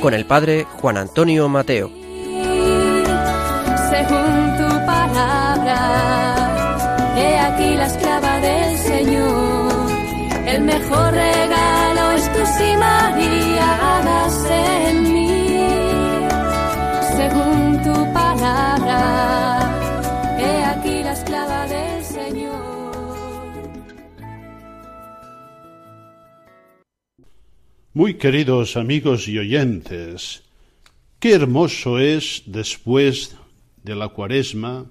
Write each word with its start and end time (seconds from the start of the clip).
Con 0.00 0.14
el 0.14 0.24
padre 0.26 0.66
Juan 0.80 0.96
Antonio 0.98 1.48
Mateo. 1.48 1.90
según 3.90 4.56
tu 4.58 4.68
palabra. 4.86 5.78
He 7.16 7.38
aquí 7.38 7.74
la 7.76 7.86
esclava 7.86 8.40
del 8.40 8.78
Señor. 8.78 9.90
El 10.46 10.62
mejor 10.62 11.12
regalo 11.12 12.10
es 12.12 12.32
tu 12.32 12.46
sí, 12.56 12.76
María, 12.78 13.55
Muy 27.96 28.18
queridos 28.18 28.76
amigos 28.76 29.26
y 29.26 29.38
oyentes, 29.38 30.42
qué 31.18 31.32
hermoso 31.32 31.98
es, 31.98 32.42
después 32.44 33.38
de 33.84 33.96
la 33.96 34.08
cuaresma, 34.08 34.84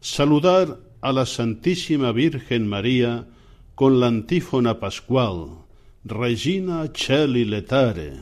saludar 0.00 0.78
a 1.00 1.10
la 1.10 1.26
Santísima 1.26 2.12
Virgen 2.12 2.68
María 2.68 3.26
con 3.74 3.98
la 3.98 4.06
antífona 4.06 4.78
pascual, 4.78 5.64
Regina 6.04 6.92
Cheli 6.92 7.44
Letare, 7.44 8.12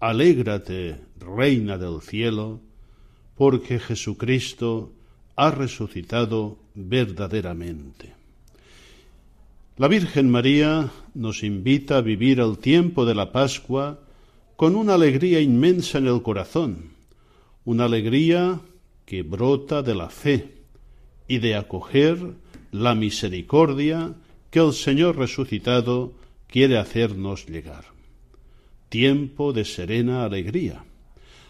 alégrate, 0.00 0.96
Reina 1.20 1.76
del 1.76 2.00
cielo, 2.00 2.62
porque 3.36 3.78
Jesucristo 3.78 4.94
ha 5.36 5.50
resucitado 5.50 6.56
verdaderamente. 6.74 8.15
La 9.78 9.88
Virgen 9.88 10.30
María 10.30 10.90
nos 11.12 11.42
invita 11.42 11.98
a 11.98 12.00
vivir 12.00 12.40
el 12.40 12.56
tiempo 12.56 13.04
de 13.04 13.14
la 13.14 13.30
Pascua 13.30 14.00
con 14.56 14.74
una 14.74 14.94
alegría 14.94 15.38
inmensa 15.42 15.98
en 15.98 16.06
el 16.06 16.22
corazón, 16.22 16.92
una 17.66 17.84
alegría 17.84 18.58
que 19.04 19.22
brota 19.22 19.82
de 19.82 19.94
la 19.94 20.08
fe 20.08 20.62
y 21.28 21.40
de 21.40 21.56
acoger 21.56 22.16
la 22.72 22.94
misericordia 22.94 24.14
que 24.50 24.60
el 24.60 24.72
Señor 24.72 25.18
resucitado 25.18 26.14
quiere 26.46 26.78
hacernos 26.78 27.44
llegar. 27.44 27.84
Tiempo 28.88 29.52
de 29.52 29.66
serena 29.66 30.24
alegría, 30.24 30.86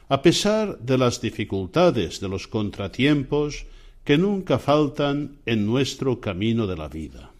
a 0.09 0.23
pesar 0.23 0.81
de 0.81 0.99
las 0.99 1.21
dificultades, 1.21 2.19
de 2.19 2.29
los 2.29 2.49
contratiempos 2.49 3.67
que 4.03 4.19
nunca 4.19 4.59
faltan 4.59 5.37
en 5.47 5.65
nuestro 5.65 6.21
camino 6.21 6.67
de 6.67 6.77
la 6.77 6.89
vida. 6.89 7.31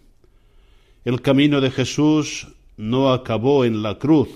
El 1.07 1.23
camino 1.23 1.61
de 1.61 1.71
Jesús 1.71 2.49
no 2.77 3.13
acabó 3.13 3.65
en 3.65 3.81
la 3.81 3.97
cruz, 3.97 4.29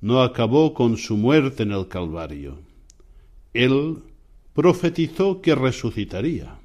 no 0.00 0.20
acabó 0.20 0.74
con 0.74 0.96
su 0.96 1.16
muerte 1.16 1.62
en 1.62 1.70
el 1.70 1.86
Calvario. 1.86 2.58
Él 3.54 3.98
profetizó 4.52 5.40
que 5.40 5.54
resucitaría, 5.54 6.58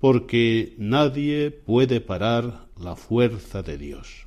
porque 0.00 0.72
nadie 0.78 1.50
puede 1.50 2.00
parar 2.00 2.64
la 2.80 2.96
fuerza 2.96 3.62
de 3.62 3.76
Dios. 3.76 4.24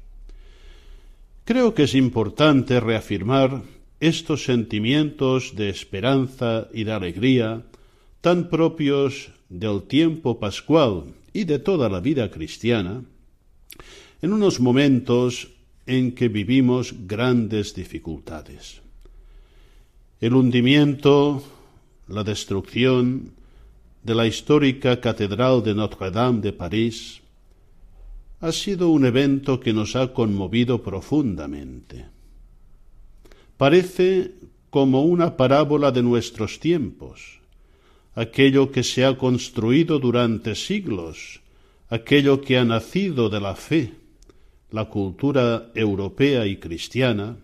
Creo 1.44 1.74
que 1.74 1.86
es 1.86 1.96
importante 1.96 2.80
reafirmar 2.80 3.64
estos 4.00 4.44
sentimientos 4.44 5.56
de 5.56 5.69
esperanza 5.69 6.68
y 6.72 6.84
de 6.84 6.92
alegría 6.92 7.64
tan 8.22 8.50
propios 8.50 9.31
del 9.50 9.81
tiempo 9.81 10.38
pascual 10.38 11.06
y 11.34 11.46
de 11.46 11.58
toda 11.58 11.90
la 11.90 12.02
vida 12.02 12.30
cristiana, 12.30 13.02
en 14.22 14.33
unos 14.33 14.59
momentos 14.59 15.50
en 15.85 16.11
que 16.11 16.28
vivimos 16.28 16.94
grandes 17.07 17.73
dificultades. 17.73 18.81
El 20.19 20.33
hundimiento, 20.33 21.44
la 22.07 22.23
destrucción 22.23 23.31
de 24.03 24.16
la 24.16 24.25
histórica 24.25 25.00
Catedral 25.00 25.63
de 25.63 25.75
Notre-Dame 25.75 26.41
de 26.41 26.53
París 26.53 27.22
ha 28.39 28.51
sido 28.51 28.89
un 28.89 29.06
evento 29.06 29.59
que 29.59 29.73
nos 29.73 29.95
ha 29.95 30.13
conmovido 30.13 30.81
profundamente. 30.81 32.06
Parece 33.57 34.33
como 34.69 35.03
una 35.03 35.38
parábola 35.38 35.91
de 35.91 36.03
nuestros 36.03 36.59
tiempos, 36.59 37.39
aquello 38.13 38.72
que 38.72 38.83
se 38.83 39.06
ha 39.06 39.17
construido 39.17 40.00
durante 40.00 40.56
siglos, 40.56 41.41
aquello 41.89 42.41
que 42.41 42.57
ha 42.57 42.66
nacido 42.66 43.29
de 43.29 43.39
la 43.39 43.56
fe, 43.56 43.94
la 44.72 44.85
cultura 44.85 45.72
europea 45.73 46.45
y 46.45 46.57
cristiana, 46.57 47.38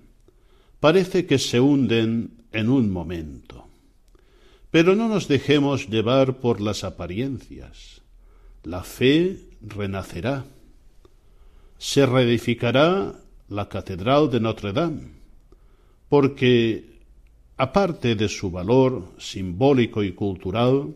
parece 0.79 1.25
que 1.25 1.39
se 1.39 1.59
hunden 1.59 2.45
en 2.51 2.69
un 2.69 2.91
momento. 2.91 3.67
Pero 4.71 4.95
no 4.95 5.07
nos 5.07 5.27
dejemos 5.27 5.87
llevar 5.87 6.37
por 6.39 6.59
las 6.59 6.83
apariencias. 6.83 8.01
La 8.63 8.83
fe 8.83 9.37
renacerá. 9.61 10.45
Se 11.77 12.05
reedificará 12.05 13.19
la 13.49 13.69
Catedral 13.69 14.29
de 14.31 14.39
Notre 14.39 14.73
Dame, 14.73 15.11
porque, 16.09 16.99
aparte 17.57 18.15
de 18.15 18.29
su 18.29 18.51
valor 18.51 19.11
simbólico 19.17 20.03
y 20.03 20.13
cultural, 20.13 20.95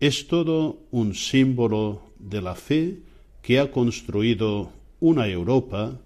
es 0.00 0.26
todo 0.26 0.80
un 0.90 1.14
símbolo 1.14 2.02
de 2.18 2.42
la 2.42 2.54
fe 2.54 2.98
que 3.42 3.60
ha 3.60 3.70
construido 3.70 4.72
una 5.04 5.28
Europa 5.28 6.00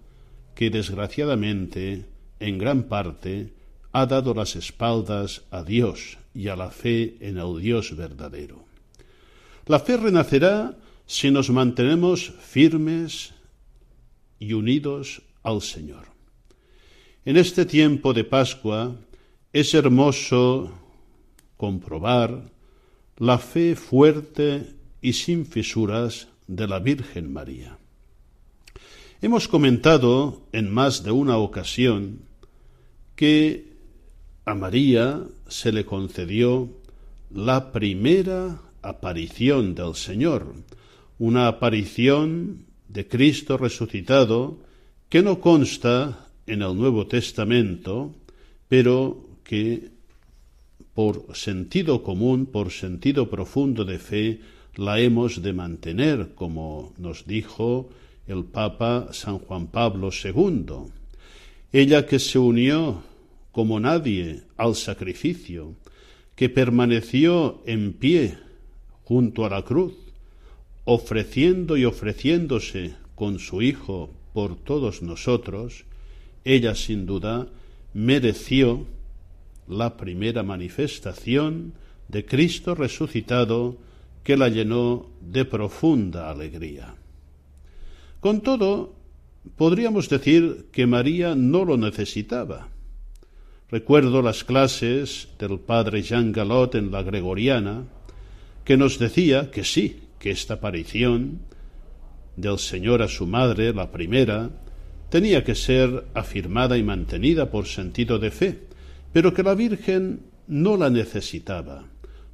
que 0.56 0.70
desgraciadamente 0.70 2.06
en 2.40 2.58
gran 2.58 2.88
parte 2.88 3.52
ha 3.92 4.06
dado 4.06 4.34
las 4.34 4.56
espaldas 4.56 5.42
a 5.52 5.62
Dios 5.62 6.18
y 6.34 6.48
a 6.48 6.56
la 6.56 6.72
fe 6.72 7.16
en 7.20 7.38
el 7.38 7.60
Dios 7.60 7.96
verdadero. 7.96 8.64
La 9.66 9.78
fe 9.78 9.98
renacerá 9.98 10.76
si 11.06 11.30
nos 11.30 11.48
mantenemos 11.48 12.34
firmes 12.40 13.34
y 14.40 14.54
unidos 14.54 15.22
al 15.44 15.62
Señor. 15.62 16.08
En 17.24 17.36
este 17.36 17.66
tiempo 17.66 18.12
de 18.12 18.24
Pascua 18.24 18.96
es 19.52 19.74
hermoso 19.74 20.72
comprobar 21.56 22.50
la 23.16 23.38
fe 23.38 23.76
fuerte 23.76 24.74
y 25.00 25.12
sin 25.12 25.46
fisuras 25.46 26.26
de 26.48 26.66
la 26.66 26.80
Virgen 26.80 27.32
María. 27.32 27.78
Hemos 29.20 29.48
comentado 29.48 30.42
en 30.52 30.70
más 30.70 31.02
de 31.02 31.10
una 31.10 31.38
ocasión 31.38 32.20
que 33.16 33.72
a 34.44 34.54
María 34.54 35.24
se 35.48 35.72
le 35.72 35.84
concedió 35.84 36.68
la 37.34 37.72
primera 37.72 38.60
aparición 38.80 39.74
del 39.74 39.96
Señor, 39.96 40.54
una 41.18 41.48
aparición 41.48 42.66
de 42.86 43.08
Cristo 43.08 43.56
resucitado 43.56 44.60
que 45.08 45.20
no 45.20 45.40
consta 45.40 46.28
en 46.46 46.62
el 46.62 46.76
Nuevo 46.76 47.08
Testamento, 47.08 48.14
pero 48.68 49.18
que 49.42 49.90
por 50.94 51.34
sentido 51.34 52.04
común, 52.04 52.46
por 52.46 52.70
sentido 52.70 53.28
profundo 53.28 53.84
de 53.84 53.98
fe, 53.98 54.40
la 54.76 55.00
hemos 55.00 55.42
de 55.42 55.52
mantener, 55.52 56.36
como 56.36 56.92
nos 56.98 57.26
dijo 57.26 57.90
el 58.28 58.44
Papa 58.44 59.08
San 59.12 59.38
Juan 59.38 59.66
Pablo 59.68 60.10
II. 60.12 60.92
Ella 61.72 62.06
que 62.06 62.18
se 62.18 62.38
unió 62.38 63.02
como 63.50 63.80
nadie 63.80 64.42
al 64.56 64.76
sacrificio, 64.76 65.74
que 66.36 66.48
permaneció 66.48 67.62
en 67.66 67.94
pie 67.94 68.38
junto 69.02 69.44
a 69.44 69.50
la 69.50 69.62
cruz, 69.62 69.94
ofreciendo 70.84 71.76
y 71.76 71.84
ofreciéndose 71.84 72.94
con 73.14 73.38
su 73.38 73.62
Hijo 73.62 74.10
por 74.32 74.56
todos 74.56 75.02
nosotros, 75.02 75.84
ella 76.44 76.74
sin 76.74 77.06
duda 77.06 77.48
mereció 77.94 78.86
la 79.66 79.96
primera 79.96 80.42
manifestación 80.42 81.72
de 82.08 82.24
Cristo 82.24 82.74
resucitado 82.74 83.76
que 84.22 84.36
la 84.36 84.48
llenó 84.48 85.06
de 85.20 85.44
profunda 85.44 86.30
alegría. 86.30 86.94
Con 88.20 88.40
todo, 88.40 88.94
podríamos 89.56 90.08
decir 90.08 90.66
que 90.72 90.86
María 90.86 91.34
no 91.34 91.64
lo 91.64 91.76
necesitaba, 91.76 92.68
Recuerdo 93.70 94.22
las 94.22 94.44
clases 94.44 95.28
del 95.38 95.60
padre 95.60 96.00
Jean 96.00 96.32
Galot 96.32 96.74
en 96.74 96.90
la 96.90 97.02
Gregoriana, 97.02 97.84
que 98.64 98.78
nos 98.78 98.98
decía 98.98 99.50
que 99.50 99.62
sí, 99.62 100.00
que 100.18 100.30
esta 100.30 100.54
aparición 100.54 101.40
del 102.36 102.58
Señor 102.58 103.02
a 103.02 103.08
su 103.08 103.26
madre, 103.26 103.74
la 103.74 103.92
primera, 103.92 104.48
tenía 105.10 105.44
que 105.44 105.54
ser 105.54 106.06
afirmada 106.14 106.78
y 106.78 106.82
mantenida 106.82 107.50
por 107.50 107.66
sentido 107.66 108.18
de 108.18 108.30
fe, 108.30 108.58
pero 109.12 109.34
que 109.34 109.42
la 109.42 109.54
Virgen 109.54 110.20
no 110.46 110.78
la 110.78 110.88
necesitaba, 110.88 111.84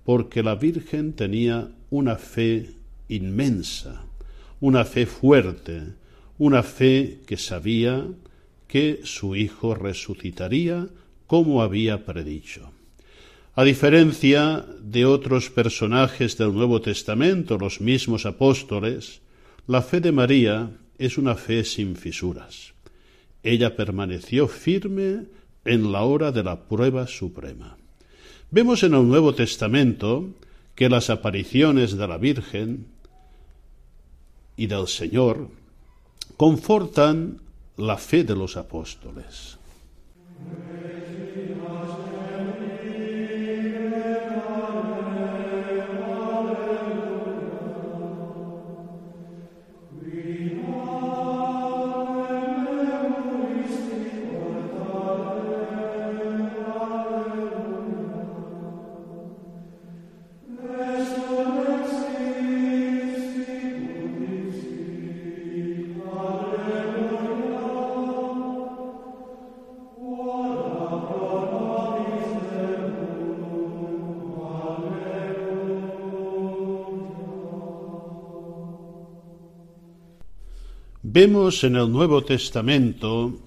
porque 0.04 0.40
la 0.44 0.54
Virgen 0.54 1.14
tenía 1.14 1.69
una 1.90 2.14
fe 2.14 2.76
inmensa, 3.08 4.03
una 4.60 4.84
fe 4.84 5.06
fuerte, 5.06 5.82
una 6.38 6.62
fe 6.62 7.20
que 7.26 7.36
sabía 7.36 8.06
que 8.66 9.00
su 9.04 9.36
Hijo 9.36 9.74
resucitaría 9.74 10.88
como 11.26 11.62
había 11.62 12.04
predicho. 12.04 12.70
A 13.56 13.62
diferencia 13.62 14.64
de 14.80 15.04
otros 15.06 15.48
personajes 15.48 16.36
del 16.36 16.52
Nuevo 16.52 16.80
Testamento, 16.80 17.56
los 17.56 17.80
mismos 17.80 18.26
apóstoles, 18.26 19.20
la 19.68 19.80
fe 19.80 20.00
de 20.00 20.10
María 20.10 20.70
es 20.98 21.18
una 21.18 21.36
fe 21.36 21.64
sin 21.64 21.94
fisuras. 21.94 22.74
Ella 23.44 23.76
permaneció 23.76 24.48
firme 24.48 25.26
en 25.64 25.92
la 25.92 26.02
hora 26.02 26.32
de 26.32 26.42
la 26.42 26.64
prueba 26.64 27.06
suprema. 27.06 27.76
Vemos 28.50 28.82
en 28.82 28.94
el 28.94 29.06
Nuevo 29.06 29.34
Testamento 29.34 30.34
que 30.74 30.88
las 30.88 31.08
apariciones 31.08 31.96
de 31.96 32.08
la 32.08 32.18
Virgen 32.18 32.86
y 34.56 34.66
del 34.66 34.86
Señor 34.86 35.48
confortan 36.36 37.40
la 37.76 37.96
fe 37.96 38.24
de 38.24 38.36
los 38.36 38.56
apóstoles. 38.56 39.58
Vemos 81.14 81.62
en 81.62 81.76
el 81.76 81.93
Nuevo 81.93 82.25
Testamento 82.25 83.38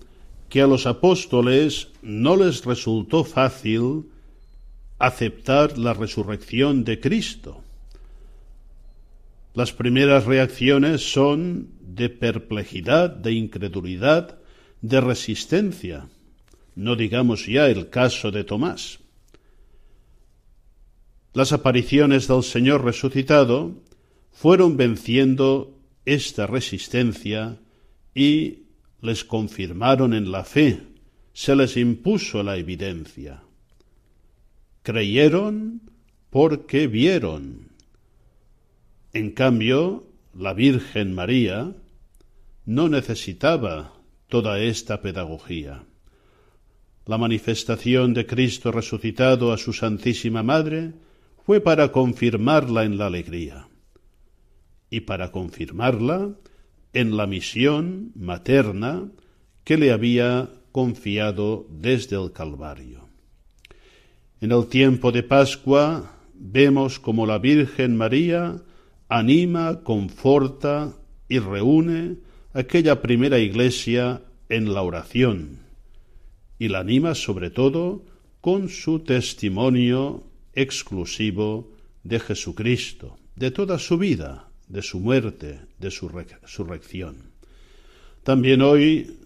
que 0.48 0.62
a 0.62 0.68
los 0.68 0.86
apóstoles 0.86 1.90
no 2.02 2.38
les 2.38 2.64
resultó 2.64 3.26
fácil 3.26 4.06
aceptar 5.00 5.78
la 5.78 5.94
resurrección 5.94 6.86
de 6.86 7.02
Cristo. 7.02 7.62
Las 9.54 9.74
primeras 9.74 10.24
reacciones 10.24 11.12
son 11.12 11.68
de 11.82 12.08
perplejidad, 12.08 13.10
de 13.10 13.34
incredulidad, 13.34 14.38
de 14.82 15.02
resistencia, 15.02 16.08
no 16.74 16.96
digamos 16.96 17.48
ya 17.48 17.68
el 17.68 17.90
caso 17.90 18.32
de 18.32 18.46
Tomás. 18.46 19.00
Las 21.34 21.52
apariciones 21.52 22.30
del 22.30 22.44
Señor 22.44 22.86
resucitado 22.86 23.74
fueron 24.32 24.78
venciendo 24.78 25.77
esta 26.08 26.48
resistencia 26.48 27.60
y 28.16 28.64
les 29.02 29.26
confirmaron 29.26 30.14
en 30.14 30.32
la 30.32 30.46
fe, 30.46 30.82
se 31.34 31.54
les 31.54 31.76
impuso 31.76 32.44
la 32.44 32.56
evidencia. 32.56 33.44
Creyeron 34.84 35.82
porque 36.30 36.88
vieron. 36.88 37.74
En 39.12 39.32
cambio, 39.32 40.08
la 40.34 40.54
Virgen 40.54 41.14
María 41.14 41.76
no 42.66 42.88
necesitaba 42.88 43.94
toda 44.30 44.62
esta 44.62 45.02
pedagogía. 45.02 45.84
La 47.06 47.18
manifestación 47.18 48.14
de 48.14 48.26
Cristo 48.26 48.72
resucitado 48.72 49.52
a 49.52 49.58
su 49.58 49.74
Santísima 49.74 50.42
Madre 50.42 50.94
fue 51.46 51.60
para 51.60 51.92
confirmarla 51.92 52.86
en 52.86 52.98
la 52.98 53.08
alegría 53.08 53.68
y 54.90 55.02
para 55.02 55.32
confirmarla 55.32 56.36
en 56.94 57.18
la 57.18 57.28
misión 57.28 58.12
materna 58.16 59.12
que 59.64 59.78
le 59.78 59.92
había 59.92 60.50
confiado 60.72 61.68
desde 61.70 62.16
el 62.16 62.32
Calvario. 62.32 63.08
En 64.40 64.52
el 64.52 64.68
tiempo 64.68 65.12
de 65.12 65.24
Pascua 65.24 66.18
vemos 66.34 67.00
como 67.00 67.26
la 67.26 67.40
Virgen 67.40 67.98
María 67.98 68.62
anima, 69.10 69.84
conforta 69.84 70.94
y 71.28 71.40
reúne 71.40 72.18
aquella 72.54 73.02
primera 73.02 73.40
iglesia 73.40 74.22
en 74.50 74.74
la 74.74 74.82
oración 74.82 75.60
y 76.60 76.70
la 76.70 76.80
anima 76.80 77.16
sobre 77.16 77.50
todo 77.50 78.06
con 78.42 78.70
su 78.70 79.00
testimonio 79.00 80.24
exclusivo 80.54 81.72
de 82.04 82.20
Jesucristo, 82.20 83.18
de 83.36 83.52
toda 83.52 83.78
su 83.78 83.98
vida, 83.98 84.47
de 84.68 84.82
su 84.82 85.00
muerte, 85.00 85.60
de 85.80 85.92
su 85.92 86.10
resurrección. 86.10 87.32
También 88.24 88.62
hoy, 88.62 89.18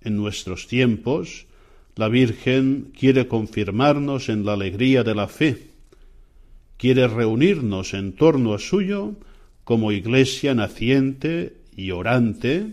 en 0.00 0.16
nuestros 0.16 0.66
tiempos, 0.66 1.46
la 1.94 2.08
Virgen 2.08 2.92
quiere 2.98 3.28
confirmarnos 3.28 4.28
en 4.28 4.44
la 4.44 4.54
alegría 4.54 5.02
de 5.02 5.14
la 5.14 5.28
fe, 5.28 5.70
quiere 6.76 7.08
reunirnos 7.08 7.94
en 7.94 8.12
torno 8.12 8.54
a 8.54 8.58
suyo 8.58 9.14
como 9.64 9.92
iglesia 9.92 10.54
naciente 10.54 11.56
y 11.76 11.90
orante 11.90 12.72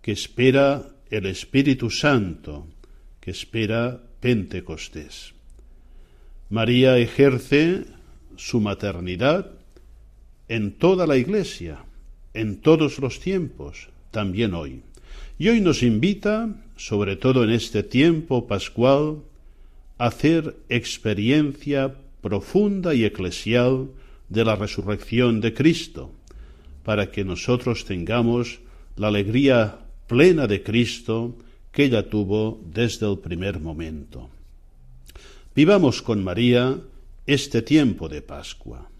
que 0.00 0.12
espera 0.12 0.88
el 1.10 1.26
Espíritu 1.26 1.90
Santo, 1.90 2.66
que 3.20 3.30
espera 3.30 4.00
Pentecostés. 4.20 5.34
María 6.50 6.98
ejerce 6.98 7.84
su 8.36 8.60
maternidad 8.60 9.61
en 10.52 10.72
toda 10.72 11.06
la 11.06 11.16
Iglesia, 11.16 11.82
en 12.34 12.60
todos 12.60 12.98
los 12.98 13.20
tiempos, 13.20 13.88
también 14.10 14.52
hoy. 14.52 14.82
Y 15.38 15.48
hoy 15.48 15.62
nos 15.62 15.82
invita, 15.82 16.54
sobre 16.76 17.16
todo 17.16 17.42
en 17.42 17.48
este 17.48 17.82
tiempo 17.82 18.46
pascual, 18.46 19.22
a 19.96 20.08
hacer 20.08 20.54
experiencia 20.68 21.94
profunda 22.20 22.92
y 22.94 23.06
eclesial 23.06 23.88
de 24.28 24.44
la 24.44 24.54
resurrección 24.54 25.40
de 25.40 25.54
Cristo, 25.54 26.10
para 26.84 27.10
que 27.10 27.24
nosotros 27.24 27.86
tengamos 27.86 28.60
la 28.96 29.08
alegría 29.08 29.78
plena 30.06 30.46
de 30.46 30.62
Cristo 30.62 31.34
que 31.72 31.84
ella 31.84 32.10
tuvo 32.10 32.60
desde 32.66 33.10
el 33.10 33.18
primer 33.20 33.58
momento. 33.58 34.28
Vivamos 35.56 36.02
con 36.02 36.22
María 36.22 36.78
este 37.24 37.62
tiempo 37.62 38.06
de 38.10 38.20
Pascua 38.20 38.91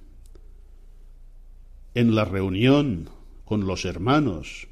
en 1.94 2.14
la 2.14 2.24
reunión 2.24 3.10
con 3.44 3.66
los 3.66 3.84
hermanos, 3.84 4.68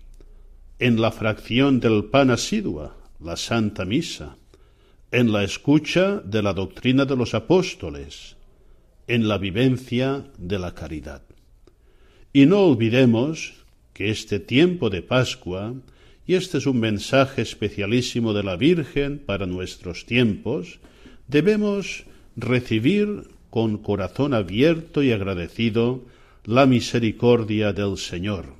en 0.79 1.01
la 1.01 1.11
fracción 1.11 1.81
del 1.81 2.05
pan 2.05 2.31
asidua, 2.31 2.97
la 3.21 3.37
Santa 3.37 3.85
Misa, 3.85 4.37
en 5.13 5.33
la 5.33 5.45
escucha 5.45 6.21
de 6.21 6.43
la 6.43 6.55
doctrina 6.55 7.05
de 7.05 7.17
los 7.17 7.35
apóstoles, 7.35 8.37
en 9.07 9.29
la 9.29 9.39
vivencia 9.39 10.25
de 10.39 10.59
la 10.59 10.75
caridad. 10.75 11.23
Y 12.33 12.47
no 12.47 12.61
olvidemos 12.61 13.55
que 13.93 14.11
este 14.11 14.39
tiempo 14.41 14.89
de 14.89 15.03
Pascua, 15.03 15.75
y 16.27 16.35
este 16.35 16.59
es 16.59 16.67
un 16.67 16.81
mensaje 16.81 17.43
especialísimo 17.43 18.33
de 18.33 18.45
la 18.45 18.57
Virgen 18.57 19.19
para 19.19 19.47
nuestros 19.47 20.07
tiempos, 20.07 20.79
debemos 21.27 22.05
recibir 22.37 23.29
con 23.51 23.79
corazón 23.79 24.33
abierto 24.33 25.03
y 25.03 25.11
agradecido 25.11 26.03
la 26.45 26.67
misericordia 26.67 27.73
del 27.73 27.97
Señor. 27.99 28.55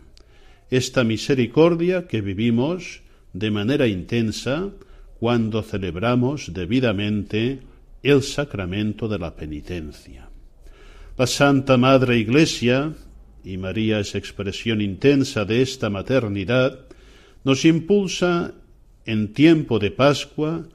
Esta 0.71 1.03
misericordia 1.05 2.07
que 2.07 2.21
vivimos 2.21 3.01
de 3.33 3.51
manera 3.51 3.87
intensa 3.87 4.71
cuando 5.19 5.63
celebramos 5.63 6.53
debidamente 6.53 7.61
el 8.03 8.23
sacramento 8.23 9.09
de 9.09 9.19
la 9.19 9.35
penitencia. 9.35 10.29
La 11.17 11.27
Santa 11.27 11.77
Madre 11.77 12.19
Iglesia, 12.19 12.95
y 13.45 13.57
María 13.57 14.01
es 14.01 14.15
expresión 14.15 14.81
intensa 14.81 15.45
de 15.45 15.63
esta 15.63 15.91
maternidad, 15.91 16.87
nos 17.45 17.65
impulsa 17.65 18.55
en 19.05 19.33
tiempo 19.33 19.79
de 19.79 19.91
Pascua 19.91 20.67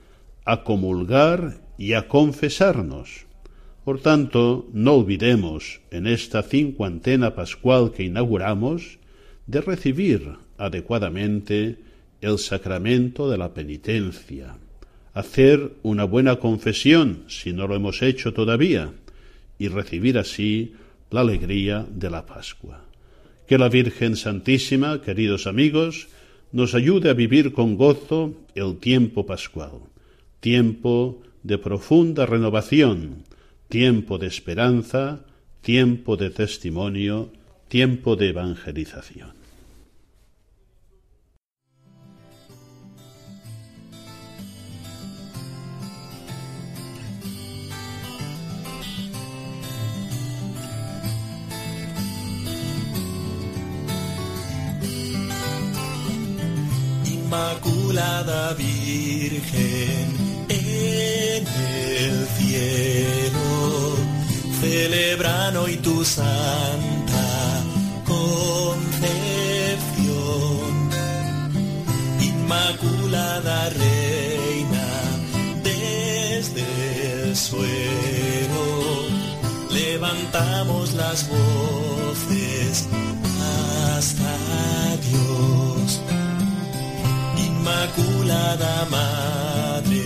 a 0.45 0.63
comulgar 0.63 1.61
y 1.77 1.93
a 1.93 2.07
confesarnos. 2.07 3.25
Por 3.85 4.01
tanto, 4.01 4.67
no 4.73 4.95
olvidemos 4.95 5.79
en 5.91 6.07
esta 6.07 6.41
cincuentena 6.41 7.35
pascual 7.35 7.91
que 7.91 8.03
inauguramos 8.03 8.97
de 9.45 9.61
recibir 9.61 10.33
adecuadamente 10.57 11.77
el 12.19 12.39
sacramento 12.39 13.29
de 13.29 13.37
la 13.37 13.53
penitencia, 13.53 14.57
hacer 15.13 15.73
una 15.83 16.03
buena 16.03 16.37
confesión 16.37 17.25
si 17.27 17.53
no 17.53 17.67
lo 17.67 17.75
hemos 17.75 18.01
hecho 18.01 18.33
todavía 18.33 18.91
y 19.59 19.67
recibir 19.67 20.17
así 20.17 20.73
la 21.11 21.21
alegría 21.21 21.85
de 21.87 22.09
la 22.09 22.25
Pascua. 22.25 22.83
Que 23.45 23.59
la 23.59 23.69
Virgen 23.69 24.15
Santísima, 24.15 24.99
queridos 25.03 25.45
amigos, 25.45 26.07
nos 26.51 26.73
ayude 26.73 27.11
a 27.11 27.13
vivir 27.13 27.53
con 27.53 27.77
gozo 27.77 28.33
el 28.55 28.77
tiempo 28.77 29.27
pascual, 29.27 29.81
tiempo 30.39 31.21
de 31.43 31.59
profunda 31.59 32.25
renovación, 32.25 33.23
tiempo 33.67 34.17
de 34.17 34.27
esperanza, 34.27 35.25
tiempo 35.61 36.17
de 36.17 36.29
testimonio, 36.29 37.31
tiempo 37.67 38.15
de 38.15 38.29
evangelización. 38.29 39.33
Inmaculada 57.05 58.53
Virgen 58.53 60.07
en 60.49 61.47
el 61.47 62.25
cielo, 62.37 63.24
celebran 64.65 65.55
hoy 65.57 65.75
tu 65.77 66.03
santa 66.03 67.27
concepción. 68.05 69.05
Inmaculada 72.31 73.69
Reina, 73.69 74.89
desde 75.63 76.65
el 77.13 77.35
suelo, 77.35 78.67
levantamos 79.71 80.93
las 80.93 81.19
voces 81.29 82.87
hasta 83.93 84.33
Dios 85.09 85.89
Inmaculada 87.37 88.75
Madre, 88.89 90.05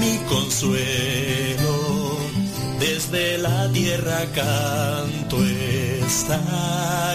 mi 0.00 0.14
consuelo, 0.32 1.67
desde 2.78 3.38
la 3.38 3.68
tierra 3.72 4.24
canto 4.34 5.36
esta 5.44 6.40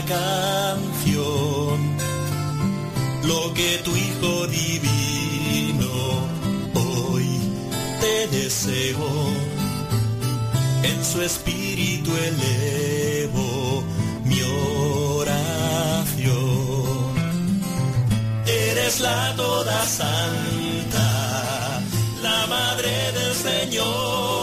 canción, 0.08 1.77
lo 3.24 3.53
que 3.53 3.79
tu 3.84 3.96
Hijo 3.96 4.48
divino 4.48 5.91
hoy 6.74 7.27
te 8.01 8.27
deseo, 8.27 9.10
en 10.84 11.05
su 11.05 11.22
espíritu 11.22 12.12
elevo 12.15 13.84
mi 14.25 14.41
oración. 14.41 15.24
Eres 18.46 19.00
la 19.00 19.34
toda 19.36 19.86
santa, 19.86 21.82
la 22.22 22.48
madre 22.48 23.12
del 23.13 23.34
Señor, 23.34 24.43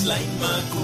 eres 0.00 0.04
la 0.06 0.20
inmaculada 0.22 0.79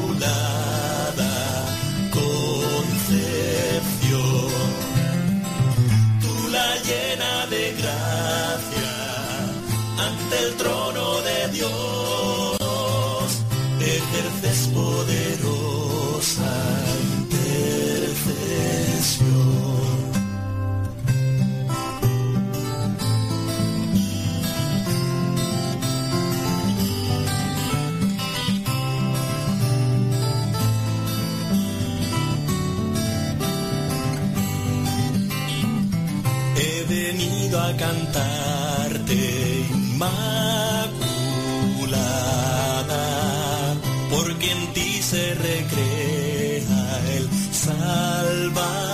Inmaculada, 41.77 43.75
porque 44.11 44.51
en 44.53 44.73
ti 44.75 45.03
se 45.03 45.35
recrea 45.35 47.01
el 47.17 47.29
Salvador. 47.53 48.87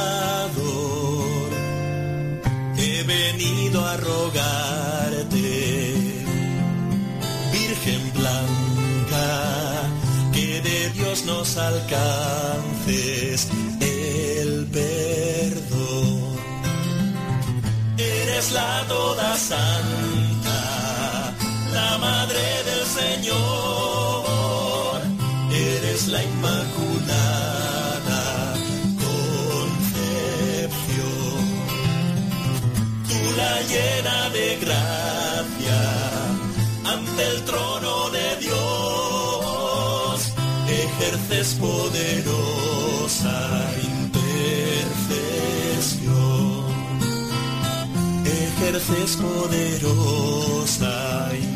He 2.76 3.02
venido 3.04 3.84
a 3.84 3.96
rogarte, 3.96 5.94
Virgen 7.52 8.12
blanca, 8.14 9.28
que 10.32 10.60
de 10.60 10.90
Dios 10.90 11.24
nos 11.24 11.56
alcances 11.56 13.48
el 13.80 14.66
perdón. 14.72 16.32
Eres 17.98 18.52
la 18.52 18.84
toda 18.88 19.36
santa, 19.36 20.21
Señor. 23.22 25.00
Eres 25.52 26.08
la 26.08 26.24
inmaculada 26.24 27.44
concepción. 29.06 29.94
Tú 33.08 33.18
la 33.36 33.62
llena 33.72 34.30
de 34.30 34.58
gracia 34.60 35.80
ante 36.84 37.22
el 37.28 37.44
trono 37.44 38.10
de 38.10 38.36
Dios. 38.40 40.32
Ejerces 40.68 41.54
poderosa 41.60 43.38
intercesión 43.84 44.32
ejerces 48.24 49.16
poderosa 49.16 50.94
intercesión. 51.34 51.51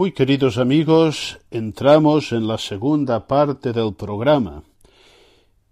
Muy 0.00 0.12
queridos 0.12 0.56
amigos, 0.56 1.40
entramos 1.50 2.32
en 2.32 2.48
la 2.48 2.56
segunda 2.56 3.26
parte 3.26 3.74
del 3.74 3.92
programa 3.92 4.62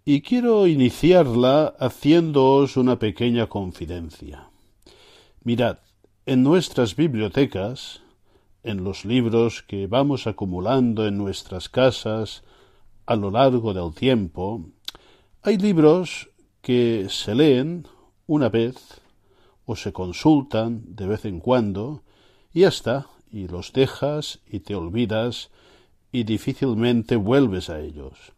y 0.04 0.20
quiero 0.20 0.66
iniciarla 0.66 1.74
haciéndoos 1.78 2.76
una 2.76 2.98
pequeña 2.98 3.46
confidencia. 3.46 4.50
Mirad, 5.44 5.78
en 6.26 6.42
nuestras 6.42 6.94
bibliotecas, 6.94 8.02
en 8.64 8.84
los 8.84 9.06
libros 9.06 9.62
que 9.62 9.86
vamos 9.86 10.26
acumulando 10.26 11.06
en 11.06 11.16
nuestras 11.16 11.70
casas 11.70 12.44
a 13.06 13.16
lo 13.16 13.30
largo 13.30 13.72
del 13.72 13.94
tiempo, 13.94 14.62
hay 15.40 15.56
libros 15.56 16.28
que 16.60 17.06
se 17.08 17.34
leen 17.34 17.86
una 18.26 18.50
vez 18.50 19.00
o 19.64 19.74
se 19.74 19.94
consultan 19.94 20.82
de 20.84 21.06
vez 21.06 21.24
en 21.24 21.40
cuando 21.40 22.02
y 22.52 22.60
ya 22.60 22.68
está, 22.68 23.06
y 23.32 23.48
los 23.48 23.72
dejas 23.72 24.40
y 24.46 24.60
te 24.60 24.74
olvidas 24.74 25.50
y 26.12 26.24
difícilmente 26.24 27.16
vuelves 27.16 27.70
a 27.70 27.80
ellos. 27.80 28.32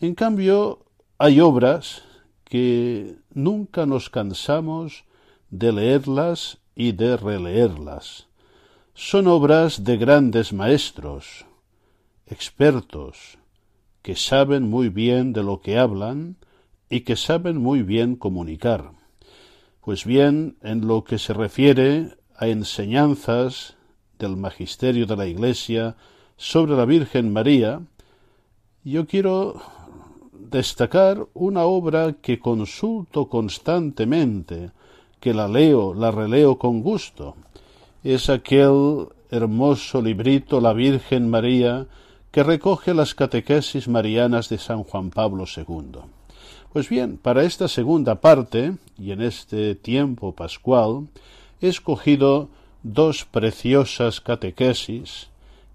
En 0.00 0.14
cambio, 0.14 0.84
hay 1.18 1.40
obras 1.40 2.02
que 2.44 3.16
nunca 3.32 3.86
nos 3.86 4.10
cansamos 4.10 5.04
de 5.50 5.72
leerlas 5.72 6.58
y 6.74 6.92
de 6.92 7.16
releerlas. 7.16 8.26
Son 8.94 9.26
obras 9.26 9.84
de 9.84 9.96
grandes 9.96 10.52
maestros, 10.52 11.46
expertos, 12.26 13.38
que 14.02 14.16
saben 14.16 14.64
muy 14.68 14.88
bien 14.88 15.32
de 15.32 15.42
lo 15.42 15.60
que 15.60 15.78
hablan 15.78 16.36
y 16.90 17.00
que 17.00 17.16
saben 17.16 17.56
muy 17.56 17.82
bien 17.82 18.16
comunicar. 18.16 18.92
Pues 19.80 20.04
bien, 20.04 20.56
en 20.62 20.86
lo 20.86 21.04
que 21.04 21.18
se 21.18 21.32
refiere 21.32 22.16
a 22.36 22.48
enseñanzas 22.48 23.76
del 24.18 24.36
magisterio 24.36 25.06
de 25.06 25.16
la 25.16 25.26
Iglesia 25.26 25.96
sobre 26.36 26.76
la 26.76 26.84
Virgen 26.84 27.32
María, 27.32 27.80
Yo 28.86 29.06
quiero 29.06 29.62
destacar 30.32 31.26
una 31.32 31.64
obra 31.64 32.16
que 32.20 32.38
consulto 32.38 33.28
constantemente, 33.28 34.72
que 35.20 35.32
la 35.32 35.48
leo, 35.48 35.94
la 35.94 36.10
releo 36.10 36.58
con 36.58 36.82
gusto. 36.82 37.34
Es 38.02 38.28
aquel 38.28 39.08
hermoso 39.30 40.02
librito 40.02 40.60
La 40.60 40.74
Virgen 40.74 41.30
María 41.30 41.86
que 42.30 42.42
recoge 42.42 42.92
las 42.92 43.14
catequesis 43.14 43.88
marianas 43.88 44.48
de 44.48 44.58
San 44.58 44.84
Juan 44.84 45.10
Pablo 45.10 45.44
II. 45.46 46.00
Pues 46.72 46.88
bien, 46.88 47.16
para 47.16 47.44
esta 47.44 47.68
segunda 47.68 48.20
parte, 48.20 48.74
y 48.98 49.12
en 49.12 49.22
este 49.22 49.76
tiempo 49.76 50.34
pascual, 50.34 51.06
he 51.60 51.68
escogido 51.68 52.48
dos 52.84 53.24
preciosas 53.24 54.20
catequesis 54.20 55.26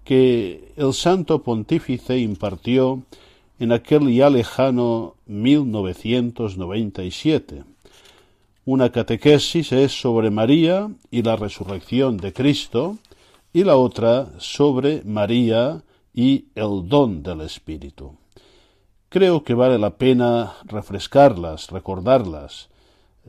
que 0.04 0.72
el 0.76 0.94
Santo 0.94 1.42
Pontífice 1.42 2.18
impartió 2.18 3.02
en 3.58 3.72
aquel 3.72 4.10
ya 4.10 4.30
lejano 4.30 5.16
1997. 5.26 7.64
Una 8.64 8.90
catequesis 8.90 9.72
es 9.72 9.92
sobre 9.92 10.30
María 10.30 10.90
y 11.10 11.20
la 11.22 11.36
resurrección 11.36 12.16
de 12.16 12.32
Cristo, 12.32 12.96
y 13.52 13.64
la 13.64 13.76
otra 13.76 14.28
sobre 14.38 15.02
María 15.04 15.82
y 16.14 16.46
el 16.54 16.88
don 16.88 17.22
del 17.22 17.42
Espíritu. 17.42 18.16
Creo 19.08 19.42
que 19.42 19.54
vale 19.54 19.78
la 19.78 19.96
pena 19.96 20.54
refrescarlas, 20.64 21.70
recordarlas. 21.70 22.68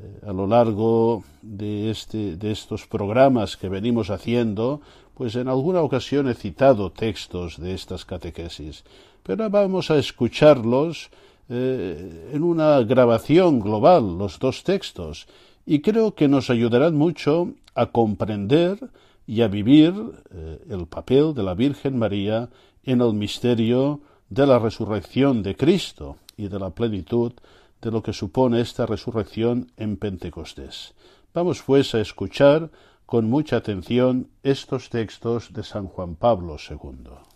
Eh, 0.01 0.27
a 0.27 0.33
lo 0.33 0.47
largo 0.47 1.23
de, 1.41 1.91
este, 1.91 2.35
de 2.35 2.51
estos 2.51 2.87
programas 2.87 3.57
que 3.57 3.69
venimos 3.69 4.09
haciendo, 4.09 4.81
pues 5.13 5.35
en 5.35 5.47
alguna 5.47 5.81
ocasión 5.81 6.27
he 6.27 6.33
citado 6.33 6.91
textos 6.91 7.59
de 7.59 7.73
estas 7.73 8.05
catequesis, 8.05 8.83
pero 9.21 9.49
vamos 9.49 9.91
a 9.91 9.97
escucharlos 9.97 11.11
eh, 11.49 12.31
en 12.33 12.43
una 12.43 12.79
grabación 12.81 13.59
global, 13.59 14.17
los 14.17 14.39
dos 14.39 14.63
textos, 14.63 15.27
y 15.65 15.81
creo 15.81 16.15
que 16.15 16.27
nos 16.27 16.49
ayudarán 16.49 16.95
mucho 16.95 17.49
a 17.75 17.87
comprender 17.87 18.79
y 19.27 19.41
a 19.41 19.47
vivir 19.47 19.93
eh, 20.33 20.59
el 20.69 20.87
papel 20.87 21.33
de 21.35 21.43
la 21.43 21.53
Virgen 21.53 21.99
María 21.99 22.49
en 22.83 23.01
el 23.01 23.13
misterio 23.13 24.01
de 24.29 24.47
la 24.47 24.57
resurrección 24.57 25.43
de 25.43 25.55
Cristo 25.55 26.17
y 26.37 26.47
de 26.47 26.57
la 26.57 26.71
plenitud 26.71 27.33
de 27.81 27.91
lo 27.91 28.03
que 28.03 28.13
supone 28.13 28.61
esta 28.61 28.85
resurrección 28.85 29.71
en 29.77 29.97
Pentecostés. 29.97 30.93
Vamos 31.33 31.63
pues 31.63 31.95
a 31.95 32.01
escuchar 32.01 32.71
con 33.05 33.29
mucha 33.29 33.57
atención 33.57 34.29
estos 34.43 34.89
textos 34.89 35.53
de 35.53 35.63
San 35.63 35.87
Juan 35.87 36.15
Pablo 36.15 36.57
II. 36.57 37.31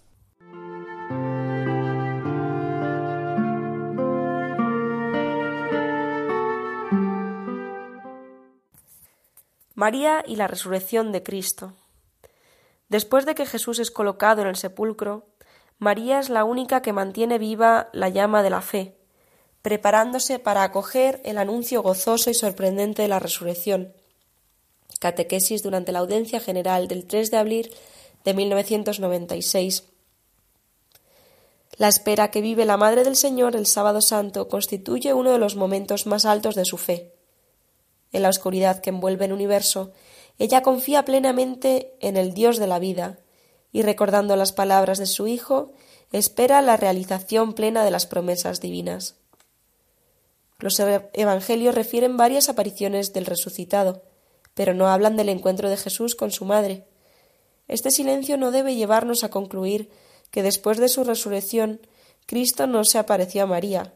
María 9.75 10.23
y 10.25 10.37
la 10.37 10.47
resurrección 10.47 11.11
de 11.11 11.21
Cristo. 11.21 11.73
Después 12.87 13.25
de 13.25 13.35
que 13.35 13.45
Jesús 13.45 13.79
es 13.79 13.91
colocado 13.91 14.41
en 14.41 14.47
el 14.47 14.55
sepulcro, 14.55 15.27
María 15.79 16.19
es 16.19 16.29
la 16.29 16.45
única 16.45 16.81
que 16.81 16.93
mantiene 16.93 17.37
viva 17.37 17.89
la 17.91 18.07
llama 18.07 18.41
de 18.41 18.49
la 18.49 18.61
fe, 18.61 18.95
preparándose 19.65 20.37
para 20.37 20.61
acoger 20.61 21.21
el 21.25 21.39
anuncio 21.39 21.81
gozoso 21.81 22.29
y 22.29 22.35
sorprendente 22.35 23.01
de 23.01 23.07
la 23.07 23.17
resurrección. 23.17 23.93
Catequesis 24.99 25.63
durante 25.63 25.91
la 25.91 25.97
audiencia 25.97 26.39
general 26.39 26.87
del 26.87 27.07
3 27.07 27.31
de 27.31 27.37
abril 27.37 27.73
de 28.23 28.35
1996. 28.35 29.85
La 31.77 31.87
espera 31.87 32.29
que 32.29 32.41
vive 32.41 32.65
la 32.65 32.77
Madre 32.77 33.03
del 33.03 33.15
Señor 33.15 33.55
el 33.55 33.65
sábado 33.65 34.01
santo 34.01 34.49
constituye 34.49 35.15
uno 35.15 35.31
de 35.31 35.39
los 35.39 35.55
momentos 35.55 36.05
más 36.05 36.25
altos 36.25 36.53
de 36.53 36.65
su 36.65 36.77
fe. 36.77 37.15
En 38.11 38.21
la 38.21 38.29
oscuridad 38.29 38.81
que 38.81 38.91
envuelve 38.91 39.25
el 39.25 39.33
universo, 39.33 39.93
ella 40.37 40.61
confía 40.61 41.05
plenamente 41.05 41.95
en 42.01 42.17
el 42.17 42.35
Dios 42.35 42.59
de 42.59 42.67
la 42.67 42.77
vida, 42.77 43.17
y 43.71 43.81
recordando 43.81 44.35
las 44.35 44.51
palabras 44.51 44.99
de 44.99 45.07
su 45.07 45.25
Hijo, 45.25 45.71
espera 46.11 46.61
la 46.61 46.77
realización 46.77 47.53
plena 47.53 47.83
de 47.83 47.89
las 47.89 48.05
promesas 48.05 48.61
divinas. 48.61 49.15
Los 50.59 50.79
evangelios 50.79 51.75
refieren 51.75 52.17
varias 52.17 52.49
apariciones 52.49 53.13
del 53.13 53.25
resucitado, 53.25 54.03
pero 54.53 54.73
no 54.73 54.87
hablan 54.87 55.17
del 55.17 55.29
encuentro 55.29 55.69
de 55.69 55.77
Jesús 55.77 56.15
con 56.15 56.31
su 56.31 56.45
madre. 56.45 56.85
Este 57.67 57.91
silencio 57.91 58.37
no 58.37 58.51
debe 58.51 58.75
llevarnos 58.75 59.23
a 59.23 59.29
concluir 59.29 59.89
que 60.31 60.43
después 60.43 60.77
de 60.77 60.89
su 60.89 61.03
resurrección 61.03 61.81
Cristo 62.25 62.67
no 62.67 62.83
se 62.83 62.97
apareció 62.97 63.43
a 63.43 63.47
María. 63.47 63.93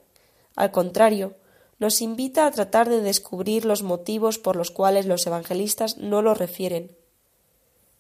Al 0.56 0.72
contrario, 0.72 1.36
nos 1.80 2.02
invita 2.02 2.46
a 2.46 2.52
tratar 2.52 2.90
de 2.90 3.02
descubrir 3.02 3.64
los 3.64 3.84
motivos 3.84 4.38
por 4.38 4.56
los 4.56 4.70
cuales 4.70 5.06
los 5.06 5.26
evangelistas 5.26 5.98
no 5.98 6.22
lo 6.22 6.34
refieren. 6.34 6.96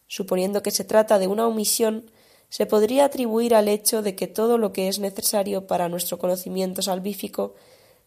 Suponiendo 0.07 0.61
que 0.61 0.71
se 0.71 0.83
trata 0.83 1.17
de 1.17 1.27
una 1.27 1.47
omisión, 1.47 2.11
se 2.49 2.65
podría 2.65 3.05
atribuir 3.05 3.55
al 3.55 3.67
hecho 3.67 4.01
de 4.01 4.15
que 4.15 4.27
todo 4.27 4.57
lo 4.57 4.73
que 4.73 4.89
es 4.89 4.99
necesario 4.99 5.65
para 5.67 5.87
nuestro 5.87 6.17
conocimiento 6.17 6.81
salvífico 6.81 7.55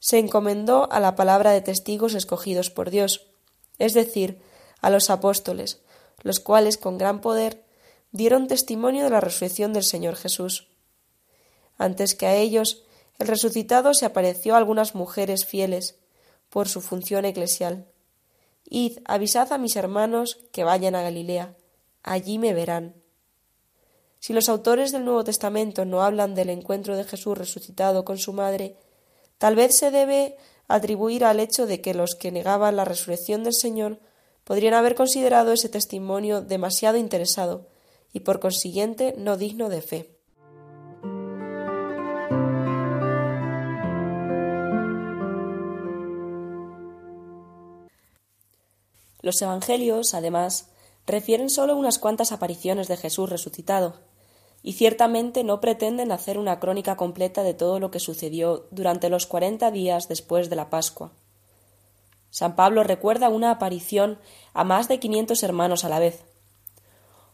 se 0.02 0.18
encomendó 0.18 0.90
a 0.90 0.98
la 0.98 1.14
palabra 1.14 1.52
de 1.52 1.60
testigos 1.60 2.14
escogidos 2.14 2.70
por 2.70 2.90
Dios, 2.90 3.28
es 3.78 3.94
decir, 3.94 4.42
a 4.80 4.90
los 4.90 5.10
apóstoles, 5.10 5.80
los 6.22 6.40
cuales 6.40 6.76
con 6.76 6.98
gran 6.98 7.20
poder 7.20 7.62
dieron 8.10 8.48
testimonio 8.48 9.04
de 9.04 9.10
la 9.10 9.20
resurrección 9.20 9.72
del 9.72 9.84
Señor 9.84 10.16
Jesús. 10.16 10.66
Antes 11.78 12.16
que 12.16 12.26
a 12.26 12.34
ellos, 12.34 12.82
el 13.20 13.28
resucitado 13.28 13.94
se 13.94 14.04
apareció 14.04 14.54
a 14.54 14.58
algunas 14.58 14.96
mujeres 14.96 15.46
fieles, 15.46 16.00
por 16.50 16.68
su 16.68 16.80
función 16.80 17.24
eclesial. 17.24 17.86
Id, 18.68 18.98
avisad 19.04 19.52
a 19.52 19.58
mis 19.58 19.76
hermanos 19.76 20.40
que 20.50 20.64
vayan 20.64 20.96
a 20.96 21.02
Galilea 21.02 21.54
allí 22.02 22.38
me 22.38 22.52
verán. 22.52 22.96
Si 24.18 24.32
los 24.32 24.48
autores 24.48 24.90
del 24.90 25.04
Nuevo 25.04 25.22
Testamento 25.22 25.84
no 25.84 26.02
hablan 26.02 26.34
del 26.34 26.50
encuentro 26.50 26.96
de 26.96 27.04
Jesús 27.04 27.38
resucitado 27.38 28.04
con 28.04 28.18
su 28.18 28.32
madre, 28.32 28.76
tal 29.42 29.56
vez 29.56 29.76
se 29.76 29.90
debe 29.90 30.36
atribuir 30.68 31.24
al 31.24 31.40
hecho 31.40 31.66
de 31.66 31.80
que 31.80 31.94
los 31.94 32.14
que 32.14 32.30
negaban 32.30 32.76
la 32.76 32.84
resurrección 32.84 33.42
del 33.42 33.54
Señor 33.54 33.98
podrían 34.44 34.72
haber 34.72 34.94
considerado 34.94 35.52
ese 35.52 35.68
testimonio 35.68 36.42
demasiado 36.42 36.96
interesado 36.96 37.66
y 38.12 38.20
por 38.20 38.38
consiguiente 38.38 39.16
no 39.18 39.36
digno 39.36 39.68
de 39.68 39.82
fe. 39.82 40.16
Los 49.22 49.42
Evangelios, 49.42 50.14
además, 50.14 50.68
refieren 51.04 51.50
solo 51.50 51.74
unas 51.74 51.98
cuantas 51.98 52.30
apariciones 52.30 52.86
de 52.86 52.96
Jesús 52.96 53.28
resucitado, 53.28 54.11
y 54.62 54.74
ciertamente 54.74 55.44
no 55.44 55.60
pretenden 55.60 56.12
hacer 56.12 56.38
una 56.38 56.60
crónica 56.60 56.96
completa 56.96 57.42
de 57.42 57.54
todo 57.54 57.80
lo 57.80 57.90
que 57.90 58.00
sucedió 58.00 58.66
durante 58.70 59.08
los 59.08 59.26
cuarenta 59.26 59.70
días 59.70 60.08
después 60.08 60.50
de 60.50 60.56
la 60.56 60.70
Pascua. 60.70 61.12
San 62.30 62.56
Pablo 62.56 62.82
recuerda 62.82 63.28
una 63.28 63.50
aparición 63.50 64.18
a 64.54 64.64
más 64.64 64.88
de 64.88 64.98
quinientos 64.98 65.42
hermanos 65.42 65.84
a 65.84 65.88
la 65.88 65.98
vez. 65.98 66.24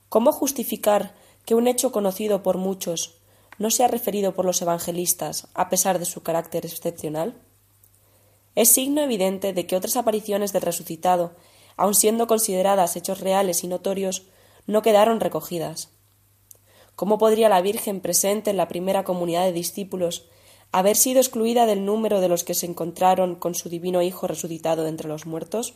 ¿Cómo 0.09 0.33
justificar 0.33 1.14
que 1.45 1.55
un 1.55 1.69
hecho 1.69 1.93
conocido 1.93 2.43
por 2.43 2.57
muchos 2.57 3.19
no 3.59 3.71
sea 3.71 3.88
referido 3.88 4.35
por 4.35 4.45
los 4.45 4.62
evangelistas 4.62 5.49
a 5.55 5.69
pesar 5.69 5.99
de 5.99 6.05
su 6.05 6.23
carácter 6.23 6.64
excepcional? 6.64 7.35
Es 8.55 8.71
signo 8.71 9.03
evidente 9.03 9.53
de 9.53 9.67
que 9.67 9.77
otras 9.77 9.97
apariciones 9.97 10.53
del 10.53 10.62
resucitado 10.62 11.33
aun 11.79 11.95
siendo 11.95 12.27
consideradas 12.27 12.97
hechos 12.97 13.21
reales 13.21 13.64
y 13.64 13.69
notorios, 13.69 14.25
no 14.67 14.83
quedaron 14.83 15.21
recogidas. 15.21 15.88
¿Cómo 16.99 17.17
podría 17.17 17.49
la 17.49 17.61
Virgen 17.61 18.01
presente 18.01 18.51
en 18.51 18.57
la 18.57 18.67
primera 18.67 19.05
comunidad 19.05 19.45
de 19.45 19.53
discípulos 19.53 20.27
haber 20.73 20.97
sido 20.97 21.21
excluida 21.21 21.65
del 21.65 21.85
número 21.85 22.21
de 22.21 22.27
los 22.27 22.43
que 22.43 22.55
se 22.55 22.67
encontraron 22.67 23.37
con 23.37 23.55
su 23.55 23.69
divino 23.69 24.03
Hijo 24.03 24.27
resucitado 24.27 24.85
entre 24.89 25.07
los 25.07 25.25
muertos? 25.25 25.75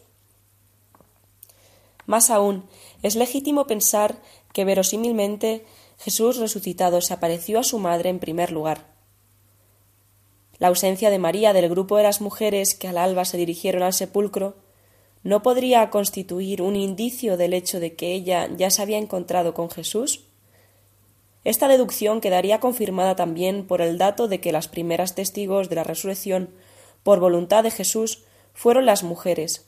Más 2.07 2.29
aún, 2.29 2.65
es 3.05 3.15
legítimo 3.15 3.69
pensar 3.69 4.17
que 4.53 4.65
verosímilmente 4.65 5.65
Jesús 6.01 6.39
resucitado 6.39 7.01
se 7.01 7.15
apareció 7.15 7.61
a 7.61 7.63
su 7.63 7.79
madre 7.79 8.11
en 8.11 8.19
primer 8.19 8.51
lugar. 8.51 8.89
La 10.59 10.67
ausencia 10.67 11.09
de 11.09 11.21
María 11.21 11.53
del 11.53 11.69
grupo 11.69 11.99
de 11.99 12.03
las 12.03 12.21
mujeres 12.21 12.75
que 12.75 12.89
al 12.89 12.99
alba 12.99 13.25
se 13.27 13.37
dirigieron 13.37 13.85
al 13.85 13.93
sepulcro 13.93 14.57
¿No 15.23 15.45
podría 15.45 15.89
constituir 15.91 16.63
un 16.63 16.75
indicio 16.75 17.37
del 17.37 17.55
hecho 17.55 17.79
de 17.79 17.95
que 17.95 18.13
ella 18.13 18.49
ya 18.57 18.71
se 18.71 18.83
había 18.83 18.99
encontrado 18.99 19.55
con 19.55 19.71
Jesús? 19.71 20.32
Esta 21.45 21.69
deducción 21.69 22.21
quedaría 22.21 22.61
confirmada 22.61 23.17
también 23.17 23.67
por 23.67 23.81
el 23.81 23.99
dato 23.99 24.29
de 24.29 24.41
que 24.41 24.53
las 24.53 24.69
primeras 24.69 25.15
testigos 25.15 25.69
de 25.69 25.77
la 25.77 25.85
resurrección, 25.85 26.51
por 27.03 27.19
voluntad 27.19 27.65
de 27.65 27.71
Jesús, 27.71 28.25
fueron 28.55 28.87
las 28.87 29.03
mujeres, 29.03 29.67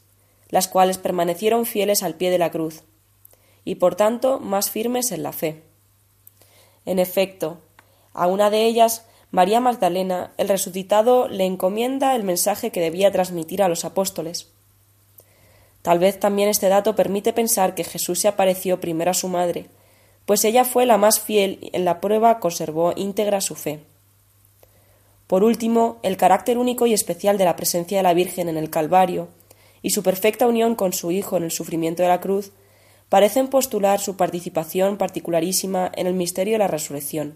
las 0.50 0.68
cuales 0.68 0.98
permanecieron 0.98 1.66
fieles 1.66 2.02
al 2.02 2.14
pie 2.14 2.30
de 2.30 2.38
la 2.38 2.50
cruz, 2.50 2.84
y 3.64 3.76
por 3.76 3.96
tanto 3.96 4.38
más 4.38 4.70
firmes 4.70 5.10
en 5.10 5.22
la 5.22 5.32
fe. 5.32 5.62
En 6.86 6.98
efecto, 6.98 7.58
a 8.12 8.26
una 8.28 8.50
de 8.50 8.64
ellas 8.66 9.06
María 9.32 9.58
Magdalena, 9.58 10.32
el 10.36 10.48
resucitado 10.48 11.26
le 11.26 11.44
encomienda 11.44 12.14
el 12.14 12.22
mensaje 12.22 12.70
que 12.70 12.80
debía 12.80 13.10
transmitir 13.10 13.64
a 13.64 13.68
los 13.68 13.84
apóstoles. 13.84 14.52
Tal 15.82 15.98
vez 15.98 16.20
también 16.20 16.48
este 16.48 16.68
dato 16.68 16.94
permite 16.94 17.32
pensar 17.32 17.74
que 17.74 17.82
Jesús 17.82 18.20
se 18.20 18.28
apareció 18.28 18.80
primero 18.80 19.10
a 19.10 19.14
su 19.14 19.26
madre, 19.26 19.66
pues 20.26 20.44
ella 20.44 20.64
fue 20.64 20.86
la 20.86 20.98
más 20.98 21.20
fiel 21.20 21.58
y 21.60 21.70
en 21.74 21.84
la 21.84 22.00
prueba 22.00 22.40
conservó 22.40 22.92
íntegra 22.96 23.40
su 23.40 23.54
fe. 23.54 23.80
Por 25.26 25.42
último, 25.44 25.98
el 26.02 26.16
carácter 26.16 26.58
único 26.58 26.86
y 26.86 26.92
especial 26.92 27.38
de 27.38 27.44
la 27.44 27.56
presencia 27.56 27.98
de 27.98 28.02
la 28.02 28.14
Virgen 28.14 28.48
en 28.48 28.56
el 28.56 28.70
Calvario 28.70 29.28
y 29.82 29.90
su 29.90 30.02
perfecta 30.02 30.46
unión 30.46 30.74
con 30.74 30.92
su 30.92 31.10
Hijo 31.10 31.36
en 31.36 31.44
el 31.44 31.50
sufrimiento 31.50 32.02
de 32.02 32.08
la 32.08 32.20
cruz 32.20 32.52
parecen 33.08 33.48
postular 33.48 34.00
su 34.00 34.16
participación 34.16 34.96
particularísima 34.96 35.90
en 35.94 36.06
el 36.06 36.14
misterio 36.14 36.54
de 36.54 36.58
la 36.58 36.68
resurrección. 36.68 37.34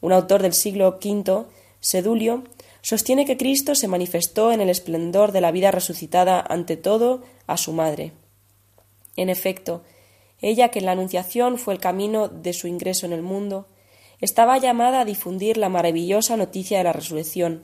Un 0.00 0.12
autor 0.12 0.42
del 0.42 0.52
siglo 0.52 0.98
V, 1.02 1.44
Sedulio, 1.80 2.42
sostiene 2.80 3.24
que 3.24 3.36
Cristo 3.36 3.74
se 3.74 3.88
manifestó 3.88 4.52
en 4.52 4.60
el 4.60 4.68
esplendor 4.68 5.32
de 5.32 5.40
la 5.40 5.52
vida 5.52 5.70
resucitada 5.70 6.40
ante 6.40 6.76
todo 6.76 7.22
a 7.46 7.56
su 7.56 7.72
madre. 7.72 8.12
En 9.16 9.28
efecto, 9.28 9.82
ella 10.42 10.68
que 10.68 10.80
en 10.80 10.86
la 10.86 10.92
Anunciación 10.92 11.56
fue 11.56 11.72
el 11.72 11.80
camino 11.80 12.28
de 12.28 12.52
su 12.52 12.66
ingreso 12.66 13.06
en 13.06 13.12
el 13.12 13.22
mundo, 13.22 13.66
estaba 14.20 14.58
llamada 14.58 15.00
a 15.00 15.04
difundir 15.04 15.56
la 15.56 15.68
maravillosa 15.68 16.36
noticia 16.36 16.78
de 16.78 16.84
la 16.84 16.92
resurrección, 16.92 17.62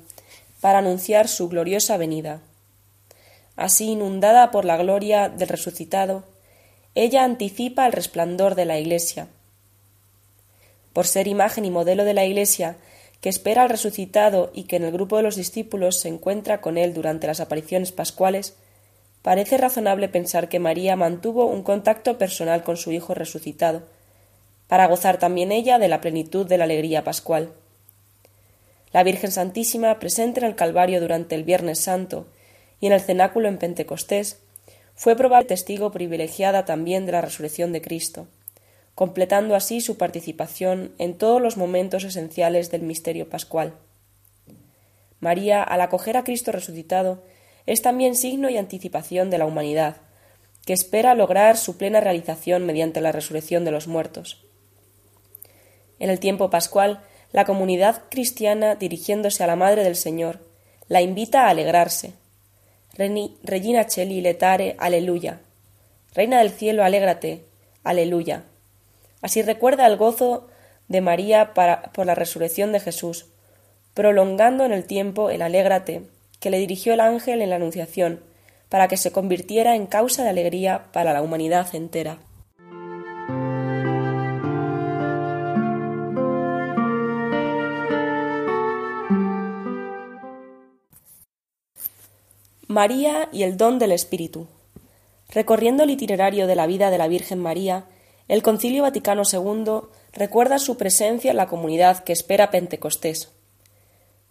para 0.61 0.79
anunciar 0.79 1.29
su 1.29 1.49
gloriosa 1.49 1.97
venida. 1.97 2.41
Así, 3.57 3.91
inundada 3.91 4.51
por 4.51 4.65
la 4.65 4.77
gloria 4.77 5.29
del 5.29 5.49
resucitado, 5.49 6.25
ella 6.95 7.25
anticipa 7.25 7.87
el 7.87 7.93
resplandor 7.93 8.55
de 8.55 8.65
la 8.65 8.79
Iglesia. 8.79 9.29
Por 10.93 11.07
ser 11.07 11.29
imagen 11.29 11.65
y 11.65 11.71
modelo 11.71 12.05
de 12.05 12.15
la 12.15 12.25
Iglesia, 12.25 12.77
que 13.21 13.29
espera 13.29 13.63
al 13.63 13.69
resucitado 13.69 14.51
y 14.55 14.65
que 14.65 14.77
en 14.77 14.85
el 14.85 14.93
grupo 14.93 15.17
de 15.17 15.23
los 15.23 15.37
discípulos 15.37 16.01
se 16.01 16.09
encuentra 16.09 16.61
con 16.61 16.79
él 16.79 16.95
durante 16.95 17.27
las 17.27 17.41
apariciones 17.41 17.93
pascuales, 17.93 18.57
parece 19.23 19.59
razonable 19.59 20.09
pensar 20.09 20.49
que 20.49 20.59
María 20.59 20.97
mantuvo 20.97 21.47
un 21.47 21.63
contacto 21.63 22.19
personal 22.19 22.63
con 22.63 22.77
su 22.77 22.93
Hijo 22.93 23.15
resucitado, 23.15 23.83
para 24.69 24.87
gozar 24.87 25.19
también 25.19 25.51
ella 25.51 25.79
de 25.79 25.89
la 25.89 26.01
plenitud 26.01 26.47
de 26.47 26.59
la 26.59 26.65
alegría 26.65 27.03
pascual. 27.03 27.53
La 28.93 29.03
Virgen 29.03 29.31
Santísima, 29.31 29.99
presente 29.99 30.41
en 30.41 30.47
el 30.47 30.55
Calvario 30.55 31.01
durante 31.01 31.35
el 31.35 31.45
Viernes 31.45 31.81
Santo 31.81 32.27
y 32.81 32.87
en 32.87 32.93
el 32.93 33.01
cenáculo 33.01 33.49
en 33.49 33.59
Pentecostés, 33.59 34.41
fue 34.95 35.15
probable 35.15 35.47
testigo 35.47 35.91
privilegiada 35.93 36.65
también 36.65 37.07
de 37.07 37.13
la 37.13 37.21
resurrección 37.21 37.73
de 37.73 37.81
Cristo, 37.81 38.27
completando 38.95 39.55
así 39.55 39.81
su 39.81 39.97
participación 39.97 40.93
en 40.99 41.17
todos 41.17 41.41
los 41.41 41.57
momentos 41.57 42.05
esenciales 42.05 42.71
del 42.71 42.83
misterio 42.83 43.29
pascual. 43.29 43.75
María, 45.21 45.63
al 45.63 45.81
acoger 45.81 46.17
a 46.17 46.25
Cristo 46.25 46.51
resucitado, 46.53 47.23
es 47.69 47.83
también 47.83 48.15
signo 48.15 48.49
y 48.49 48.57
anticipación 48.57 49.29
de 49.29 49.37
la 49.37 49.45
humanidad, 49.45 49.97
que 50.65 50.73
espera 50.73 51.15
lograr 51.15 51.59
su 51.59 51.77
plena 51.77 52.01
realización 52.01 52.65
mediante 52.65 53.03
la 53.03 53.13
resurrección 53.13 53.67
de 53.67 53.71
los 53.71 53.87
muertos. 53.87 54.43
En 55.99 56.09
el 56.09 56.19
tiempo 56.19 56.49
pascual, 56.49 57.03
la 57.31 57.45
comunidad 57.45 58.05
cristiana, 58.09 58.75
dirigiéndose 58.75 59.45
a 59.45 59.47
la 59.47 59.55
Madre 59.55 59.85
del 59.85 59.97
Señor, 59.97 60.41
la 60.89 61.03
invita 61.03 61.43
a 61.43 61.51
alegrarse. 61.51 62.15
Regina 63.43 63.87
Cheli 63.87 64.23
letare, 64.23 64.75
aleluya. 64.79 65.41
Reina 66.15 66.39
del 66.39 66.51
cielo, 66.51 66.85
alégrate, 66.85 67.45
aleluya. 67.85 68.45
Así 69.21 69.43
recuerda 69.43 69.87
el 69.87 69.99
gozo 69.99 70.49
de 70.89 71.03
María 71.03 71.53
por 71.53 72.07
la 72.07 72.15
resurrección 72.15 72.73
de 72.73 72.81
Jesús, 72.81 73.27
prolongando 73.93 74.65
en 74.65 74.73
el 74.73 74.85
tiempo 74.85 75.29
el 75.29 75.43
alégrate 75.43 76.05
que 76.41 76.51
le 76.51 76.59
dirigió 76.59 76.95
el 76.95 77.01
ángel 77.01 77.43
en 77.43 77.51
la 77.51 77.57
Anunciación, 77.57 78.23
para 78.69 78.89
que 78.89 78.97
se 78.97 79.13
convirtiera 79.13 79.75
en 79.75 79.87
causa 79.87 80.23
de 80.25 80.31
alegría 80.31 80.87
para 80.93 81.13
la 81.13 81.23
humanidad 81.23 81.75
entera. 81.75 82.19
María 92.67 93.31
y 93.33 93.45
el 93.45 93.57
don 93.57 93.79
del 93.79 93.93
Espíritu. 93.93 94.47
Recorriendo 95.31 95.85
el 95.85 95.91
itinerario 95.91 96.47
de 96.47 96.55
la 96.55 96.67
vida 96.67 96.91
de 96.91 96.99
la 96.99 97.09
Virgen 97.09 97.39
María, 97.39 97.87
el 98.29 98.43
Concilio 98.43 98.83
Vaticano 98.83 99.23
II 99.31 99.89
recuerda 100.13 100.59
su 100.59 100.77
presencia 100.77 101.31
en 101.31 101.39
la 101.39 101.49
comunidad 101.49 102.05
que 102.05 102.13
espera 102.13 102.51
Pentecostés. 102.51 103.38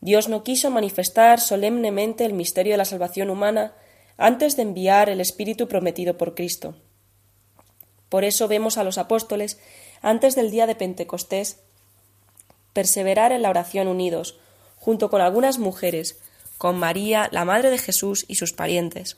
Dios 0.01 0.29
no 0.29 0.43
quiso 0.43 0.69
manifestar 0.69 1.39
solemnemente 1.39 2.25
el 2.25 2.33
misterio 2.33 2.73
de 2.73 2.77
la 2.77 2.85
salvación 2.85 3.29
humana 3.29 3.73
antes 4.17 4.55
de 4.55 4.63
enviar 4.63 5.09
el 5.09 5.21
Espíritu 5.21 5.67
prometido 5.67 6.17
por 6.17 6.35
Cristo. 6.35 6.75
Por 8.09 8.23
eso 8.23 8.47
vemos 8.47 8.77
a 8.77 8.83
los 8.83 8.97
apóstoles, 8.97 9.59
antes 10.01 10.35
del 10.35 10.51
día 10.51 10.67
de 10.67 10.75
Pentecostés, 10.75 11.59
perseverar 12.73 13.31
en 13.31 13.41
la 13.41 13.49
oración 13.49 13.87
unidos, 13.87 14.39
junto 14.77 15.09
con 15.09 15.21
algunas 15.21 15.59
mujeres, 15.59 16.19
con 16.57 16.77
María, 16.77 17.29
la 17.31 17.45
Madre 17.45 17.69
de 17.69 17.77
Jesús 17.77 18.25
y 18.27 18.35
sus 18.35 18.53
parientes. 18.53 19.17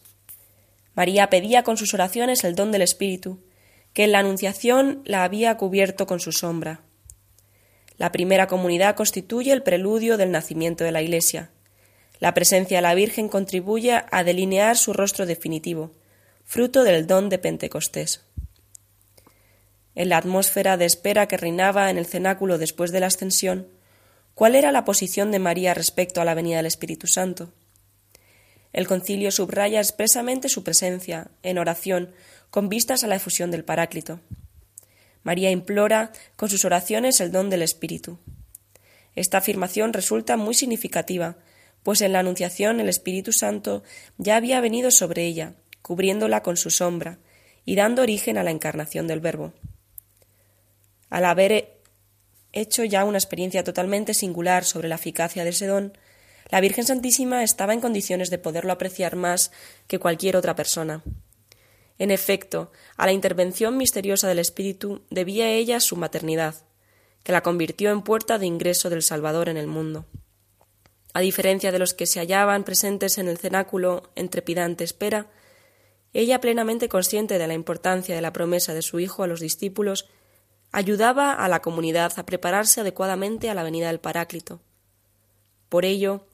María 0.96 1.30
pedía 1.30 1.64
con 1.64 1.78
sus 1.78 1.94
oraciones 1.94 2.44
el 2.44 2.56
don 2.56 2.72
del 2.72 2.82
Espíritu, 2.82 3.40
que 3.94 4.06
en 4.06 4.12
la 4.12 4.20
Anunciación 4.20 5.02
la 5.06 5.24
había 5.24 5.56
cubierto 5.58 6.08
con 6.08 6.20
su 6.20 6.32
sombra. 6.32 6.82
La 8.00 8.12
primera 8.12 8.48
comunidad 8.48 8.96
constituye 8.96 9.52
el 9.52 9.62
preludio 9.62 10.18
del 10.18 10.32
nacimiento 10.32 10.84
de 10.84 10.92
la 10.92 11.04
Iglesia. 11.04 11.52
La 12.20 12.34
presencia 12.34 12.78
de 12.78 12.82
la 12.82 12.96
Virgen 12.96 13.30
contribuye 13.30 14.02
a 14.12 14.24
delinear 14.24 14.76
su 14.78 14.94
rostro 14.94 15.28
definitivo, 15.28 15.92
fruto 16.44 16.84
del 16.84 17.06
don 17.06 17.30
de 17.30 17.38
Pentecostés. 17.38 18.26
En 19.94 20.10
la 20.10 20.18
atmósfera 20.18 20.78
de 20.78 20.86
espera 20.86 21.28
que 21.28 21.38
reinaba 21.38 21.92
en 21.92 22.00
el 22.00 22.08
cenáculo 22.08 22.58
después 22.58 22.92
de 22.92 23.02
la 23.02 23.08
ascensión, 23.08 23.68
¿Cuál 24.40 24.56
era 24.56 24.72
la 24.72 24.86
posición 24.86 25.32
de 25.32 25.40
María 25.40 25.74
respecto 25.74 26.22
a 26.22 26.24
la 26.24 26.34
venida 26.34 26.56
del 26.56 26.66
Espíritu 26.66 27.08
Santo? 27.08 27.52
El 28.72 28.88
concilio 28.88 29.32
subraya 29.32 29.82
expresamente 29.82 30.48
su 30.48 30.64
presencia, 30.64 31.30
en 31.44 31.58
oración, 31.58 32.14
con 32.50 32.70
vistas 32.70 33.04
a 33.04 33.08
la 33.08 33.18
efusión 33.18 33.52
del 33.52 33.66
Paráclito. 33.66 34.22
María 35.24 35.52
implora 35.52 36.12
con 36.36 36.50
sus 36.50 36.66
oraciones 36.66 37.20
el 37.22 37.32
don 37.32 37.50
del 37.50 37.62
Espíritu. 37.62 38.20
Esta 39.16 39.40
afirmación 39.40 39.94
resulta 39.94 40.38
muy 40.38 40.54
significativa, 40.54 41.38
pues 41.84 42.02
en 42.02 42.14
la 42.14 42.20
Anunciación 42.20 42.80
el 42.80 42.90
Espíritu 42.90 43.32
Santo 43.34 43.84
ya 44.18 44.36
había 44.36 44.62
venido 44.62 44.92
sobre 44.92 45.26
ella, 45.26 45.56
cubriéndola 45.82 46.44
con 46.44 46.58
su 46.58 46.70
sombra 46.70 47.20
y 47.66 47.76
dando 47.76 48.02
origen 48.02 48.38
a 48.38 48.44
la 48.44 48.52
encarnación 48.52 49.08
del 49.08 49.20
Verbo. 49.20 49.54
Al 51.10 51.26
haber 51.26 51.80
hecho 52.52 52.84
ya 52.84 53.04
una 53.04 53.18
experiencia 53.18 53.64
totalmente 53.64 54.14
singular 54.14 54.64
sobre 54.64 54.90
la 54.90 54.96
eficacia 54.96 55.44
de 55.44 55.52
ese 55.52 55.68
don, 55.68 55.98
la 56.50 56.62
Virgen 56.62 56.86
Santísima 56.86 57.44
estaba 57.44 57.74
en 57.74 57.82
condiciones 57.82 58.30
de 58.30 58.40
poderlo 58.40 58.72
apreciar 58.72 59.16
más 59.16 59.52
que 59.88 60.00
cualquier 60.00 60.36
otra 60.36 60.56
persona. 60.56 61.04
En 62.00 62.12
efecto, 62.12 62.72
a 62.96 63.06
la 63.06 63.12
intervención 63.12 63.78
misteriosa 63.78 64.28
del 64.30 64.40
Espíritu 64.40 65.02
debía 65.10 65.50
ella 65.52 65.82
su 65.82 65.98
maternidad, 65.98 66.56
que 67.24 67.34
la 67.34 67.44
convirtió 67.44 67.92
en 67.92 68.02
puerta 68.02 68.40
de 68.40 68.46
ingreso 68.46 68.90
del 68.90 69.04
Salvador 69.04 69.50
en 69.50 69.58
el 69.58 69.68
mundo. 69.68 70.06
A 71.14 71.20
diferencia 71.20 71.74
de 71.74 71.80
los 71.80 71.94
que 71.94 72.06
se 72.06 72.20
hallaban 72.20 72.64
presentes 72.64 73.18
en 73.18 73.28
el 73.28 73.38
cenáculo 73.38 74.12
en 74.16 74.30
trepidante 74.30 74.86
espera, 74.86 75.28
ella 76.14 76.40
plenamente 76.40 76.88
consciente 76.88 77.38
de 77.38 77.48
la 77.48 77.54
importancia 77.54 78.16
de 78.16 78.22
la 78.22 78.32
promesa 78.34 78.74
de 78.74 78.82
su 78.82 79.00
Hijo 79.02 79.24
a 79.24 79.28
los 79.28 79.42
discípulos, 79.42 80.10
ayudaba 80.72 81.34
a 81.34 81.50
la 81.50 81.62
comunidad 81.62 82.14
a 82.18 82.26
prepararse 82.26 82.80
adecuadamente 82.80 83.50
a 83.50 83.54
la 83.54 83.64
venida 83.64 83.88
del 83.88 84.00
Paráclito. 84.00 84.62
Por 85.68 85.84
ello, 85.84 86.28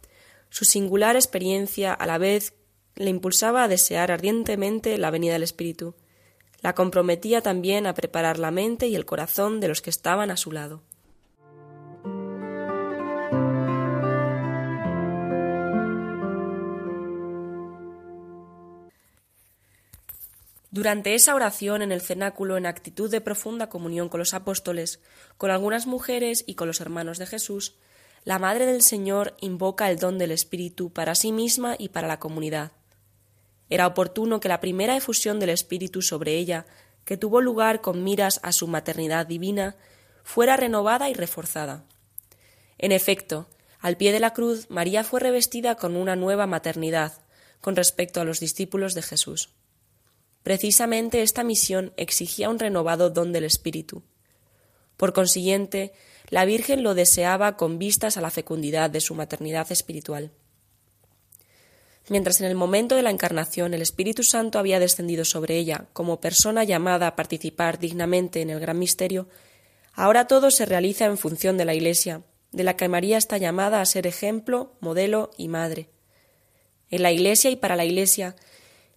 su 0.49 0.63
singular 0.63 1.15
experiencia 1.15 1.91
a 1.93 2.05
la 2.05 2.19
vez 2.19 2.53
le 2.95 3.09
impulsaba 3.09 3.63
a 3.63 3.67
desear 3.67 4.11
ardientemente 4.11 4.97
la 4.97 5.11
venida 5.11 5.33
del 5.33 5.43
Espíritu, 5.43 5.95
la 6.61 6.73
comprometía 6.73 7.41
también 7.41 7.85
a 7.85 7.93
preparar 7.93 8.39
la 8.39 8.51
mente 8.51 8.87
y 8.87 8.95
el 8.95 9.05
corazón 9.05 9.59
de 9.59 9.67
los 9.67 9.81
que 9.81 9.89
estaban 9.89 10.31
a 10.31 10.37
su 10.37 10.51
lado. 10.51 10.81
Durante 20.71 21.15
esa 21.15 21.35
oración 21.35 21.81
en 21.81 21.93
el 21.93 22.01
cenáculo, 22.01 22.57
en 22.57 22.65
actitud 22.65 23.09
de 23.09 23.21
profunda 23.21 23.69
comunión 23.69 24.09
con 24.09 24.19
los 24.19 24.33
apóstoles, 24.33 24.99
con 25.37 25.49
algunas 25.49 25.87
mujeres 25.87 26.43
y 26.47 26.55
con 26.55 26.67
los 26.67 26.81
hermanos 26.81 27.17
de 27.17 27.25
Jesús, 27.25 27.75
la 28.25 28.39
Madre 28.39 28.65
del 28.65 28.81
Señor 28.81 29.35
invoca 29.39 29.89
el 29.89 29.99
don 29.99 30.17
del 30.17 30.31
Espíritu 30.31 30.91
para 30.91 31.15
sí 31.15 31.31
misma 31.31 31.75
y 31.79 31.89
para 31.89 32.09
la 32.09 32.19
comunidad. 32.19 32.73
Era 33.69 33.87
oportuno 33.87 34.39
que 34.39 34.49
la 34.49 34.61
primera 34.61 34.95
efusión 34.95 35.39
del 35.39 35.49
Espíritu 35.49 36.01
sobre 36.01 36.35
ella, 36.35 36.65
que 37.03 37.17
tuvo 37.17 37.41
lugar 37.41 37.81
con 37.81 38.03
miras 38.03 38.39
a 38.43 38.51
su 38.51 38.67
maternidad 38.67 39.25
divina, 39.25 39.75
fuera 40.23 40.57
renovada 40.57 41.09
y 41.09 41.13
reforzada. 41.13 41.85
En 42.77 42.91
efecto, 42.91 43.47
al 43.79 43.97
pie 43.97 44.11
de 44.11 44.19
la 44.19 44.33
cruz, 44.33 44.69
María 44.69 45.03
fue 45.03 45.19
revestida 45.19 45.75
con 45.75 45.95
una 45.95 46.15
nueva 46.15 46.47
maternidad 46.47 47.13
con 47.61 47.75
respecto 47.75 48.21
a 48.21 48.25
los 48.25 48.39
discípulos 48.39 48.93
de 48.93 49.01
Jesús. 49.01 49.49
Precisamente 50.43 51.23
esta 51.23 51.43
misión 51.43 51.93
exigía 51.97 52.49
un 52.49 52.59
renovado 52.59 53.09
don 53.09 53.31
del 53.31 53.45
Espíritu. 53.45 54.03
Por 54.97 55.13
consiguiente, 55.13 55.93
la 56.29 56.45
Virgen 56.45 56.83
lo 56.83 56.93
deseaba 56.93 57.57
con 57.57 57.79
vistas 57.79 58.17
a 58.17 58.21
la 58.21 58.29
fecundidad 58.29 58.89
de 58.89 59.01
su 59.01 59.15
maternidad 59.15 59.71
espiritual. 59.71 60.31
Mientras 62.09 62.39
en 62.39 62.47
el 62.47 62.55
momento 62.55 62.95
de 62.95 63.01
la 63.01 63.09
encarnación 63.09 63.73
el 63.73 63.81
Espíritu 63.81 64.23
Santo 64.23 64.59
había 64.59 64.79
descendido 64.79 65.25
sobre 65.25 65.57
ella 65.57 65.87
como 65.93 66.21
persona 66.21 66.63
llamada 66.63 67.07
a 67.07 67.15
participar 67.15 67.79
dignamente 67.79 68.41
en 68.41 68.51
el 68.51 68.59
gran 68.59 68.77
misterio, 68.77 69.27
ahora 69.93 70.27
todo 70.27 70.51
se 70.51 70.65
realiza 70.65 71.05
en 71.05 71.17
función 71.17 71.57
de 71.57 71.65
la 71.65 71.73
Iglesia, 71.73 72.21
de 72.51 72.63
la 72.63 72.77
que 72.77 72.87
María 72.87 73.17
está 73.17 73.37
llamada 73.37 73.81
a 73.81 73.85
ser 73.85 74.05
ejemplo, 74.05 74.73
modelo 74.81 75.31
y 75.37 75.47
madre. 75.47 75.89
En 76.91 77.01
la 77.01 77.11
Iglesia 77.11 77.49
y 77.49 77.55
para 77.55 77.75
la 77.75 77.85
Iglesia, 77.85 78.35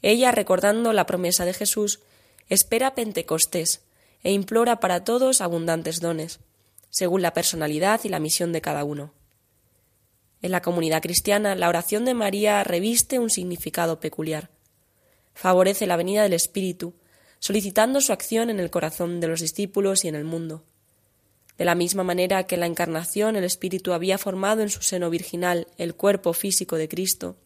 ella, 0.03 0.31
recordando 0.31 0.93
la 0.93 1.07
promesa 1.07 1.47
de 1.47 1.55
Jesús, 1.55 2.01
espera 2.49 2.95
Pentecostés 2.95 3.83
e 4.23 4.33
implora 4.33 4.81
para 4.81 5.03
todos 5.05 5.41
abundantes 5.41 6.01
dones, 6.01 6.41
según 6.91 7.23
la 7.23 7.33
personalidad 7.33 8.01
y 8.05 8.11
la 8.11 8.21
misión 8.21 8.53
de 8.53 8.61
cada 8.61 8.85
uno. 8.85 9.18
En 10.41 10.53
la 10.53 10.63
comunidad 10.63 11.03
cristiana, 11.03 11.55
la 11.55 11.69
oración 11.69 12.05
de 12.05 12.15
María 12.15 12.63
reviste 12.63 13.19
un 13.19 13.31
significado 13.31 13.99
peculiar. 13.99 14.51
Favorece 15.35 15.87
la 15.87 15.97
venida 15.97 16.23
del 16.23 16.33
Espíritu, 16.33 16.95
solicitando 17.41 18.01
su 18.01 18.13
acción 18.13 18.51
en 18.51 18.61
el 18.61 18.71
corazón 18.71 19.21
de 19.21 19.29
los 19.29 19.41
discípulos 19.41 20.05
y 20.05 20.09
en 20.09 20.15
el 20.15 20.25
mundo. 20.25 20.65
De 21.57 21.65
la 21.65 21.75
misma 21.75 22.05
manera 22.05 22.45
que 22.45 22.55
en 22.55 22.61
la 22.61 22.67
encarnación 22.67 23.35
el 23.35 23.45
Espíritu 23.45 23.93
había 23.93 24.19
formado 24.19 24.63
en 24.63 24.71
su 24.71 24.83
seno 24.83 25.11
virginal 25.11 25.67
el 25.77 25.95
cuerpo 25.95 26.33
físico 26.33 26.77
de 26.77 26.89
Cristo, 26.89 27.37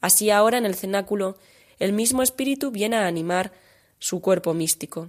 así 0.00 0.30
ahora 0.30 0.58
en 0.58 0.66
el 0.66 0.74
cenáculo 0.74 1.38
el 1.78 1.92
mismo 1.92 2.22
Espíritu 2.22 2.70
viene 2.70 2.96
a 2.96 3.06
animar 3.06 3.52
su 3.98 4.20
cuerpo 4.20 4.52
místico. 4.52 5.08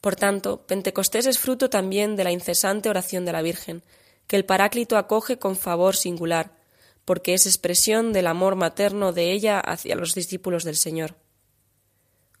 Por 0.00 0.16
tanto, 0.16 0.66
Pentecostés 0.66 1.26
es 1.26 1.38
fruto 1.38 1.70
también 1.70 2.16
de 2.16 2.24
la 2.24 2.32
incesante 2.32 2.88
oración 2.88 3.24
de 3.24 3.32
la 3.32 3.42
Virgen, 3.42 3.82
que 4.26 4.36
el 4.36 4.44
Paráclito 4.44 4.96
acoge 4.96 5.38
con 5.38 5.56
favor 5.56 5.96
singular, 5.96 6.56
porque 7.04 7.34
es 7.34 7.46
expresión 7.46 8.12
del 8.12 8.26
amor 8.26 8.54
materno 8.56 9.12
de 9.12 9.32
ella 9.32 9.60
hacia 9.60 9.96
los 9.96 10.14
discípulos 10.14 10.64
del 10.64 10.76
Señor. 10.76 11.16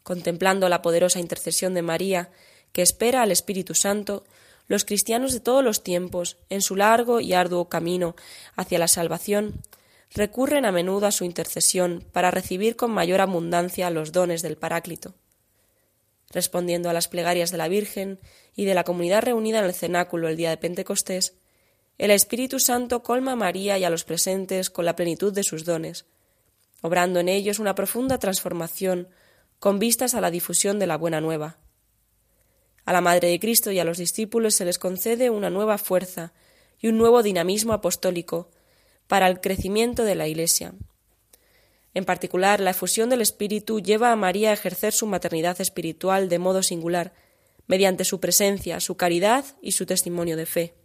Contemplando 0.02 0.68
la 0.68 0.82
poderosa 0.82 1.20
intercesión 1.20 1.74
de 1.74 1.82
María, 1.82 2.30
que 2.72 2.82
espera 2.82 3.22
al 3.22 3.30
Espíritu 3.30 3.74
Santo, 3.74 4.24
los 4.66 4.84
cristianos 4.84 5.32
de 5.32 5.40
todos 5.40 5.62
los 5.62 5.82
tiempos, 5.82 6.38
en 6.48 6.62
su 6.62 6.76
largo 6.76 7.20
y 7.20 7.34
arduo 7.34 7.68
camino 7.68 8.14
hacia 8.56 8.78
la 8.78 8.88
salvación, 8.88 9.60
recurren 10.14 10.64
a 10.64 10.72
menudo 10.72 11.06
a 11.06 11.12
su 11.12 11.24
intercesión 11.24 12.04
para 12.12 12.30
recibir 12.30 12.76
con 12.76 12.90
mayor 12.90 13.20
abundancia 13.20 13.90
los 13.90 14.12
dones 14.12 14.42
del 14.42 14.56
Paráclito. 14.56 15.14
Respondiendo 16.30 16.88
a 16.88 16.92
las 16.92 17.08
plegarias 17.08 17.50
de 17.50 17.58
la 17.58 17.68
Virgen 17.68 18.18
y 18.54 18.64
de 18.64 18.74
la 18.74 18.84
comunidad 18.84 19.22
reunida 19.22 19.58
en 19.58 19.66
el 19.66 19.74
cenáculo 19.74 20.28
el 20.28 20.36
día 20.36 20.50
de 20.50 20.56
Pentecostés, 20.56 21.34
el 22.02 22.10
Espíritu 22.10 22.58
Santo 22.58 23.04
colma 23.04 23.32
a 23.32 23.36
María 23.36 23.78
y 23.78 23.84
a 23.84 23.90
los 23.90 24.02
presentes 24.02 24.70
con 24.70 24.84
la 24.84 24.96
plenitud 24.96 25.32
de 25.32 25.44
sus 25.44 25.64
dones, 25.64 26.04
obrando 26.80 27.20
en 27.20 27.28
ellos 27.28 27.60
una 27.60 27.76
profunda 27.76 28.18
transformación 28.18 29.06
con 29.60 29.78
vistas 29.78 30.14
a 30.14 30.20
la 30.20 30.32
difusión 30.32 30.80
de 30.80 30.88
la 30.88 30.96
buena 30.96 31.20
nueva. 31.20 31.58
A 32.84 32.92
la 32.92 33.00
Madre 33.00 33.28
de 33.28 33.38
Cristo 33.38 33.70
y 33.70 33.78
a 33.78 33.84
los 33.84 33.98
discípulos 33.98 34.56
se 34.56 34.64
les 34.64 34.80
concede 34.80 35.30
una 35.30 35.48
nueva 35.48 35.78
fuerza 35.78 36.32
y 36.80 36.88
un 36.88 36.98
nuevo 36.98 37.22
dinamismo 37.22 37.72
apostólico 37.72 38.50
para 39.06 39.28
el 39.28 39.40
crecimiento 39.40 40.02
de 40.02 40.16
la 40.16 40.26
Iglesia. 40.26 40.74
En 41.94 42.04
particular, 42.04 42.58
la 42.58 42.70
efusión 42.70 43.10
del 43.10 43.20
Espíritu 43.20 43.78
lleva 43.78 44.10
a 44.10 44.16
María 44.16 44.50
a 44.50 44.54
ejercer 44.54 44.92
su 44.92 45.06
maternidad 45.06 45.60
espiritual 45.60 46.28
de 46.28 46.40
modo 46.40 46.64
singular, 46.64 47.12
mediante 47.68 48.04
su 48.04 48.18
presencia, 48.18 48.80
su 48.80 48.96
caridad 48.96 49.44
y 49.62 49.70
su 49.70 49.86
testimonio 49.86 50.36
de 50.36 50.46
fe. 50.46 50.81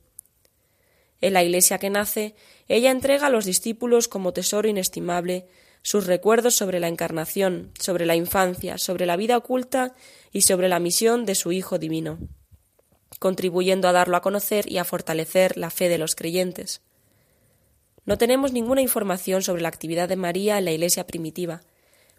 En 1.22 1.34
la 1.34 1.44
Iglesia 1.44 1.80
que 1.80 1.90
nace, 1.90 2.36
ella 2.68 2.92
entrega 2.92 3.28
a 3.28 3.30
los 3.30 3.46
discípulos 3.46 4.08
como 4.08 4.34
tesoro 4.34 4.68
inestimable 4.68 5.48
sus 5.82 6.06
recuerdos 6.06 6.56
sobre 6.56 6.80
la 6.80 6.90
encarnación, 6.90 7.72
sobre 7.80 8.06
la 8.06 8.16
infancia, 8.16 8.78
sobre 8.78 9.06
la 9.06 9.16
vida 9.16 9.38
oculta 9.38 9.96
y 10.32 10.42
sobre 10.42 10.68
la 10.68 10.80
misión 10.80 11.26
de 11.26 11.34
su 11.34 11.52
Hijo 11.52 11.80
Divino, 11.80 12.20
contribuyendo 13.20 13.88
a 13.88 13.94
darlo 13.94 14.18
a 14.18 14.22
conocer 14.22 14.70
y 14.70 14.80
a 14.80 14.84
fortalecer 14.84 15.58
la 15.58 15.70
fe 15.70 15.88
de 15.88 15.98
los 15.98 16.16
creyentes. 16.16 16.82
No 18.06 18.18
tenemos 18.18 18.52
ninguna 18.52 18.82
información 18.82 19.42
sobre 19.42 19.62
la 19.62 19.70
actividad 19.70 20.10
de 20.10 20.16
María 20.16 20.58
en 20.58 20.66
la 20.66 20.72
Iglesia 20.72 21.08
primitiva, 21.08 21.62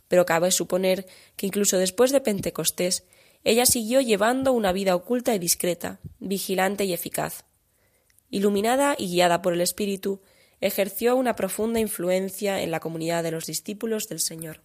pero 0.08 0.26
cabe 0.26 0.50
suponer 0.50 1.06
que 1.36 1.46
incluso 1.46 1.78
después 1.78 2.10
de 2.10 2.20
Pentecostés 2.20 3.04
ella 3.44 3.66
siguió 3.66 4.00
llevando 4.00 4.52
una 4.52 4.72
vida 4.72 4.96
oculta 4.96 5.34
y 5.34 5.38
discreta, 5.38 6.00
vigilante 6.18 6.84
y 6.84 6.92
eficaz. 6.92 7.44
Iluminada 8.30 8.94
y 8.98 9.08
guiada 9.08 9.42
por 9.42 9.52
el 9.52 9.60
Espíritu, 9.60 10.20
ejerció 10.60 11.16
una 11.16 11.34
profunda 11.36 11.80
influencia 11.80 12.62
en 12.62 12.70
la 12.70 12.80
comunidad 12.80 13.22
de 13.22 13.30
los 13.30 13.46
discípulos 13.46 14.08
del 14.08 14.20
Señor. 14.20 14.60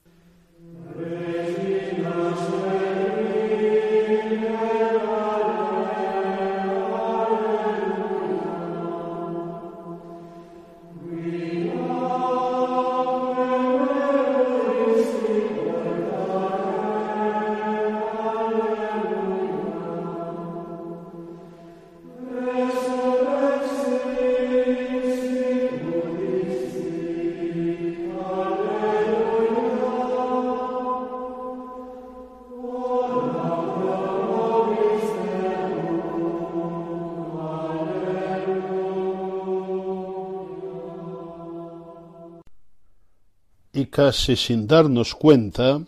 Casi 43.87 44.35
sin 44.35 44.67
darnos 44.67 45.15
cuenta, 45.15 45.81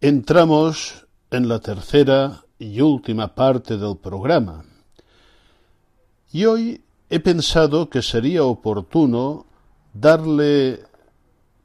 entramos 0.00 1.06
en 1.30 1.48
la 1.48 1.60
tercera 1.60 2.44
y 2.58 2.80
última 2.80 3.34
parte 3.34 3.76
del 3.76 3.96
programa. 3.96 4.64
Y 6.32 6.44
hoy 6.44 6.82
he 7.10 7.20
pensado 7.20 7.90
que 7.90 8.02
sería 8.02 8.44
oportuno 8.44 9.46
darle 9.92 10.80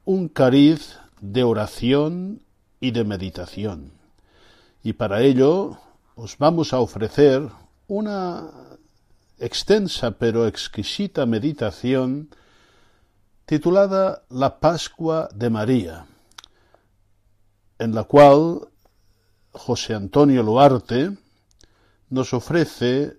un 0.05 0.27
cariz 0.27 0.97
de 1.21 1.43
oración 1.43 2.41
y 2.79 2.91
de 2.91 3.03
meditación. 3.03 3.91
Y 4.83 4.93
para 4.93 5.21
ello 5.21 5.79
os 6.15 6.37
vamos 6.37 6.73
a 6.73 6.79
ofrecer 6.79 7.47
una 7.87 8.49
extensa 9.39 10.11
pero 10.11 10.47
exquisita 10.47 11.25
meditación 11.25 12.29
titulada 13.47 14.23
La 14.29 14.59
Pascua 14.59 15.29
de 15.33 15.49
María, 15.49 16.05
en 17.79 17.95
la 17.95 18.03
cual 18.03 18.67
José 19.53 19.93
Antonio 19.93 20.43
Luarte 20.43 21.17
nos 22.09 22.33
ofrece 22.33 23.15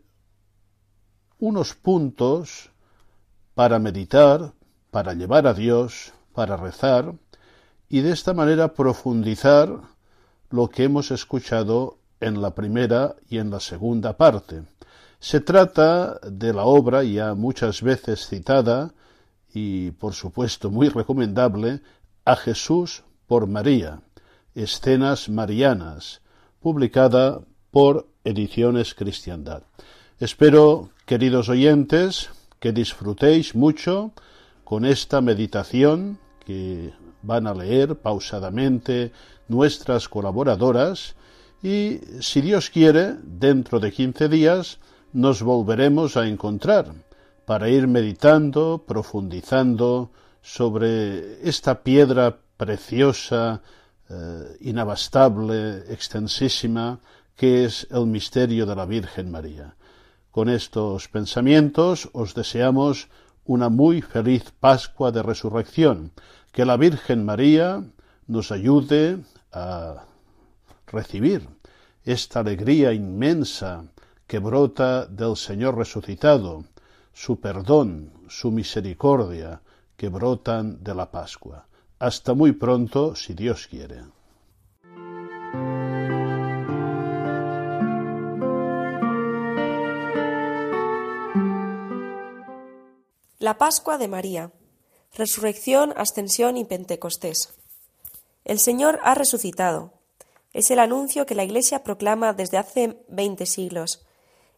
unos 1.39 1.75
puntos 1.75 2.69
para 3.55 3.79
meditar, 3.79 4.53
para 4.91 5.15
llevar 5.15 5.47
a 5.47 5.55
Dios, 5.55 6.13
para 6.35 6.59
rezar 6.59 7.15
y 7.89 8.03
de 8.03 8.13
esta 8.13 8.35
manera 8.35 8.75
profundizar 8.75 9.81
lo 10.51 10.69
que 10.69 10.85
hemos 10.85 11.11
escuchado 11.11 12.01
en 12.21 12.43
la 12.43 12.55
primera 12.55 13.17
y 13.31 13.39
en 13.39 13.49
la 13.49 13.61
segunda 13.61 14.19
parte. 14.19 14.63
Se 15.21 15.41
trata 15.41 16.19
de 16.21 16.53
la 16.53 16.65
obra 16.65 17.03
ya 17.03 17.33
muchas 17.33 17.81
veces 17.81 18.29
citada 18.29 18.93
y 19.53 19.91
por 19.93 20.15
supuesto 20.15 20.71
muy 20.71 20.89
recomendable 20.89 21.81
A 22.25 22.37
Jesús 22.37 23.05
por 23.27 23.47
María, 23.47 24.03
Escenas 24.55 25.29
Marianas, 25.29 26.21
publicada 26.61 27.41
por 27.71 28.09
Ediciones 28.25 28.95
Cristiandad. 28.95 29.63
Espero, 30.19 30.91
queridos 31.07 31.49
oyentes, 31.49 32.31
que 32.61 32.73
disfrutéis 32.73 33.55
mucho 33.55 34.13
con 34.65 34.85
esta 34.85 35.21
meditación 35.21 36.19
que 36.45 36.93
van 37.23 37.47
a 37.47 37.55
leer 37.55 37.97
pausadamente 37.97 39.13
nuestras 39.49 40.09
colaboradoras 40.09 41.15
y, 41.63 42.01
si 42.21 42.41
Dios 42.41 42.71
quiere, 42.71 43.17
dentro 43.23 43.81
de 43.81 43.93
quince 43.93 44.29
días 44.29 44.79
nos 45.13 45.43
volveremos 45.43 46.17
a 46.17 46.27
encontrar 46.27 46.93
para 47.49 47.71
ir 47.71 47.87
meditando, 47.89 48.85
profundizando 48.87 50.11
sobre 50.43 51.49
esta 51.49 51.83
piedra 51.83 52.37
preciosa, 52.59 53.63
eh, 54.11 54.59
inabastable, 54.61 55.91
extensísima, 55.91 57.01
que 57.35 57.65
es 57.65 57.87
el 57.91 58.05
misterio 58.05 58.67
de 58.67 58.77
la 58.77 58.85
Virgen 58.85 59.31
María. 59.31 59.77
Con 60.31 60.51
estos 60.51 61.09
pensamientos 61.09 62.11
os 62.13 62.35
deseamos 62.35 63.09
una 63.47 63.71
muy 63.71 64.03
feliz 64.03 64.53
Pascua 64.61 65.11
de 65.11 65.23
Resurrección, 65.23 66.13
que 66.53 66.67
la 66.67 66.77
Virgen 66.77 67.25
María 67.25 67.83
nos 68.27 68.53
ayude 68.53 69.25
a 69.53 70.05
recibir 70.87 71.49
esta 72.05 72.41
alegría 72.41 72.93
inmensa 72.93 73.85
que 74.27 74.39
brota 74.39 75.07
del 75.07 75.35
Señor 75.35 75.79
resucitado, 75.79 76.65
su 77.19 77.41
perdón, 77.41 78.13
su 78.29 78.53
misericordia, 78.53 79.61
que 79.97 80.09
brotan 80.09 80.85
de 80.85 80.95
la 80.95 81.11
Pascua. 81.11 81.67
Hasta 81.99 82.33
muy 82.33 82.53
pronto, 82.53 83.17
si 83.17 83.35
Dios 83.35 83.67
quiere. 83.67 84.05
La 93.41 93.59
Pascua 93.59 93.99
de 93.99 94.07
María. 94.07 94.53
Resurrección, 95.13 95.93
Ascensión 95.97 96.57
y 96.57 96.65
Pentecostés. 96.65 97.53
El 98.45 98.61
Señor 98.61 99.01
ha 99.03 99.17
resucitado. 99.17 99.93
Es 100.53 100.71
el 100.71 100.79
anuncio 100.79 101.27
que 101.27 101.35
la 101.35 101.43
Iglesia 101.43 101.83
proclama 101.83 102.33
desde 102.33 102.59
hace 102.59 103.05
veinte 103.09 103.45
siglos. 103.45 104.07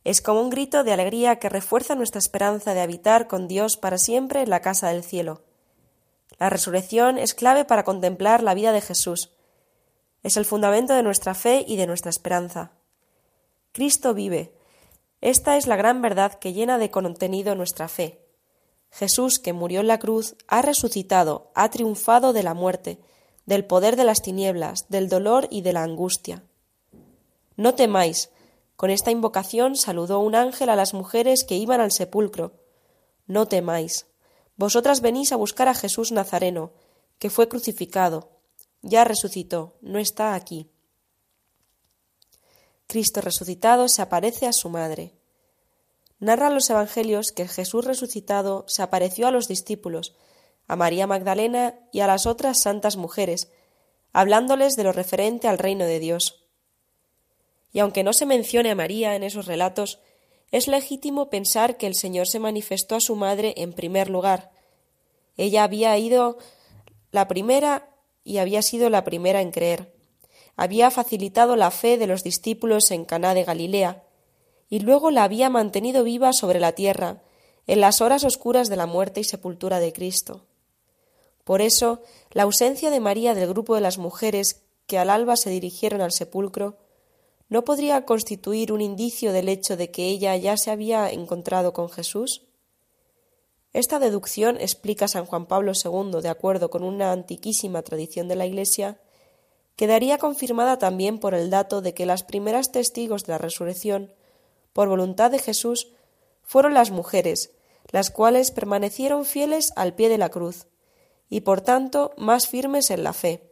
Es 0.04 0.22
como 0.22 0.40
un 0.40 0.50
grito 0.50 0.82
de 0.82 0.92
alegría 0.92 1.36
que 1.36 1.48
refuerza 1.48 1.94
nuestra 1.94 2.18
esperanza 2.18 2.74
de 2.74 2.80
habitar 2.80 3.26
con 3.26 3.48
Dios 3.48 3.76
para 3.76 3.98
siempre 3.98 4.42
en 4.42 4.50
la 4.50 4.60
casa 4.60 4.88
del 4.88 5.04
cielo. 5.04 5.42
La 6.38 6.48
resurrección 6.48 7.18
es 7.18 7.34
clave 7.34 7.64
para 7.64 7.84
contemplar 7.84 8.42
la 8.42 8.54
vida 8.54 8.72
de 8.72 8.80
Jesús. 8.80 9.30
Es 10.22 10.36
el 10.36 10.46
fundamento 10.46 10.94
de 10.94 11.02
nuestra 11.02 11.34
fe 11.34 11.64
y 11.66 11.76
de 11.76 11.86
nuestra 11.86 12.10
esperanza. 12.10 12.72
Cristo 13.72 14.14
vive. 14.14 14.54
Esta 15.20 15.58
es 15.58 15.66
la 15.66 15.76
gran 15.76 16.00
verdad 16.00 16.34
que 16.34 16.54
llena 16.54 16.78
de 16.78 16.90
contenido 16.90 17.54
nuestra 17.54 17.88
fe. 17.88 18.24
Jesús, 18.90 19.38
que 19.38 19.52
murió 19.52 19.80
en 19.80 19.86
la 19.86 19.98
cruz, 19.98 20.34
ha 20.48 20.62
resucitado, 20.62 21.52
ha 21.54 21.70
triunfado 21.70 22.32
de 22.32 22.42
la 22.42 22.54
muerte, 22.54 22.98
del 23.46 23.64
poder 23.64 23.96
de 23.96 24.04
las 24.04 24.22
tinieblas, 24.22 24.88
del 24.88 25.08
dolor 25.08 25.46
y 25.50 25.62
de 25.62 25.72
la 25.72 25.82
angustia. 25.82 26.42
No 27.56 27.74
temáis. 27.74 28.30
Con 28.80 28.88
esta 28.88 29.10
invocación 29.10 29.76
saludó 29.76 30.20
un 30.20 30.34
ángel 30.34 30.70
a 30.70 30.74
las 30.74 30.94
mujeres 30.94 31.44
que 31.44 31.54
iban 31.54 31.82
al 31.82 31.92
sepulcro. 31.92 32.54
No 33.26 33.46
temáis. 33.46 34.06
Vosotras 34.56 35.02
venís 35.02 35.32
a 35.32 35.36
buscar 35.36 35.68
a 35.68 35.74
Jesús 35.74 36.12
Nazareno, 36.12 36.72
que 37.18 37.28
fue 37.28 37.46
crucificado. 37.46 38.30
Ya 38.80 39.04
resucitó, 39.04 39.76
no 39.82 39.98
está 39.98 40.32
aquí. 40.32 40.70
Cristo 42.86 43.20
resucitado 43.20 43.86
se 43.86 44.00
aparece 44.00 44.46
a 44.46 44.54
su 44.54 44.70
madre. 44.70 45.12
Narran 46.18 46.54
los 46.54 46.70
Evangelios 46.70 47.32
que 47.32 47.48
Jesús 47.48 47.84
resucitado 47.84 48.64
se 48.66 48.80
apareció 48.80 49.26
a 49.26 49.30
los 49.30 49.46
discípulos, 49.46 50.14
a 50.66 50.76
María 50.76 51.06
Magdalena 51.06 51.78
y 51.92 52.00
a 52.00 52.06
las 52.06 52.24
otras 52.24 52.58
santas 52.58 52.96
mujeres, 52.96 53.50
hablándoles 54.14 54.74
de 54.76 54.84
lo 54.84 54.92
referente 54.92 55.48
al 55.48 55.58
reino 55.58 55.84
de 55.84 55.98
Dios. 55.98 56.39
Y 57.72 57.78
aunque 57.78 58.02
no 58.02 58.12
se 58.12 58.26
mencione 58.26 58.70
a 58.70 58.74
María 58.74 59.14
en 59.14 59.22
esos 59.22 59.46
relatos, 59.46 60.00
es 60.50 60.66
legítimo 60.66 61.30
pensar 61.30 61.76
que 61.76 61.86
el 61.86 61.94
Señor 61.94 62.26
se 62.26 62.40
manifestó 62.40 62.96
a 62.96 63.00
su 63.00 63.14
madre 63.14 63.54
en 63.56 63.72
primer 63.72 64.10
lugar. 64.10 64.50
Ella 65.36 65.62
había 65.64 65.96
ido 65.96 66.38
la 67.12 67.28
primera 67.28 67.88
y 68.24 68.38
había 68.38 68.62
sido 68.62 68.90
la 68.90 69.04
primera 69.04 69.40
en 69.40 69.52
creer. 69.52 69.94
Había 70.56 70.90
facilitado 70.90 71.56
la 71.56 71.70
fe 71.70 71.96
de 71.96 72.06
los 72.06 72.24
discípulos 72.24 72.90
en 72.90 73.04
Caná 73.04 73.34
de 73.34 73.44
Galilea, 73.44 74.04
y 74.68 74.80
luego 74.80 75.10
la 75.10 75.24
había 75.24 75.50
mantenido 75.50 76.04
viva 76.04 76.32
sobre 76.32 76.60
la 76.60 76.72
tierra, 76.72 77.22
en 77.66 77.80
las 77.80 78.00
horas 78.00 78.24
oscuras 78.24 78.68
de 78.68 78.76
la 78.76 78.86
muerte 78.86 79.20
y 79.20 79.24
sepultura 79.24 79.80
de 79.80 79.92
Cristo. 79.92 80.46
Por 81.44 81.62
eso, 81.62 82.02
la 82.30 82.44
ausencia 82.44 82.90
de 82.90 83.00
María 83.00 83.34
del 83.34 83.48
grupo 83.48 83.74
de 83.74 83.80
las 83.80 83.98
mujeres 83.98 84.62
que 84.86 84.98
al 84.98 85.10
alba 85.10 85.36
se 85.36 85.50
dirigieron 85.50 86.00
al 86.00 86.12
sepulcro 86.12 86.78
no 87.50 87.64
podría 87.64 88.06
constituir 88.06 88.72
un 88.72 88.80
indicio 88.80 89.32
del 89.32 89.50
hecho 89.50 89.76
de 89.76 89.90
que 89.90 90.06
ella 90.06 90.34
ya 90.36 90.56
se 90.56 90.70
había 90.70 91.10
encontrado 91.10 91.74
con 91.74 91.90
Jesús. 91.90 92.46
Esta 93.74 93.98
deducción 93.98 94.56
explica 94.58 95.08
San 95.08 95.26
Juan 95.26 95.46
Pablo 95.46 95.72
II, 95.72 96.22
de 96.22 96.28
acuerdo 96.30 96.70
con 96.70 96.82
una 96.82 97.12
antiquísima 97.12 97.82
tradición 97.82 98.28
de 98.28 98.36
la 98.36 98.46
Iglesia, 98.46 98.98
quedaría 99.76 100.16
confirmada 100.16 100.78
también 100.78 101.18
por 101.18 101.34
el 101.34 101.50
dato 101.50 101.82
de 101.82 101.92
que 101.92 102.06
las 102.06 102.22
primeras 102.22 102.72
testigos 102.72 103.24
de 103.24 103.32
la 103.32 103.38
resurrección 103.38 104.14
por 104.72 104.88
voluntad 104.88 105.30
de 105.30 105.38
Jesús, 105.38 105.92
fueron 106.42 106.74
las 106.74 106.90
mujeres, 106.90 107.52
las 107.90 108.10
cuales 108.10 108.50
permanecieron 108.50 109.24
fieles 109.24 109.72
al 109.76 109.94
pie 109.94 110.08
de 110.08 110.18
la 110.18 110.28
cruz, 110.28 110.66
y 111.28 111.40
por 111.40 111.60
tanto 111.60 112.12
más 112.16 112.48
firmes 112.48 112.90
en 112.90 113.04
la 113.04 113.12
fe. 113.12 113.49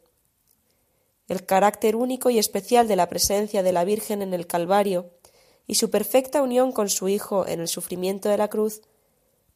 El 1.28 1.46
carácter 1.46 1.94
único 1.94 2.30
y 2.30 2.38
especial 2.38 2.88
de 2.88 2.96
la 2.96 3.08
presencia 3.08 3.62
de 3.62 3.72
la 3.72 3.84
Virgen 3.84 4.22
en 4.22 4.34
el 4.34 4.46
Calvario 4.46 5.10
y 5.66 5.76
su 5.76 5.90
perfecta 5.90 6.42
unión 6.42 6.72
con 6.72 6.88
su 6.88 7.08
Hijo 7.08 7.46
en 7.46 7.60
el 7.60 7.68
sufrimiento 7.68 8.28
de 8.28 8.38
la 8.38 8.48
cruz 8.48 8.80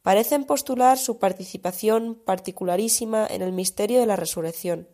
parecen 0.03 0.45
postular 0.45 0.99
su 0.99 1.19
participación 1.19 2.15
particularísima 2.25 3.27
en 3.27 3.43
el 3.43 3.53
misterio 3.53 3.99
de 4.01 4.07
la 4.07 4.17
resurrección. 4.17 4.89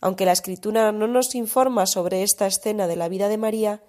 Aunque 0.00 0.24
la 0.24 0.32
Escritura 0.32 0.92
no 0.92 1.06
nos 1.06 1.34
informa 1.34 1.86
sobre 1.86 2.22
esta 2.22 2.46
escena 2.46 2.86
de 2.86 2.96
la 2.96 3.08
vida 3.08 3.28
de 3.28 3.38
María, 3.38 3.82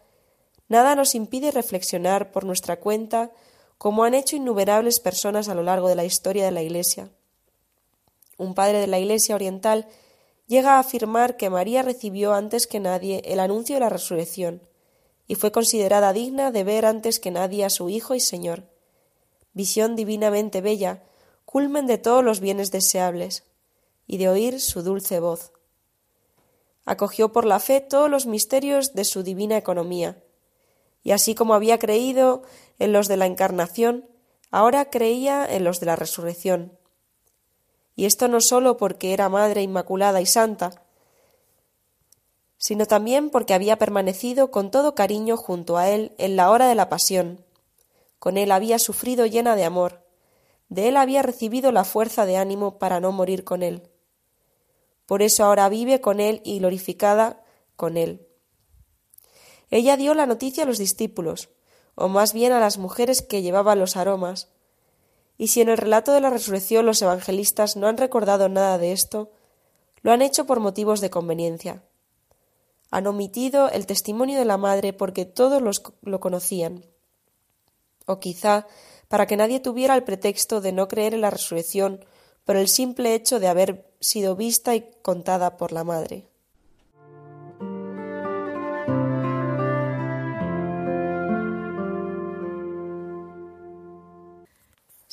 Nada 0.74 0.96
nos 0.96 1.13
impide 1.13 1.52
reflexionar 1.52 2.32
por 2.32 2.46
nuestra 2.46 2.80
cuenta 2.80 3.32
como 3.78 4.06
han 4.06 4.13
hecho 4.13 4.36
innumerables 4.36 5.00
personas 5.00 5.50
a 5.50 5.56
lo 5.56 5.63
largo 5.63 5.88
de 5.88 5.96
la 5.96 6.06
historia 6.06 6.46
de 6.46 6.52
la 6.52 6.63
Iglesia. 6.63 7.12
Un 8.38 8.56
padre 8.56 8.80
de 8.80 8.88
la 8.88 9.00
Iglesia 9.00 9.36
oriental 9.36 9.88
llega 10.48 10.76
a 10.76 10.80
afirmar 10.80 11.38
que 11.38 11.50
María 11.50 11.82
recibió 11.82 12.34
antes 12.34 12.68
que 12.68 12.80
nadie 12.80 13.22
el 13.26 13.40
anuncio 13.40 13.76
de 13.76 13.82
la 13.82 13.90
resurrección 13.90 14.62
y 15.28 15.36
fue 15.36 15.52
considerada 15.52 16.14
digna 16.14 16.52
de 16.52 16.64
ver 16.64 16.86
antes 16.86 17.20
que 17.20 17.32
nadie 17.32 17.66
a 17.66 17.70
su 17.70 17.90
Hijo 17.90 18.16
y 18.16 18.20
Señor. 18.20 18.64
Visión 19.54 19.96
divinamente 19.96 20.62
bella, 20.62 21.04
culmen 21.46 21.88
de 21.88 21.98
todos 21.98 22.24
los 22.24 22.40
bienes 22.40 22.72
deseables, 22.72 23.44
y 24.06 24.18
de 24.18 24.28
oír 24.30 24.60
su 24.60 24.84
dulce 24.84 25.20
voz. 25.20 25.54
Acogió 26.86 27.32
por 27.32 27.46
la 27.46 27.60
fe 27.60 27.80
todos 27.80 28.10
los 28.10 28.26
misterios 28.26 28.94
de 28.94 29.06
su 29.06 29.24
divina 29.24 29.58
economía, 29.58 30.22
y 31.04 31.12
así 31.12 31.36
como 31.36 31.54
había 31.54 31.80
creído 31.80 32.44
en 32.80 32.92
los 32.92 33.08
de 33.08 33.18
la 33.18 33.26
encarnación, 33.26 34.10
ahora 34.52 34.90
creía 34.90 35.46
en 35.46 35.64
los 35.64 35.80
de 35.80 35.86
la 35.86 35.96
resurrección. 35.96 36.78
Y 37.96 38.06
esto 38.06 38.28
no 38.28 38.42
sólo 38.42 38.78
porque 38.78 39.14
era 39.14 39.30
Madre 39.30 39.62
Inmaculada 39.62 40.22
y 40.22 40.26
Santa, 40.26 40.84
sino 42.58 42.86
también 42.86 43.30
porque 43.30 43.54
había 43.54 43.78
permanecido 43.78 44.50
con 44.50 44.72
todo 44.72 44.96
cariño 44.96 45.36
junto 45.38 45.78
a 45.78 45.89
él 45.89 46.16
en 46.18 46.36
la 46.36 46.50
hora 46.50 46.68
de 46.68 46.76
la 46.76 46.89
pasión. 46.89 47.46
Con 48.20 48.38
él 48.38 48.52
había 48.52 48.80
sufrido 48.80 49.26
llena 49.26 49.56
de 49.56 49.66
amor, 49.66 50.04
de 50.70 50.88
él 50.88 50.98
había 50.98 51.22
recibido 51.22 51.72
la 51.72 51.84
fuerza 51.84 52.26
de 52.26 52.38
ánimo 52.38 52.80
para 52.80 53.00
no 53.00 53.12
morir 53.12 53.44
con 53.44 53.64
él. 53.64 53.89
Por 55.06 55.22
eso 55.22 55.44
ahora 55.44 55.70
vive 55.70 56.02
con 56.02 56.20
él 56.20 56.41
y 56.46 56.60
glorificada 56.60 57.44
con 57.76 57.98
él. 57.98 58.28
Ella 59.70 59.98
dio 59.98 60.14
la 60.14 60.26
noticia 60.26 60.64
a 60.64 60.66
los 60.66 60.78
discípulos, 60.78 61.50
o 61.96 62.08
más 62.08 62.34
bien 62.34 62.54
a 62.54 62.60
las 62.60 62.78
mujeres 62.78 63.22
que 63.22 63.41
llevaban 63.41 63.80
los 63.80 63.98
aromas. 63.98 64.50
Y 65.44 65.50
si 65.50 65.60
en 65.60 65.68
el 65.68 65.76
relato 65.76 66.14
de 66.14 66.22
la 66.22 66.30
resurrección 66.30 66.86
los 66.86 67.02
evangelistas 67.02 67.76
no 67.76 67.88
han 67.88 67.98
recordado 67.98 68.48
nada 68.48 68.78
de 68.78 68.94
esto, 68.94 69.30
lo 70.02 70.14
han 70.14 70.22
hecho 70.22 70.46
por 70.46 70.62
motivos 70.62 71.02
de 71.02 71.10
conveniencia. 71.10 71.84
Han 72.91 73.08
omitido 73.08 73.70
el 73.70 73.86
testimonio 73.86 74.39
de 74.39 74.46
la 74.46 74.56
madre 74.56 74.94
porque 74.94 75.26
todos 75.26 75.62
lo 76.02 76.20
conocían. 76.22 76.86
O 78.06 78.22
quizá 78.22 78.68
para 79.10 79.28
que 79.28 79.36
nadie 79.36 79.60
tuviera 79.60 79.96
el 79.96 80.06
pretexto 80.06 80.62
de 80.62 80.72
no 80.72 80.88
creer 80.88 81.14
en 81.14 81.20
la 81.20 81.30
resurrección 81.30 82.06
por 82.46 82.56
el 82.56 82.70
simple 82.70 83.14
hecho 83.14 83.41
de 83.41 83.50
haber 83.50 83.91
sido 84.00 84.38
vista 84.38 84.76
y 84.76 84.89
contada 85.02 85.58
por 85.58 85.74
la 85.74 85.84
madre. 85.84 86.26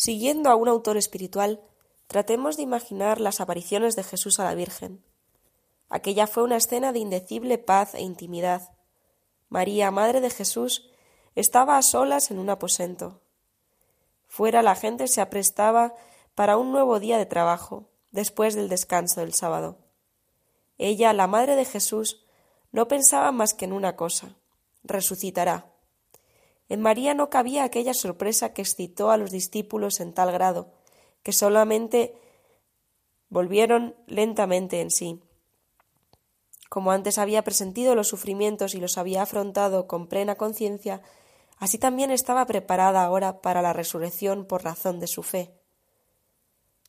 Siguiendo 0.01 0.48
a 0.48 0.55
un 0.55 0.66
autor 0.66 0.96
espiritual, 0.96 1.61
tratemos 2.07 2.57
de 2.57 2.62
imaginar 2.62 3.20
las 3.20 3.38
apariciones 3.38 3.96
de 3.96 4.03
Jesús 4.03 4.40
a 4.40 4.44
la 4.44 4.55
Virgen. 4.55 5.05
Aquella 5.90 6.26
fue 6.26 6.42
una 6.42 6.57
escena 6.57 6.94
de 6.94 7.01
indecible 7.01 7.59
paz 7.59 7.94
e 7.94 8.01
intimidad. 8.01 8.72
María, 9.51 9.90
Madre 9.90 10.22
de 10.22 10.30
Jesús, 10.30 10.90
estaba 11.34 11.76
a 11.76 11.82
solas 11.82 12.30
en 12.30 12.38
un 12.38 12.48
aposento. 12.48 13.20
Fuera 14.26 14.62
la 14.62 14.74
gente 14.74 15.07
se 15.07 15.20
aprestaba 15.20 15.92
para 16.34 16.57
un 16.57 16.72
nuevo 16.72 16.98
día 16.98 17.18
de 17.18 17.26
trabajo, 17.26 17.90
después 18.11 18.55
del 18.55 18.70
descanso 18.70 19.20
del 19.20 19.34
sábado. 19.34 19.76
Ella, 20.78 21.12
la 21.12 21.26
madre 21.26 21.57
de 21.57 21.66
Jesús, 21.66 22.24
no 22.72 22.88
pensaba 22.88 23.32
más 23.32 23.53
que 23.53 23.66
en 23.66 23.74
una 23.74 23.96
cosa 23.96 24.34
resucitará. 24.82 25.70
En 26.71 26.81
María 26.81 27.14
no 27.14 27.31
cabía 27.31 27.64
aquella 27.64 27.95
sorpresa 27.95 28.55
que 28.55 28.62
excitó 28.62 29.11
a 29.11 29.16
los 29.16 29.33
discípulos 29.33 29.99
en 29.99 30.14
tal 30.14 30.31
grado, 30.31 30.68
que 31.25 31.33
solamente 31.33 32.14
volvieron 33.29 33.97
lentamente 34.07 34.81
en 34.81 34.93
sí. 34.93 35.21
Como 36.68 36.93
antes 36.93 37.18
había 37.18 37.43
presentido 37.43 37.97
los 37.97 38.07
sufrimientos 38.07 38.77
y 38.77 38.79
los 38.81 38.99
había 38.99 39.23
afrontado 39.23 39.89
con 39.89 40.07
plena 40.07 40.37
conciencia, 40.37 41.03
así 41.59 41.77
también 41.77 42.12
estaba 42.12 42.47
preparada 42.47 43.03
ahora 43.03 43.43
para 43.43 43.62
la 43.62 43.73
resurrección 43.73 44.45
por 44.45 44.62
razón 44.62 45.01
de 45.01 45.09
su 45.09 45.25
fe. 45.25 45.51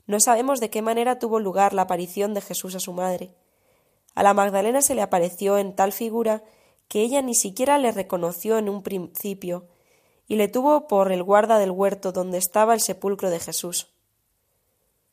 No 0.05 0.19
sabemos 0.19 0.59
de 0.59 0.69
qué 0.69 0.83
manera 0.83 1.17
tuvo 1.17 1.39
lugar 1.39 1.73
la 1.73 1.83
aparición 1.83 2.35
de 2.35 2.41
Jesús 2.41 2.75
a 2.75 2.79
su 2.79 2.93
madre. 2.93 3.33
A 4.13 4.21
la 4.21 4.35
Magdalena 4.35 4.83
se 4.83 4.93
le 4.93 5.01
apareció 5.01 5.57
en 5.57 5.75
tal 5.75 5.91
figura 5.91 6.43
que 6.91 7.03
ella 7.03 7.21
ni 7.21 7.35
siquiera 7.35 7.77
le 7.77 7.93
reconoció 7.93 8.57
en 8.57 8.67
un 8.67 8.83
principio, 8.83 9.65
y 10.27 10.35
le 10.35 10.49
tuvo 10.49 10.89
por 10.89 11.13
el 11.13 11.23
guarda 11.23 11.57
del 11.57 11.71
huerto 11.71 12.11
donde 12.11 12.37
estaba 12.37 12.73
el 12.73 12.81
sepulcro 12.81 13.29
de 13.29 13.39
Jesús. 13.39 13.87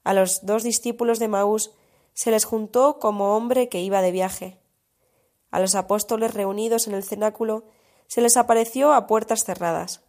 A 0.03 0.13
los 0.13 0.45
dos 0.45 0.65
discípulos 0.65 1.21
de 1.21 1.29
Maús 1.29 1.71
se 2.15 2.33
les 2.33 2.45
juntó 2.45 2.99
como 2.99 3.37
hombre 3.37 3.69
que 3.69 3.81
iba 3.81 4.03
de 4.03 4.11
viaje. 4.11 4.59
A 5.53 5.61
los 5.61 5.77
apóstoles 5.77 6.35
reunidos 6.35 6.89
en 6.89 6.95
el 6.95 7.05
cenáculo 7.05 7.65
se 8.09 8.23
les 8.23 8.37
apareció 8.37 8.93
a 8.93 9.07
puertas 9.07 9.45
cerradas. 9.45 10.01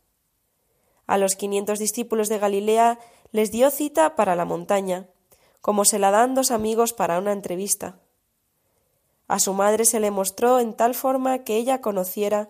A 1.06 1.20
los 1.20 1.36
quinientos 1.36 1.78
discípulos 1.78 2.30
de 2.30 2.40
Galilea 2.40 2.98
les 3.32 3.52
dio 3.52 3.70
cita 3.70 4.16
para 4.16 4.36
la 4.36 4.46
montaña, 4.46 5.06
como 5.62 5.86
se 5.86 6.00
la 6.00 6.10
dan 6.10 6.34
dos 6.34 6.50
amigos 6.50 6.94
para 6.94 7.20
una 7.20 7.32
entrevista. 7.32 8.00
A 9.30 9.38
su 9.38 9.54
madre 9.54 9.86
se 9.86 10.00
le 10.00 10.10
mostró 10.10 10.60
en 10.60 10.74
tal 10.74 10.96
forma 10.96 11.44
que 11.44 11.56
ella 11.56 11.82
conociera, 11.82 12.50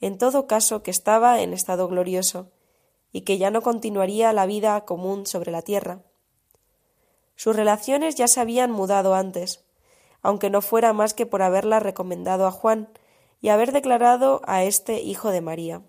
en 0.00 0.18
todo 0.18 0.46
caso, 0.46 0.84
que 0.84 0.92
estaba 0.92 1.40
en 1.40 1.52
estado 1.52 1.88
glorioso, 1.88 2.48
y 3.10 3.22
que 3.22 3.38
ya 3.38 3.50
no 3.50 3.60
continuaría 3.60 4.32
la 4.32 4.46
vida 4.46 4.84
común 4.84 5.26
sobre 5.26 5.50
la 5.50 5.62
tierra. 5.62 5.98
Sus 7.34 7.56
relaciones 7.56 8.14
ya 8.14 8.28
se 8.28 8.40
habían 8.40 8.70
mudado 8.70 9.16
antes, 9.16 9.64
aunque 10.22 10.48
no 10.48 10.62
fuera 10.62 10.92
más 10.92 11.12
que 11.12 11.26
por 11.26 11.42
haberla 11.42 11.80
recomendado 11.80 12.46
a 12.46 12.52
Juan 12.52 12.88
y 13.40 13.48
haber 13.48 13.72
declarado 13.72 14.42
a 14.44 14.62
este 14.62 15.02
hijo 15.02 15.30
de 15.30 15.40
María. 15.40 15.82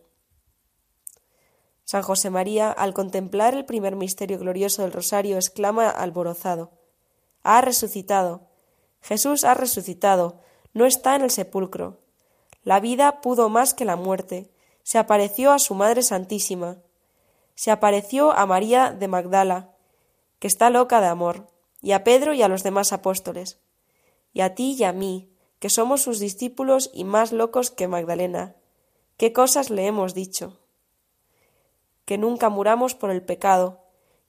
San 1.83 2.01
José 2.01 2.31
María, 2.31 2.71
al 2.71 2.95
contemplar 2.95 3.53
el 3.53 3.65
primer 3.65 3.95
misterio 3.95 4.39
glorioso 4.39 4.81
del 4.81 4.93
rosario, 4.93 5.35
exclama 5.35 5.89
alborozado 5.89 6.71
Ha 7.43 7.61
resucitado. 7.61 8.52
Jesús 9.03 9.43
ha 9.43 9.53
resucitado, 9.53 10.39
no 10.73 10.85
está 10.85 11.15
en 11.15 11.21
el 11.21 11.29
sepulcro. 11.29 11.99
La 12.63 12.79
vida 12.79 13.19
pudo 13.21 13.49
más 13.49 13.73
que 13.73 13.85
la 13.85 13.97
muerte. 13.97 14.49
Se 14.81 14.97
apareció 14.97 15.51
a 15.51 15.59
su 15.59 15.75
Madre 15.75 16.01
Santísima. 16.01 16.77
Se 17.53 17.69
apareció 17.69 18.31
a 18.31 18.45
María 18.45 18.91
de 18.91 19.07
Magdala, 19.09 19.75
que 20.39 20.47
está 20.47 20.69
loca 20.69 21.01
de 21.01 21.07
amor, 21.07 21.47
y 21.81 21.91
a 21.91 22.03
Pedro 22.03 22.33
y 22.33 22.41
a 22.41 22.47
los 22.47 22.63
demás 22.63 22.93
apóstoles, 22.93 23.59
y 24.31 24.41
a 24.41 24.55
ti 24.55 24.75
y 24.79 24.83
a 24.85 24.93
mí, 24.93 25.29
que 25.59 25.69
somos 25.69 26.01
sus 26.01 26.19
discípulos 26.19 26.89
y 26.93 27.03
más 27.03 27.31
locos 27.31 27.71
que 27.71 27.87
Magdalena. 27.87 28.55
¿Qué 29.17 29.33
cosas 29.33 29.69
le 29.69 29.85
hemos 29.85 30.13
dicho? 30.13 30.59
Que 32.05 32.17
nunca 32.17 32.49
muramos 32.49 32.95
por 32.95 33.11
el 33.11 33.21
pecado, 33.21 33.81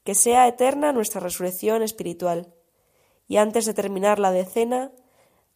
que 0.03 0.15
sea 0.15 0.47
eterna 0.47 0.93
nuestra 0.93 1.21
resurrección 1.21 1.83
espiritual. 1.83 2.54
Y 3.27 3.39
antes 3.39 3.67
de 3.67 3.75
terminar 3.75 4.19
la 4.19 4.33
decena, 4.33 4.93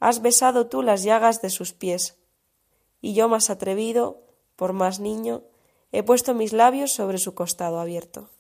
has 0.01 0.23
besado 0.23 0.69
tú 0.69 0.83
las 0.83 1.03
llagas 1.03 1.43
de 1.43 1.51
sus 1.51 1.73
pies. 1.73 2.19
Y 3.01 3.15
yo 3.15 3.29
más 3.29 3.51
atrevido, 3.51 4.23
por 4.57 4.73
más 4.73 5.01
niño, 5.01 5.43
he 5.93 6.03
puesto 6.03 6.35
mis 6.35 6.53
labios 6.53 6.93
sobre 6.93 7.19
su 7.19 7.35
costado 7.35 7.81
abierto. 7.81 8.31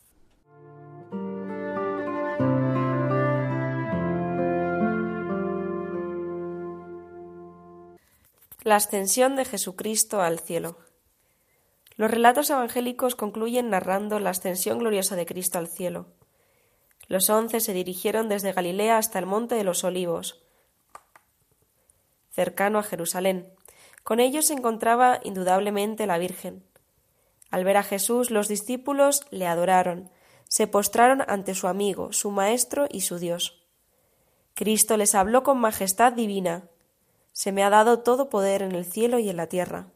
La 8.62 8.76
ascensión 8.76 9.36
de 9.36 9.44
Jesucristo 9.44 10.20
al 10.20 10.40
cielo. 10.40 10.76
Los 11.96 12.10
relatos 12.10 12.50
evangélicos 12.50 13.14
concluyen 13.14 13.70
narrando 13.70 14.18
la 14.18 14.30
ascensión 14.30 14.78
gloriosa 14.78 15.16
de 15.16 15.26
Cristo 15.26 15.58
al 15.58 15.68
cielo. 15.68 16.06
Los 17.09 17.30
once 17.30 17.61
se 17.61 17.72
dirigieron 17.72 18.28
desde 18.28 18.52
Galilea 18.52 18.98
hasta 18.98 19.18
el 19.18 19.26
monte 19.26 19.54
de 19.54 19.64
los 19.64 19.82
olivos, 19.82 20.42
cercano 22.30 22.78
a 22.78 22.82
Jerusalén. 22.82 23.52
Con 24.04 24.20
ellos 24.20 24.46
se 24.46 24.52
encontraba 24.52 25.18
indudablemente 25.24 26.06
la 26.06 26.18
Virgen. 26.18 26.62
Al 27.50 27.64
ver 27.64 27.78
a 27.78 27.82
Jesús, 27.82 28.30
los 28.30 28.46
discípulos 28.46 29.26
le 29.30 29.46
adoraron, 29.46 30.11
se 30.48 30.66
postraron 30.66 31.24
ante 31.26 31.54
su 31.54 31.66
amigo, 31.66 32.12
su 32.12 32.30
Maestro 32.30 32.86
y 32.90 33.00
su 33.00 33.18
Dios. 33.18 33.64
Cristo 34.54 34.96
les 34.96 35.14
habló 35.14 35.42
con 35.42 35.59
majestad 35.59 36.12
divina, 36.12 36.68
se 37.32 37.52
me 37.52 37.64
ha 37.64 37.70
dado 37.70 38.00
todo 38.00 38.28
poder 38.28 38.62
en 38.62 38.72
el 38.72 38.84
cielo 38.84 39.18
y 39.18 39.30
en 39.30 39.36
la 39.36 39.46
tierra. 39.46 39.86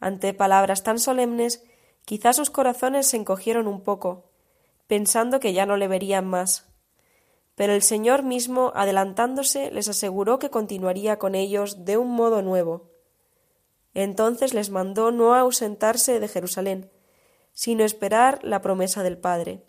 Ante 0.00 0.34
palabras 0.34 0.82
tan 0.82 0.98
solemnes, 0.98 1.62
quizás 2.04 2.36
sus 2.36 2.50
corazones 2.50 3.06
se 3.06 3.16
encogieron 3.16 3.66
un 3.68 3.82
poco, 3.82 4.29
pensando 4.90 5.38
que 5.38 5.52
ya 5.52 5.66
no 5.66 5.76
le 5.76 5.86
verían 5.86 6.26
más. 6.26 6.66
Pero 7.54 7.74
el 7.74 7.82
Señor 7.82 8.24
mismo, 8.24 8.72
adelantándose, 8.74 9.70
les 9.70 9.86
aseguró 9.86 10.40
que 10.40 10.50
continuaría 10.50 11.16
con 11.16 11.36
ellos 11.36 11.84
de 11.84 11.96
un 11.96 12.10
modo 12.10 12.42
nuevo. 12.42 12.90
Entonces 13.94 14.52
les 14.52 14.70
mandó 14.70 15.12
no 15.12 15.36
ausentarse 15.36 16.18
de 16.18 16.26
Jerusalén, 16.26 16.90
sino 17.52 17.84
esperar 17.84 18.40
la 18.42 18.62
promesa 18.62 19.04
del 19.04 19.16
Padre. 19.16 19.64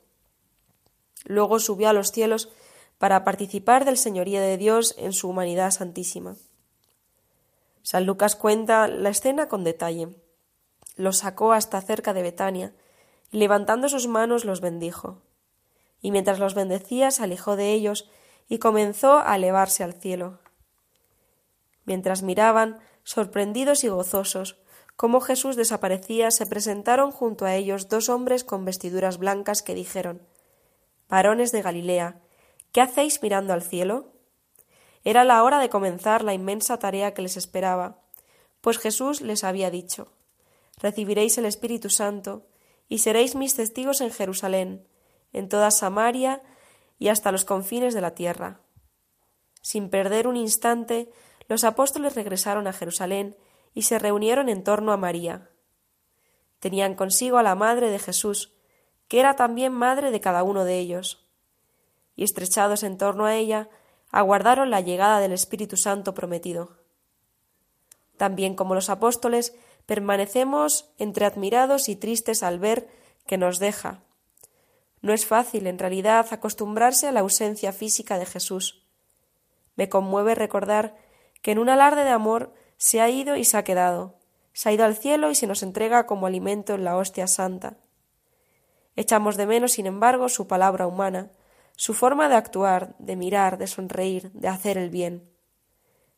Luego 1.25 1.59
subió 1.59 1.89
a 1.89 1.93
los 1.93 2.11
cielos 2.11 2.49
para 2.97 3.23
participar 3.23 3.85
del 3.85 3.97
señorío 3.97 4.41
de 4.41 4.57
Dios 4.57 4.95
en 4.97 5.13
su 5.13 5.29
humanidad 5.29 5.69
santísima. 5.69 6.35
San 7.83 8.07
Lucas 8.07 8.35
cuenta 8.35 8.87
la 8.87 9.09
escena 9.09 9.47
con 9.47 9.63
detalle. 9.63 10.15
Los 10.95 11.19
sacó 11.19 11.53
hasta 11.53 11.79
cerca 11.81 12.11
de 12.15 12.23
Betania 12.23 12.73
y 13.31 13.37
levantando 13.37 13.89
sus 13.89 14.07
manos 14.07 14.45
los 14.45 14.61
bendijo. 14.61 15.21
Y 16.01 16.11
mientras 16.11 16.39
los 16.39 16.53
bendecía 16.53 17.11
se 17.11 17.23
alejó 17.23 17.55
de 17.55 17.71
ellos 17.71 18.09
y 18.47 18.59
comenzó 18.59 19.19
a 19.19 19.35
elevarse 19.35 19.83
al 19.83 19.93
cielo. 19.93 20.39
Mientras 21.85 22.21
miraban, 22.21 22.79
sorprendidos 23.03 23.83
y 23.83 23.87
gozosos, 23.87 24.57
cómo 24.95 25.21
Jesús 25.21 25.55
desaparecía, 25.55 26.29
se 26.31 26.45
presentaron 26.45 27.11
junto 27.11 27.45
a 27.45 27.55
ellos 27.55 27.89
dos 27.89 28.09
hombres 28.09 28.43
con 28.43 28.65
vestiduras 28.65 29.17
blancas 29.17 29.61
que 29.61 29.73
dijeron 29.73 30.27
Varones 31.09 31.51
de 31.51 31.61
Galilea, 31.61 32.21
¿qué 32.71 32.81
hacéis 32.81 33.21
mirando 33.21 33.53
al 33.53 33.63
cielo? 33.63 34.13
Era 35.03 35.23
la 35.23 35.43
hora 35.43 35.59
de 35.59 35.69
comenzar 35.69 36.23
la 36.23 36.33
inmensa 36.33 36.77
tarea 36.77 37.13
que 37.13 37.21
les 37.21 37.37
esperaba, 37.37 38.01
pues 38.61 38.77
Jesús 38.77 39.21
les 39.21 39.43
había 39.43 39.71
dicho 39.71 40.11
Recibiréis 40.77 41.37
el 41.37 41.45
Espíritu 41.45 41.89
Santo, 41.89 42.47
y 42.91 42.97
seréis 42.97 43.35
mis 43.35 43.55
testigos 43.55 44.01
en 44.01 44.11
Jerusalén, 44.11 44.85
en 45.31 45.47
toda 45.47 45.71
Samaria 45.71 46.41
y 46.99 47.07
hasta 47.07 47.31
los 47.31 47.45
confines 47.45 47.93
de 47.93 48.01
la 48.01 48.15
tierra. 48.15 48.59
Sin 49.61 49.89
perder 49.89 50.27
un 50.27 50.35
instante, 50.35 51.09
los 51.47 51.63
apóstoles 51.63 52.15
regresaron 52.15 52.67
a 52.67 52.73
Jerusalén 52.73 53.37
y 53.73 53.83
se 53.83 53.97
reunieron 53.97 54.49
en 54.49 54.65
torno 54.65 54.91
a 54.91 54.97
María. 54.97 55.49
Tenían 56.59 56.95
consigo 56.95 57.37
a 57.37 57.43
la 57.43 57.55
madre 57.55 57.89
de 57.89 57.97
Jesús, 57.97 58.51
que 59.07 59.21
era 59.21 59.37
también 59.37 59.71
madre 59.71 60.11
de 60.11 60.19
cada 60.19 60.43
uno 60.43 60.65
de 60.65 60.77
ellos. 60.77 61.25
Y 62.17 62.25
estrechados 62.25 62.83
en 62.83 62.97
torno 62.97 63.23
a 63.23 63.35
ella, 63.35 63.69
aguardaron 64.11 64.69
la 64.69 64.81
llegada 64.81 65.21
del 65.21 65.31
Espíritu 65.31 65.77
Santo 65.77 66.13
prometido. 66.13 66.75
También 68.17 68.53
como 68.53 68.75
los 68.75 68.89
apóstoles, 68.89 69.55
permanecemos 69.91 70.89
entre 70.99 71.25
admirados 71.25 71.89
y 71.89 71.97
tristes 71.97 72.43
al 72.43 72.59
ver 72.59 72.87
que 73.27 73.37
nos 73.37 73.59
deja. 73.59 73.99
No 75.01 75.11
es 75.11 75.25
fácil, 75.25 75.67
en 75.67 75.77
realidad, 75.77 76.27
acostumbrarse 76.31 77.09
a 77.09 77.11
la 77.11 77.19
ausencia 77.19 77.73
física 77.73 78.17
de 78.17 78.25
Jesús. 78.25 78.87
Me 79.75 79.89
conmueve 79.89 80.33
recordar 80.33 80.95
que 81.41 81.51
en 81.51 81.59
un 81.59 81.67
alarde 81.67 82.05
de 82.05 82.09
amor 82.09 82.53
se 82.77 83.01
ha 83.01 83.09
ido 83.09 83.35
y 83.35 83.43
se 83.43 83.57
ha 83.57 83.65
quedado, 83.65 84.15
se 84.53 84.69
ha 84.69 84.71
ido 84.71 84.85
al 84.85 84.95
cielo 84.95 85.29
y 85.29 85.35
se 85.35 85.45
nos 85.45 85.61
entrega 85.61 86.05
como 86.05 86.25
alimento 86.25 86.73
en 86.73 86.85
la 86.85 86.95
hostia 86.95 87.27
santa. 87.27 87.75
Echamos 88.95 89.35
de 89.35 89.45
menos, 89.45 89.73
sin 89.73 89.87
embargo, 89.87 90.29
su 90.29 90.47
palabra 90.47 90.87
humana, 90.87 91.31
su 91.75 91.93
forma 91.93 92.29
de 92.29 92.35
actuar, 92.35 92.95
de 92.97 93.17
mirar, 93.17 93.57
de 93.57 93.67
sonreír, 93.67 94.31
de 94.31 94.47
hacer 94.47 94.77
el 94.77 94.89
bien. 94.89 95.29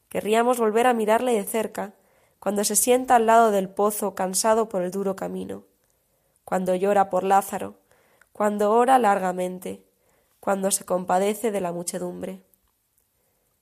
Querríamos 0.09 0.59
volver 0.59 0.86
a 0.86 0.93
mirarle 0.93 1.34
de 1.34 1.43
cerca, 1.43 1.95
cuando 2.43 2.65
se 2.65 2.75
sienta 2.75 3.15
al 3.15 3.25
lado 3.25 3.51
del 3.51 3.69
pozo 3.69 4.15
cansado 4.15 4.67
por 4.67 4.81
el 4.81 4.91
duro 4.91 5.15
camino, 5.15 5.63
cuando 6.43 6.75
llora 6.75 7.09
por 7.09 7.23
Lázaro, 7.23 7.79
cuando 8.33 8.73
ora 8.73 8.99
largamente, 8.99 9.85
cuando 10.41 10.69
se 10.69 10.83
compadece 10.83 11.51
de 11.51 11.61
la 11.61 11.71
muchedumbre. 11.71 12.43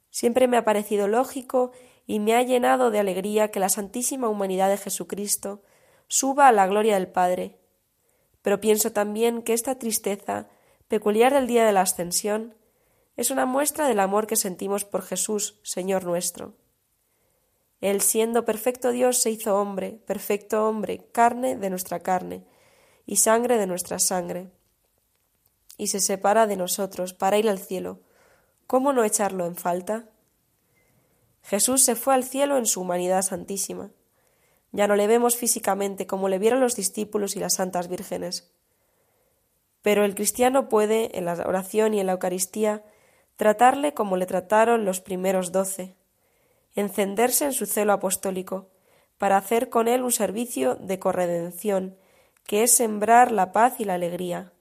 Siempre 0.09 0.47
me 0.47 0.57
ha 0.57 0.63
parecido 0.63 1.07
lógico 1.07 1.73
y 2.07 2.19
me 2.19 2.33
ha 2.33 2.41
llenado 2.41 2.89
de 2.89 2.97
alegría 2.97 3.51
que 3.51 3.59
la 3.59 3.69
santísima 3.69 4.29
humanidad 4.29 4.69
de 4.69 4.77
Jesucristo 4.77 5.61
suba 6.07 6.47
a 6.47 6.51
la 6.51 6.65
gloria 6.65 6.95
del 6.95 7.07
Padre. 7.07 7.59
Pero 8.41 8.59
pienso 8.61 8.91
también 8.91 9.43
que 9.43 9.53
esta 9.53 9.77
tristeza, 9.77 10.47
peculiar 10.87 11.35
del 11.35 11.45
día 11.45 11.65
de 11.65 11.71
la 11.71 11.81
ascensión, 11.81 12.55
es 13.15 13.29
una 13.29 13.45
muestra 13.45 13.87
del 13.87 13.99
amor 13.99 14.25
que 14.25 14.37
sentimos 14.37 14.85
por 14.85 15.03
Jesús, 15.03 15.59
Señor 15.61 16.03
nuestro. 16.03 16.55
Él, 17.81 18.01
siendo 18.01 18.45
perfecto 18.45 18.91
Dios, 18.91 19.17
se 19.17 19.31
hizo 19.31 19.57
hombre, 19.57 19.99
perfecto 20.05 20.67
hombre, 20.67 21.07
carne 21.11 21.55
de 21.55 21.71
nuestra 21.71 21.99
carne 21.99 22.45
y 23.07 23.17
sangre 23.17 23.57
de 23.57 23.65
nuestra 23.65 23.97
sangre, 23.97 24.51
y 25.77 25.87
se 25.87 25.99
separa 25.99 26.45
de 26.45 26.57
nosotros 26.57 27.13
para 27.13 27.39
ir 27.39 27.49
al 27.49 27.57
cielo. 27.57 27.99
¿Cómo 28.67 28.93
no 28.93 29.03
echarlo 29.03 29.47
en 29.47 29.55
falta? 29.55 30.09
Jesús 31.41 31.83
se 31.83 31.95
fue 31.95 32.13
al 32.13 32.23
cielo 32.23 32.57
en 32.57 32.67
su 32.67 32.81
humanidad 32.81 33.23
santísima. 33.23 33.89
Ya 34.71 34.87
no 34.87 34.95
le 34.95 35.07
vemos 35.07 35.35
físicamente 35.35 36.05
como 36.05 36.29
le 36.29 36.37
vieron 36.37 36.61
los 36.61 36.75
discípulos 36.75 37.35
y 37.35 37.39
las 37.39 37.55
santas 37.55 37.87
vírgenes. 37.87 38.53
Pero 39.81 40.05
el 40.05 40.13
cristiano 40.13 40.69
puede, 40.69 41.17
en 41.17 41.25
la 41.25 41.33
oración 41.33 41.95
y 41.95 41.99
en 41.99 42.05
la 42.05 42.13
Eucaristía, 42.13 42.85
tratarle 43.35 43.95
como 43.95 44.17
le 44.17 44.27
trataron 44.27 44.85
los 44.85 45.01
primeros 45.01 45.51
doce, 45.51 45.95
encenderse 46.75 47.45
en 47.45 47.53
su 47.53 47.65
celo 47.65 47.93
apostólico, 47.93 48.69
para 49.17 49.37
hacer 49.37 49.69
con 49.69 49.87
él 49.87 50.01
un 50.01 50.11
servicio 50.11 50.75
de 50.75 50.99
corredención, 50.99 51.97
que 52.45 52.63
es 52.63 52.75
sembrar 52.75 53.31
la 53.31 53.51
paz 53.51 53.79
y 53.79 53.85
la 53.85 53.93
alegría. 53.93 54.53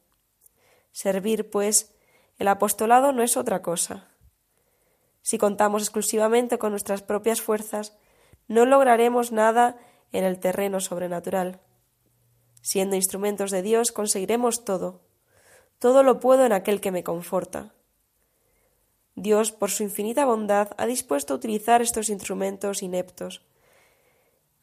Servir, 0.93 1.51
pues, 1.51 1.95
el 2.39 2.49
apostolado 2.49 3.13
no 3.13 3.23
es 3.23 3.37
otra 3.37 3.63
cosa. 3.63 4.09
Si 5.23 5.39
contamos 5.39 5.83
exclusivamente 5.83 6.59
con 6.59 6.71
nuestras 6.73 7.03
propias 7.03 7.41
fuerzas, 7.41 7.97
no 8.49 8.65
lograremos 8.67 9.33
nada 9.33 9.77
en 10.13 10.25
el 10.25 10.41
terreno 10.41 10.81
sobrenatural. 10.81 11.61
Siendo 12.63 12.97
instrumentos 12.97 13.51
de 13.51 13.63
Dios 13.63 13.93
conseguiremos 13.93 14.65
todo. 14.65 15.03
Todo 15.79 16.03
lo 16.03 16.21
puedo 16.21 16.45
en 16.45 16.53
aquel 16.53 16.81
que 16.81 16.91
me 16.91 17.05
conforta. 17.05 17.73
Dios, 19.21 19.53
por 19.53 19.71
su 19.71 19.83
infinita 19.83 20.25
bondad, 20.25 20.71
ha 20.79 20.87
dispuesto 20.87 21.35
a 21.35 21.37
utilizar 21.37 21.83
estos 21.83 22.09
instrumentos 22.09 22.83
ineptos. 22.83 23.43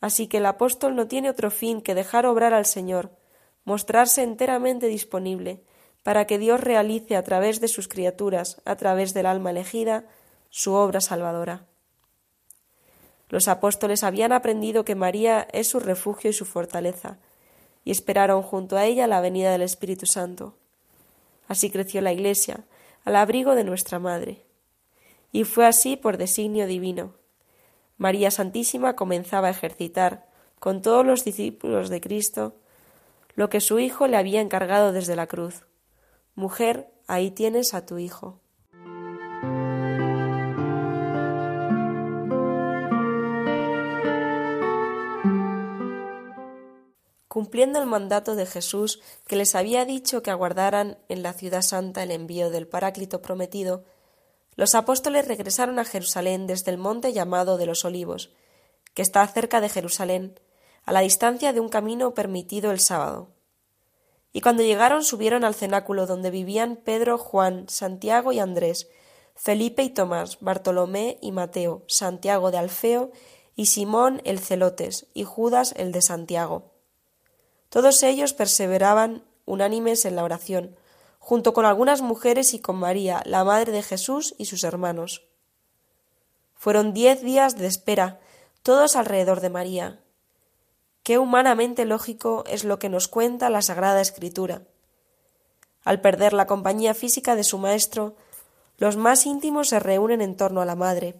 Así 0.01 0.26
que 0.26 0.38
el 0.38 0.47
apóstol 0.47 0.95
no 0.95 1.08
tiene 1.08 1.30
otro 1.30 1.51
fin 1.51 1.80
que 1.82 1.93
dejar 1.93 2.26
obrar 2.26 2.55
al 2.55 2.66
Señor, 2.66 3.12
mostrarse 3.66 4.24
enteramente 4.24 4.88
disponible, 4.88 5.62
para 6.01 6.26
que 6.26 6.39
Dios 6.39 6.60
realice 6.60 7.16
a 7.16 7.24
través 7.24 7.62
de 7.62 7.68
sus 7.68 7.88
criaturas, 7.88 8.60
a 8.66 8.76
través 8.78 9.14
del 9.14 9.28
alma 9.28 9.51
elegida, 9.51 10.05
su 10.49 10.74
obra 10.74 11.01
salvadora. 11.01 11.68
Los 13.30 13.47
apóstoles 13.47 14.03
habían 14.03 14.32
aprendido 14.32 14.86
que 14.86 14.95
María 14.95 15.47
es 15.51 15.68
su 15.68 15.80
refugio 15.80 16.32
y 16.32 16.34
su 16.34 16.45
fortaleza, 16.45 17.20
y 17.84 17.91
esperaron 17.91 18.41
junto 18.41 18.76
a 18.76 18.86
ella 18.86 19.05
la 19.05 19.22
venida 19.22 19.51
del 19.51 19.62
Espíritu 19.62 20.08
Santo. 20.08 20.55
Así 21.47 21.70
creció 21.70 22.01
la 22.01 22.12
Iglesia, 22.12 22.66
al 23.05 23.16
abrigo 23.16 23.53
de 23.53 23.64
nuestra 23.64 23.99
Madre. 23.99 24.47
Y 25.32 25.44
fue 25.44 25.66
así 25.66 25.98
por 25.98 26.18
designio 26.18 26.68
divino. 26.68 27.14
María 27.98 28.32
Santísima 28.32 28.96
comenzaba 28.96 29.48
a 29.48 29.52
ejercitar, 29.52 30.28
con 30.60 30.82
todos 30.82 31.06
los 31.06 31.24
discípulos 31.24 31.90
de 31.90 32.02
Cristo, 32.02 32.56
lo 33.36 33.50
que 33.50 33.62
su 33.62 33.80
Hijo 33.80 34.08
le 34.08 34.18
había 34.18 34.42
encargado 34.42 34.92
desde 34.92 35.16
la 35.16 35.28
cruz. 35.28 35.66
Mujer, 36.36 36.92
ahí 37.08 37.32
tienes 37.32 37.74
a 37.74 37.86
tu 37.86 37.98
Hijo. 37.98 38.40
Cumpliendo 47.28 47.80
el 47.80 47.86
mandato 47.86 48.36
de 48.36 48.48
Jesús 48.48 49.00
que 49.28 49.36
les 49.36 49.54
había 49.54 49.86
dicho 49.86 50.24
que 50.24 50.32
aguardaran 50.32 50.98
en 51.08 51.22
la 51.22 51.34
ciudad 51.34 51.62
santa 51.62 52.02
el 52.02 52.10
envío 52.10 52.50
del 52.50 52.68
Paráclito 52.68 53.22
prometido, 53.22 53.86
los 54.58 54.74
apóstoles 54.74 55.28
regresaron 55.28 55.78
a 55.78 55.86
Jerusalén 55.86 56.47
desde 56.47 56.72
el 56.72 56.80
monte 56.80 57.14
llamado 57.14 57.58
de 57.58 57.68
los 57.68 57.86
Olivos, 57.86 58.34
que 58.95 59.03
está 59.03 59.26
cerca 59.28 59.62
de 59.62 59.70
Jerusalén, 59.70 60.39
a 60.84 60.91
la 60.91 61.01
distancia 61.01 61.53
de 61.53 61.60
un 61.60 61.70
camino 61.70 62.16
permitido 62.16 62.72
el 62.72 62.80
sábado. 62.80 63.30
Y 64.34 64.41
cuando 64.41 64.64
llegaron 64.64 65.03
subieron 65.03 65.43
al 65.43 65.53
cenáculo 65.53 66.08
donde 66.08 66.32
vivían 66.32 66.76
Pedro, 66.76 67.20
Juan, 67.20 67.70
Santiago 67.70 68.32
y 68.32 68.39
Andrés, 68.39 68.89
Felipe 69.36 69.84
y 69.84 69.91
Tomás, 69.91 70.39
Bartolomé 70.41 71.20
y 71.22 71.32
Mateo, 71.32 71.84
Santiago 71.88 72.49
de 72.49 72.58
Alfeo 72.58 73.12
y 73.55 73.68
Simón 73.68 74.22
el 74.26 74.39
Celotes 74.39 75.05
y 75.14 75.24
Judas 75.24 75.76
el 75.78 75.91
de 75.91 76.01
Santiago. 76.01 76.74
Todos 77.70 78.01
ellos 78.01 78.34
perseveraban 78.34 79.24
unánimes 79.45 80.03
en 80.05 80.16
la 80.16 80.24
oración, 80.24 80.76
junto 81.28 81.52
con 81.52 81.66
algunas 81.66 82.02
mujeres 82.02 82.54
y 82.54 82.60
con 82.60 82.78
María, 82.78 83.22
la 83.26 83.44
madre 83.44 83.74
de 83.74 83.84
Jesús 83.84 84.34
y 84.38 84.46
sus 84.46 84.64
hermanos. 84.64 85.28
Fueron 86.56 86.94
diez 86.94 87.22
días 87.22 87.58
de 87.58 87.68
espera, 87.68 88.22
todos 88.64 88.96
alrededor 88.96 89.42
de 89.42 89.50
María. 89.50 90.00
Qué 91.04 91.18
humanamente 91.18 91.84
lógico 91.84 92.46
es 92.48 92.64
lo 92.64 92.80
que 92.80 92.88
nos 92.88 93.10
cuenta 93.10 93.50
la 93.50 93.62
Sagrada 93.62 94.00
Escritura. 94.00 94.62
Al 95.84 96.00
perder 96.00 96.32
la 96.32 96.48
compañía 96.48 96.94
física 96.94 97.36
de 97.36 97.44
su 97.44 97.58
maestro, 97.58 98.16
los 98.78 98.96
más 98.96 99.26
íntimos 99.26 99.68
se 99.68 99.82
reúnen 99.82 100.22
en 100.22 100.38
torno 100.38 100.62
a 100.62 100.66
la 100.66 100.78
madre, 100.78 101.16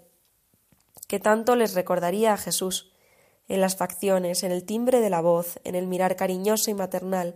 que 1.10 1.20
tanto 1.20 1.58
les 1.58 1.74
recordaría 1.74 2.32
a 2.32 2.38
Jesús, 2.38 2.94
en 3.50 3.60
las 3.60 3.76
facciones, 3.76 4.44
en 4.44 4.54
el 4.54 4.64
timbre 4.64 5.02
de 5.02 5.10
la 5.10 5.20
voz, 5.20 5.60
en 5.66 5.76
el 5.76 5.86
mirar 5.86 6.16
cariñoso 6.16 6.72
y 6.72 6.76
maternal, 6.76 7.34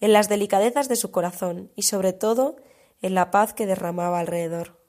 en 0.00 0.12
las 0.12 0.28
delicadezas 0.28 0.88
de 0.88 0.96
su 0.96 1.10
corazón 1.10 1.70
y 1.74 1.82
sobre 1.82 2.12
todo 2.12 2.56
en 3.02 3.14
la 3.14 3.30
paz 3.30 3.54
que 3.54 3.66
derramaba 3.66 4.18
alrededor. 4.18 4.80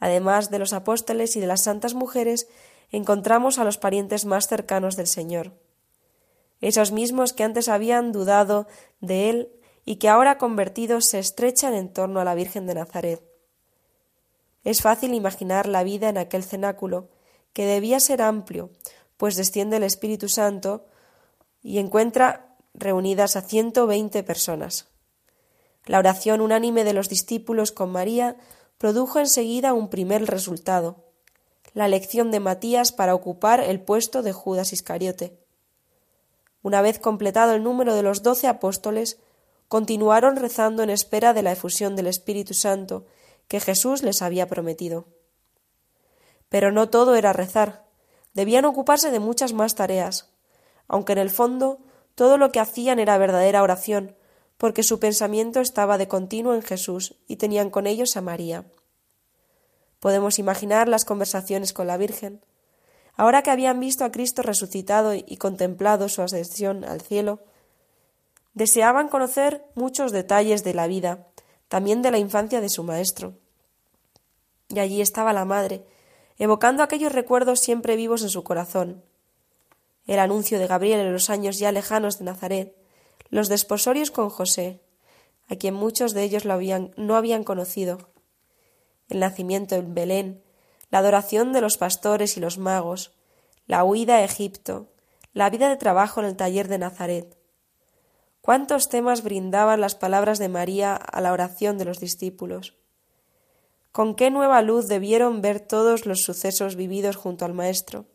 Además 0.00 0.50
de 0.50 0.58
los 0.58 0.72
apóstoles 0.72 1.36
y 1.36 1.40
de 1.40 1.46
las 1.46 1.62
santas 1.62 1.94
mujeres, 1.94 2.48
encontramos 2.90 3.58
a 3.58 3.64
los 3.64 3.78
parientes 3.78 4.24
más 4.24 4.48
cercanos 4.48 4.96
del 4.96 5.06
Señor, 5.06 5.52
esos 6.60 6.92
mismos 6.92 7.32
que 7.32 7.44
antes 7.44 7.68
habían 7.68 8.12
dudado 8.12 8.66
de 9.00 9.30
Él 9.30 9.52
y 9.84 9.96
que 9.96 10.08
ahora 10.08 10.38
convertidos 10.38 11.06
se 11.06 11.18
estrechan 11.18 11.74
en 11.74 11.92
torno 11.92 12.20
a 12.20 12.24
la 12.24 12.34
Virgen 12.34 12.66
de 12.66 12.74
Nazaret. 12.74 13.22
Es 14.64 14.80
fácil 14.80 15.12
imaginar 15.14 15.66
la 15.66 15.82
vida 15.82 16.08
en 16.08 16.18
aquel 16.18 16.44
cenáculo, 16.44 17.08
que 17.52 17.66
debía 17.66 18.00
ser 18.00 18.22
amplio, 18.22 18.70
pues 19.16 19.36
desciende 19.36 19.76
el 19.76 19.82
Espíritu 19.82 20.28
Santo 20.28 20.86
y 21.62 21.78
encuentra 21.78 22.51
reunidas 22.74 23.36
a 23.36 23.42
ciento 23.42 23.86
veinte 23.86 24.22
personas. 24.22 24.88
La 25.84 25.98
oración 25.98 26.40
unánime 26.40 26.84
de 26.84 26.92
los 26.92 27.08
discípulos 27.08 27.72
con 27.72 27.90
María 27.90 28.36
produjo 28.78 29.18
enseguida 29.18 29.72
un 29.72 29.88
primer 29.88 30.26
resultado, 30.26 31.04
la 31.74 31.86
elección 31.86 32.30
de 32.30 32.40
Matías 32.40 32.92
para 32.92 33.14
ocupar 33.14 33.60
el 33.60 33.80
puesto 33.80 34.22
de 34.22 34.32
Judas 34.32 34.72
Iscariote. 34.72 35.38
Una 36.62 36.82
vez 36.82 36.98
completado 36.98 37.54
el 37.54 37.62
número 37.62 37.94
de 37.94 38.02
los 38.02 38.22
doce 38.22 38.46
apóstoles, 38.46 39.18
continuaron 39.68 40.36
rezando 40.36 40.82
en 40.82 40.90
espera 40.90 41.32
de 41.32 41.42
la 41.42 41.52
efusión 41.52 41.96
del 41.96 42.06
Espíritu 42.06 42.54
Santo 42.54 43.06
que 43.48 43.60
Jesús 43.60 44.02
les 44.02 44.22
había 44.22 44.46
prometido. 44.46 45.06
Pero 46.48 46.70
no 46.70 46.90
todo 46.90 47.14
era 47.14 47.32
rezar 47.32 47.82
debían 48.34 48.64
ocuparse 48.64 49.10
de 49.10 49.20
muchas 49.20 49.52
más 49.52 49.74
tareas, 49.74 50.30
aunque 50.88 51.12
en 51.12 51.18
el 51.18 51.30
fondo 51.30 51.78
todo 52.14 52.36
lo 52.38 52.52
que 52.52 52.60
hacían 52.60 52.98
era 52.98 53.18
verdadera 53.18 53.62
oración, 53.62 54.16
porque 54.58 54.82
su 54.82 55.00
pensamiento 55.00 55.60
estaba 55.60 55.98
de 55.98 56.08
continuo 56.08 56.54
en 56.54 56.62
Jesús 56.62 57.16
y 57.26 57.36
tenían 57.36 57.70
con 57.70 57.86
ellos 57.86 58.16
a 58.16 58.20
María. 58.20 58.64
Podemos 59.98 60.38
imaginar 60.38 60.88
las 60.88 61.04
conversaciones 61.04 61.72
con 61.72 61.86
la 61.86 61.96
Virgen. 61.96 62.44
Ahora 63.16 63.42
que 63.42 63.50
habían 63.50 63.80
visto 63.80 64.04
a 64.04 64.12
Cristo 64.12 64.42
resucitado 64.42 65.14
y 65.14 65.36
contemplado 65.36 66.08
su 66.08 66.22
ascensión 66.22 66.84
al 66.84 67.00
cielo, 67.00 67.40
deseaban 68.54 69.08
conocer 69.08 69.64
muchos 69.74 70.12
detalles 70.12 70.64
de 70.64 70.74
la 70.74 70.86
vida, 70.86 71.26
también 71.68 72.02
de 72.02 72.10
la 72.10 72.18
infancia 72.18 72.60
de 72.60 72.68
su 72.68 72.82
Maestro. 72.84 73.34
Y 74.68 74.78
allí 74.78 75.00
estaba 75.00 75.32
la 75.32 75.44
Madre, 75.44 75.84
evocando 76.38 76.82
aquellos 76.82 77.12
recuerdos 77.12 77.60
siempre 77.60 77.96
vivos 77.96 78.22
en 78.22 78.28
su 78.28 78.42
corazón. 78.42 79.02
El 80.06 80.18
anuncio 80.18 80.58
de 80.58 80.66
Gabriel 80.66 81.00
en 81.00 81.12
los 81.12 81.30
años 81.30 81.58
ya 81.58 81.72
lejanos 81.72 82.18
de 82.18 82.24
Nazaret, 82.24 82.76
los 83.28 83.48
desposorios 83.48 84.10
con 84.10 84.30
José, 84.30 84.80
a 85.48 85.56
quien 85.56 85.74
muchos 85.74 86.12
de 86.12 86.22
ellos 86.22 86.44
no 86.44 87.16
habían 87.16 87.44
conocido, 87.44 88.10
el 89.08 89.20
nacimiento 89.20 89.74
en 89.74 89.94
Belén, 89.94 90.42
la 90.90 90.98
adoración 90.98 91.52
de 91.52 91.60
los 91.60 91.76
pastores 91.76 92.36
y 92.36 92.40
los 92.40 92.58
magos, 92.58 93.12
la 93.66 93.84
huida 93.84 94.16
a 94.16 94.24
Egipto, 94.24 94.88
la 95.32 95.50
vida 95.50 95.68
de 95.68 95.76
trabajo 95.76 96.20
en 96.20 96.26
el 96.26 96.36
taller 96.36 96.68
de 96.68 96.78
Nazaret. 96.78 97.38
Cuántos 98.40 98.88
temas 98.88 99.22
brindaban 99.22 99.80
las 99.80 99.94
palabras 99.94 100.38
de 100.38 100.48
María 100.48 100.96
a 100.96 101.20
la 101.20 101.32
oración 101.32 101.78
de 101.78 101.84
los 101.84 102.00
discípulos. 102.00 102.76
Con 103.92 104.14
qué 104.14 104.30
nueva 104.30 104.62
luz 104.62 104.88
debieron 104.88 105.42
ver 105.42 105.60
todos 105.60 106.06
los 106.06 106.22
sucesos 106.22 106.76
vividos 106.76 107.16
junto 107.16 107.44
al 107.44 107.54
Maestro, 107.54 108.06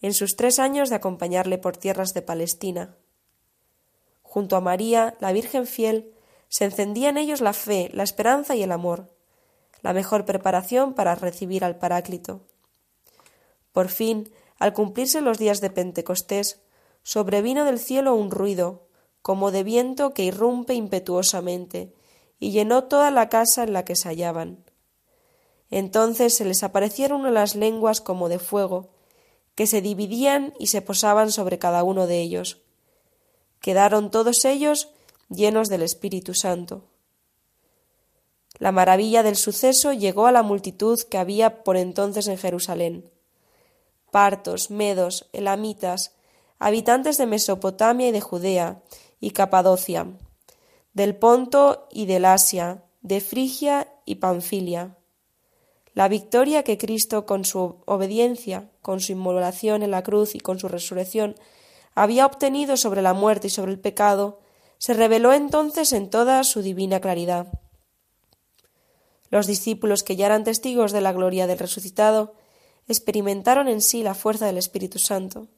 en 0.00 0.14
sus 0.14 0.36
tres 0.36 0.58
años 0.58 0.88
de 0.88 0.96
acompañarle 0.96 1.58
por 1.58 1.76
tierras 1.76 2.14
de 2.14 2.22
Palestina. 2.22 2.96
Junto 4.22 4.56
a 4.56 4.60
María, 4.60 5.16
la 5.20 5.32
Virgen 5.32 5.66
fiel, 5.66 6.14
se 6.48 6.64
encendía 6.64 7.10
en 7.10 7.18
ellos 7.18 7.40
la 7.40 7.52
fe, 7.52 7.90
la 7.92 8.02
esperanza 8.02 8.54
y 8.56 8.62
el 8.62 8.72
amor, 8.72 9.14
la 9.82 9.92
mejor 9.92 10.24
preparación 10.24 10.94
para 10.94 11.14
recibir 11.14 11.64
al 11.64 11.78
Paráclito. 11.78 12.46
Por 13.72 13.88
fin, 13.88 14.32
al 14.58 14.72
cumplirse 14.72 15.20
los 15.20 15.38
días 15.38 15.60
de 15.60 15.70
Pentecostés, 15.70 16.60
sobrevino 17.02 17.64
del 17.64 17.78
cielo 17.78 18.14
un 18.14 18.30
ruido, 18.30 18.88
como 19.22 19.50
de 19.50 19.62
viento 19.62 20.12
que 20.12 20.24
irrumpe 20.24 20.74
impetuosamente, 20.74 21.94
y 22.38 22.52
llenó 22.52 22.84
toda 22.84 23.10
la 23.10 23.28
casa 23.28 23.62
en 23.62 23.72
la 23.72 23.84
que 23.84 23.96
se 23.96 24.08
hallaban. 24.08 24.64
Entonces 25.70 26.34
se 26.34 26.44
les 26.44 26.62
aparecieron 26.62 27.32
las 27.32 27.54
lenguas 27.54 28.00
como 28.00 28.28
de 28.28 28.38
fuego, 28.38 28.90
que 29.54 29.66
se 29.66 29.82
dividían 29.82 30.54
y 30.58 30.68
se 30.68 30.82
posaban 30.82 31.32
sobre 31.32 31.58
cada 31.58 31.84
uno 31.84 32.06
de 32.06 32.20
ellos. 32.20 32.62
Quedaron 33.60 34.10
todos 34.10 34.44
ellos 34.44 34.88
llenos 35.28 35.68
del 35.68 35.82
Espíritu 35.82 36.34
Santo. 36.34 36.84
La 38.58 38.72
maravilla 38.72 39.22
del 39.22 39.36
suceso 39.36 39.92
llegó 39.92 40.26
a 40.26 40.32
la 40.32 40.42
multitud 40.42 41.00
que 41.00 41.18
había 41.18 41.64
por 41.64 41.76
entonces 41.76 42.26
en 42.26 42.36
Jerusalén. 42.36 43.10
Partos, 44.10 44.70
medos, 44.70 45.28
elamitas, 45.32 46.14
habitantes 46.58 47.16
de 47.16 47.26
Mesopotamia 47.26 48.08
y 48.08 48.12
de 48.12 48.20
Judea 48.20 48.82
y 49.18 49.30
Capadocia, 49.30 50.06
del 50.92 51.16
Ponto 51.16 51.88
y 51.90 52.06
del 52.06 52.26
Asia, 52.26 52.84
de 53.00 53.20
Frigia 53.20 53.88
y 54.04 54.16
Panfilia. 54.16 54.96
La 55.94 56.08
victoria 56.08 56.62
que 56.62 56.78
Cristo, 56.78 57.26
con 57.26 57.44
su 57.44 57.82
obediencia, 57.84 58.70
con 58.80 59.00
su 59.00 59.12
inmolación 59.12 59.82
en 59.82 59.90
la 59.90 60.02
cruz 60.02 60.34
y 60.34 60.40
con 60.40 60.58
su 60.58 60.68
resurrección, 60.68 61.34
había 61.94 62.26
obtenido 62.26 62.76
sobre 62.76 63.02
la 63.02 63.12
muerte 63.12 63.48
y 63.48 63.50
sobre 63.50 63.72
el 63.72 63.80
pecado, 63.80 64.40
se 64.78 64.94
reveló 64.94 65.32
entonces 65.32 65.92
en 65.92 66.08
toda 66.08 66.42
su 66.44 66.62
divina 66.62 67.00
claridad. 67.00 67.48
Los 69.30 69.46
discípulos 69.46 70.02
que 70.02 70.16
ya 70.16 70.26
eran 70.26 70.44
testigos 70.44 70.92
de 70.92 71.00
la 71.00 71.12
gloria 71.12 71.46
del 71.46 71.58
resucitado 71.58 72.34
experimentaron 72.88 73.68
en 73.68 73.80
sí 73.80 74.02
la 74.02 74.14
fuerza 74.14 74.46
del 74.46 74.58
Espíritu 74.58 74.98
Santo. 74.98 75.48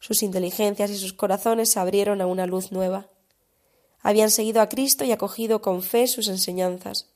Sus 0.00 0.22
inteligencias 0.22 0.90
y 0.90 0.96
sus 0.96 1.12
corazones 1.12 1.70
se 1.70 1.80
abrieron 1.80 2.20
a 2.20 2.26
una 2.26 2.46
luz 2.46 2.72
nueva. 2.72 3.08
Habían 4.00 4.30
seguido 4.30 4.60
a 4.60 4.68
Cristo 4.68 5.04
y 5.04 5.12
acogido 5.12 5.60
con 5.60 5.82
fe 5.82 6.06
sus 6.06 6.28
enseñanzas, 6.28 7.10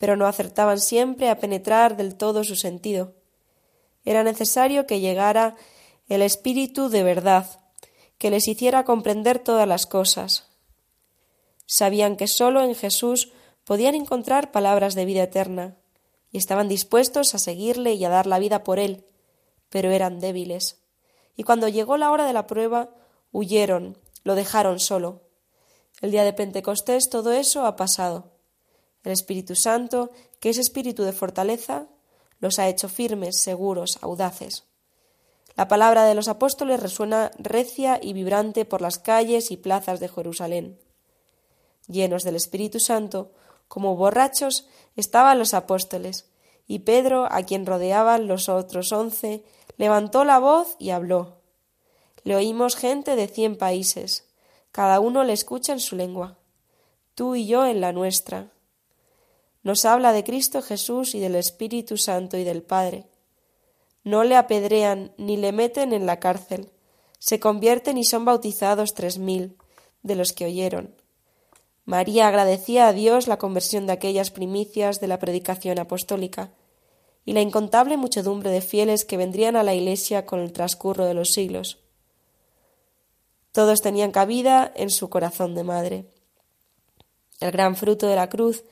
pero 0.00 0.16
no 0.16 0.26
acertaban 0.26 0.80
siempre 0.80 1.28
a 1.28 1.38
penetrar 1.38 1.94
del 1.98 2.16
todo 2.16 2.42
su 2.42 2.56
sentido. 2.56 3.12
Era 4.02 4.24
necesario 4.24 4.86
que 4.86 4.98
llegara 4.98 5.56
el 6.08 6.22
Espíritu 6.22 6.88
de 6.88 7.02
verdad, 7.02 7.60
que 8.16 8.30
les 8.30 8.48
hiciera 8.48 8.84
comprender 8.84 9.40
todas 9.40 9.68
las 9.68 9.86
cosas. 9.86 10.48
Sabían 11.66 12.16
que 12.16 12.28
sólo 12.28 12.62
en 12.62 12.74
Jesús 12.74 13.30
podían 13.64 13.94
encontrar 13.94 14.52
palabras 14.52 14.94
de 14.94 15.04
vida 15.04 15.22
eterna, 15.22 15.76
y 16.32 16.38
estaban 16.38 16.66
dispuestos 16.66 17.34
a 17.34 17.38
seguirle 17.38 17.92
y 17.92 18.02
a 18.06 18.08
dar 18.08 18.26
la 18.26 18.38
vida 18.38 18.64
por 18.64 18.78
él, 18.78 19.04
pero 19.68 19.90
eran 19.90 20.18
débiles. 20.18 20.78
Y 21.36 21.42
cuando 21.42 21.68
llegó 21.68 21.98
la 21.98 22.10
hora 22.10 22.24
de 22.24 22.32
la 22.32 22.46
prueba, 22.46 22.88
huyeron, 23.32 23.98
lo 24.24 24.34
dejaron 24.34 24.80
solo. 24.80 25.20
El 26.00 26.10
día 26.10 26.24
de 26.24 26.32
Pentecostés 26.32 27.10
todo 27.10 27.32
eso 27.32 27.66
ha 27.66 27.76
pasado. 27.76 28.29
El 29.04 29.12
Espíritu 29.12 29.54
Santo, 29.54 30.10
que 30.40 30.50
es 30.50 30.58
espíritu 30.58 31.04
de 31.04 31.12
fortaleza, 31.12 31.86
los 32.38 32.58
ha 32.58 32.68
hecho 32.68 32.88
firmes, 32.88 33.40
seguros, 33.40 33.98
audaces. 34.02 34.64
La 35.56 35.68
palabra 35.68 36.04
de 36.04 36.14
los 36.14 36.28
apóstoles 36.28 36.80
resuena 36.80 37.30
recia 37.38 37.98
y 38.02 38.12
vibrante 38.12 38.64
por 38.64 38.80
las 38.80 38.98
calles 38.98 39.50
y 39.50 39.56
plazas 39.56 40.00
de 40.00 40.08
Jerusalén. 40.08 40.78
Llenos 41.86 42.22
del 42.22 42.36
Espíritu 42.36 42.80
Santo, 42.80 43.32
como 43.68 43.96
borrachos, 43.96 44.66
estaban 44.96 45.38
los 45.38 45.54
apóstoles, 45.54 46.30
y 46.66 46.80
Pedro, 46.80 47.26
a 47.30 47.42
quien 47.42 47.66
rodeaban 47.66 48.26
los 48.26 48.48
otros 48.48 48.92
once, 48.92 49.44
levantó 49.76 50.24
la 50.24 50.38
voz 50.38 50.76
y 50.78 50.90
habló. 50.90 51.40
Le 52.22 52.36
oímos 52.36 52.76
gente 52.76 53.16
de 53.16 53.28
cien 53.28 53.56
países, 53.56 54.28
cada 54.72 55.00
uno 55.00 55.24
le 55.24 55.32
escucha 55.32 55.72
en 55.72 55.80
su 55.80 55.96
lengua, 55.96 56.38
tú 57.14 57.34
y 57.34 57.46
yo 57.46 57.66
en 57.66 57.80
la 57.80 57.92
nuestra. 57.92 58.50
Nos 59.62 59.84
habla 59.84 60.12
de 60.12 60.24
Cristo 60.24 60.62
Jesús 60.62 61.14
y 61.14 61.20
del 61.20 61.34
Espíritu 61.34 61.96
Santo 61.96 62.36
y 62.36 62.44
del 62.44 62.62
Padre. 62.62 63.06
No 64.04 64.24
le 64.24 64.36
apedrean 64.36 65.12
ni 65.18 65.36
le 65.36 65.52
meten 65.52 65.92
en 65.92 66.06
la 66.06 66.18
cárcel. 66.18 66.70
Se 67.18 67.38
convierten 67.38 67.98
y 67.98 68.04
son 68.04 68.24
bautizados 68.24 68.94
tres 68.94 69.18
mil 69.18 69.56
de 70.02 70.14
los 70.16 70.32
que 70.32 70.46
oyeron. 70.46 70.94
María 71.84 72.28
agradecía 72.28 72.88
a 72.88 72.92
Dios 72.92 73.26
la 73.26 73.38
conversión 73.38 73.86
de 73.86 73.92
aquellas 73.92 74.30
primicias 74.30 75.00
de 75.00 75.08
la 75.08 75.18
predicación 75.18 75.78
apostólica 75.78 76.52
y 77.24 77.32
la 77.32 77.40
incontable 77.40 77.96
muchedumbre 77.96 78.50
de 78.50 78.60
fieles 78.60 79.04
que 79.04 79.16
vendrían 79.16 79.56
a 79.56 79.62
la 79.62 79.74
Iglesia 79.74 80.24
con 80.24 80.40
el 80.40 80.52
transcurso 80.52 81.04
de 81.04 81.14
los 81.14 81.32
siglos. 81.32 81.78
Todos 83.52 83.82
tenían 83.82 84.12
cabida 84.12 84.72
en 84.74 84.90
su 84.90 85.10
corazón 85.10 85.54
de 85.54 85.64
madre. 85.64 86.06
El 87.40 87.50
gran 87.50 87.76
fruto 87.76 88.06
de 88.06 88.16
la 88.16 88.28
cruz 88.28 88.64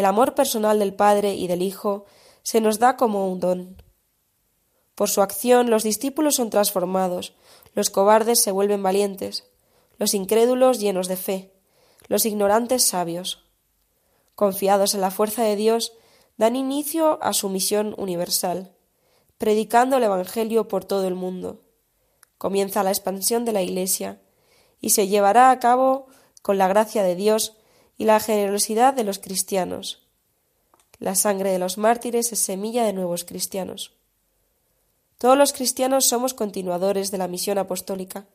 el 0.00 0.06
amor 0.06 0.34
personal 0.34 0.78
del 0.78 0.94
Padre 0.94 1.34
y 1.34 1.46
del 1.46 1.60
Hijo 1.60 2.06
se 2.42 2.62
nos 2.62 2.78
da 2.78 2.96
como 2.96 3.30
un 3.30 3.38
don. 3.38 3.82
Por 4.94 5.10
su 5.10 5.20
acción 5.20 5.68
los 5.68 5.82
discípulos 5.82 6.36
son 6.36 6.48
transformados, 6.48 7.34
los 7.74 7.90
cobardes 7.90 8.40
se 8.40 8.50
vuelven 8.50 8.82
valientes, 8.82 9.44
los 9.98 10.14
incrédulos 10.14 10.80
llenos 10.80 11.06
de 11.06 11.16
fe, 11.18 11.52
los 12.08 12.24
ignorantes 12.24 12.82
sabios. 12.86 13.44
Confiados 14.34 14.94
en 14.94 15.02
la 15.02 15.10
fuerza 15.10 15.42
de 15.42 15.54
Dios, 15.54 15.92
dan 16.38 16.56
inicio 16.56 17.22
a 17.22 17.34
su 17.34 17.50
misión 17.50 17.94
universal, 17.98 18.72
predicando 19.36 19.98
el 19.98 20.04
Evangelio 20.04 20.66
por 20.66 20.86
todo 20.86 21.06
el 21.06 21.14
mundo. 21.14 21.60
Comienza 22.38 22.82
la 22.82 22.88
expansión 22.88 23.44
de 23.44 23.52
la 23.52 23.60
Iglesia 23.60 24.22
y 24.80 24.90
se 24.90 25.08
llevará 25.08 25.50
a 25.50 25.58
cabo 25.58 26.06
con 26.40 26.56
la 26.56 26.68
gracia 26.68 27.02
de 27.02 27.16
Dios 27.16 27.59
y 28.00 28.06
la 28.06 28.18
generosidad 28.18 28.94
de 28.94 29.04
los 29.04 29.18
cristianos. 29.18 30.00
La 31.00 31.14
sangre 31.14 31.52
de 31.52 31.58
los 31.58 31.76
mártires 31.76 32.32
es 32.32 32.38
semilla 32.38 32.82
de 32.82 32.94
nuevos 32.94 33.26
cristianos. 33.26 33.92
Todos 35.18 35.36
los 35.36 35.52
cristianos 35.52 36.06
somos 36.06 36.32
continuadores 36.32 37.10
de 37.10 37.18
la 37.18 37.28
misión 37.28 37.58
apostólica 37.58 38.26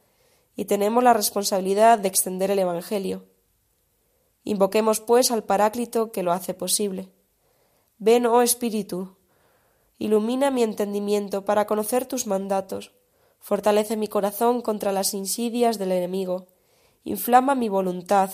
y 0.56 0.66
tenemos 0.66 1.04
la 1.04 1.14
responsabilidad 1.14 1.98
de 1.98 2.08
extender 2.08 2.52
el 2.52 2.60
Evangelio. 2.60 3.26
Invoquemos, 4.44 5.00
pues, 5.00 5.32
al 5.32 5.44
Paráclito 5.44 6.12
que 6.12 6.22
lo 6.22 6.32
hace 6.32 6.54
posible. 6.54 7.10
Ven, 7.98 8.28
oh 8.28 8.44
Espíritu, 8.44 9.16
ilumina 9.98 10.52
mi 10.52 10.62
entendimiento 10.62 11.44
para 11.44 11.66
conocer 11.66 12.06
tus 12.06 12.28
mandatos, 12.28 12.92
fortalece 13.40 13.98
mi 13.98 14.10
corazón 14.10 14.62
contra 14.62 14.92
las 14.92 15.16
insidias 15.16 15.80
del 15.80 15.92
enemigo, 15.92 16.46
inflama 17.04 17.56
mi 17.56 17.68
voluntad 17.68 18.30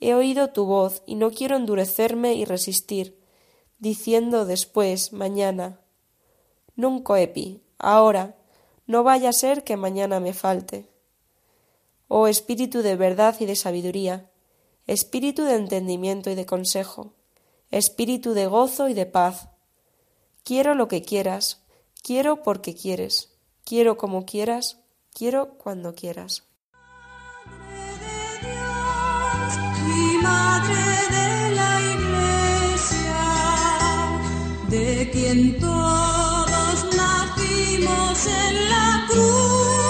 He 0.00 0.14
oído 0.14 0.48
tu 0.48 0.64
voz 0.64 1.02
y 1.06 1.14
no 1.14 1.30
quiero 1.30 1.56
endurecerme 1.56 2.34
y 2.34 2.46
resistir, 2.46 3.20
diciendo 3.78 4.46
después, 4.46 5.12
mañana. 5.12 5.80
Nunca 6.74 7.20
epi, 7.20 7.62
ahora, 7.78 8.36
no 8.86 9.04
vaya 9.04 9.28
a 9.28 9.34
ser 9.34 9.62
que 9.62 9.76
mañana 9.76 10.18
me 10.18 10.32
falte. 10.32 10.88
Oh 12.08 12.26
espíritu 12.26 12.82
de 12.82 12.96
verdad 12.96 13.36
y 13.38 13.46
de 13.46 13.54
sabiduría, 13.54 14.30
espíritu 14.86 15.44
de 15.44 15.54
entendimiento 15.54 16.30
y 16.30 16.34
de 16.34 16.46
consejo, 16.46 17.12
espíritu 17.70 18.32
de 18.32 18.46
gozo 18.46 18.88
y 18.88 18.94
de 18.94 19.06
paz. 19.06 19.48
Quiero 20.42 20.74
lo 20.74 20.88
que 20.88 21.02
quieras, 21.02 21.62
quiero 22.02 22.42
porque 22.42 22.74
quieres, 22.74 23.36
quiero 23.64 23.96
como 23.96 24.24
quieras, 24.24 24.80
quiero 25.12 25.58
cuando 25.58 25.94
quieras. 25.94 26.49
Madre 30.30 30.84
de 31.16 31.28
la 31.58 31.72
iglesia, 31.96 33.22
de 34.74 35.10
quien 35.12 35.58
todos 35.58 36.76
nacimos 37.00 38.18
en 38.26 38.54
la 38.72 38.88
cruz. 39.08 39.89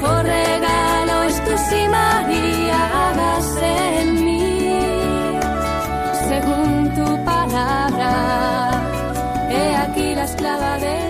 mejor 0.00 0.24
regalo 0.24 1.22
es 1.24 1.44
tu 1.44 1.58
sí, 1.68 1.88
María, 1.88 3.08
hágase 3.08 4.00
en 4.00 4.24
mí 4.24 5.38
según 6.28 6.94
tu 6.94 7.24
palabra. 7.24 8.70
He 9.50 9.76
aquí 9.76 10.14
la 10.14 10.24
esclava 10.24 10.78
de 10.78 11.09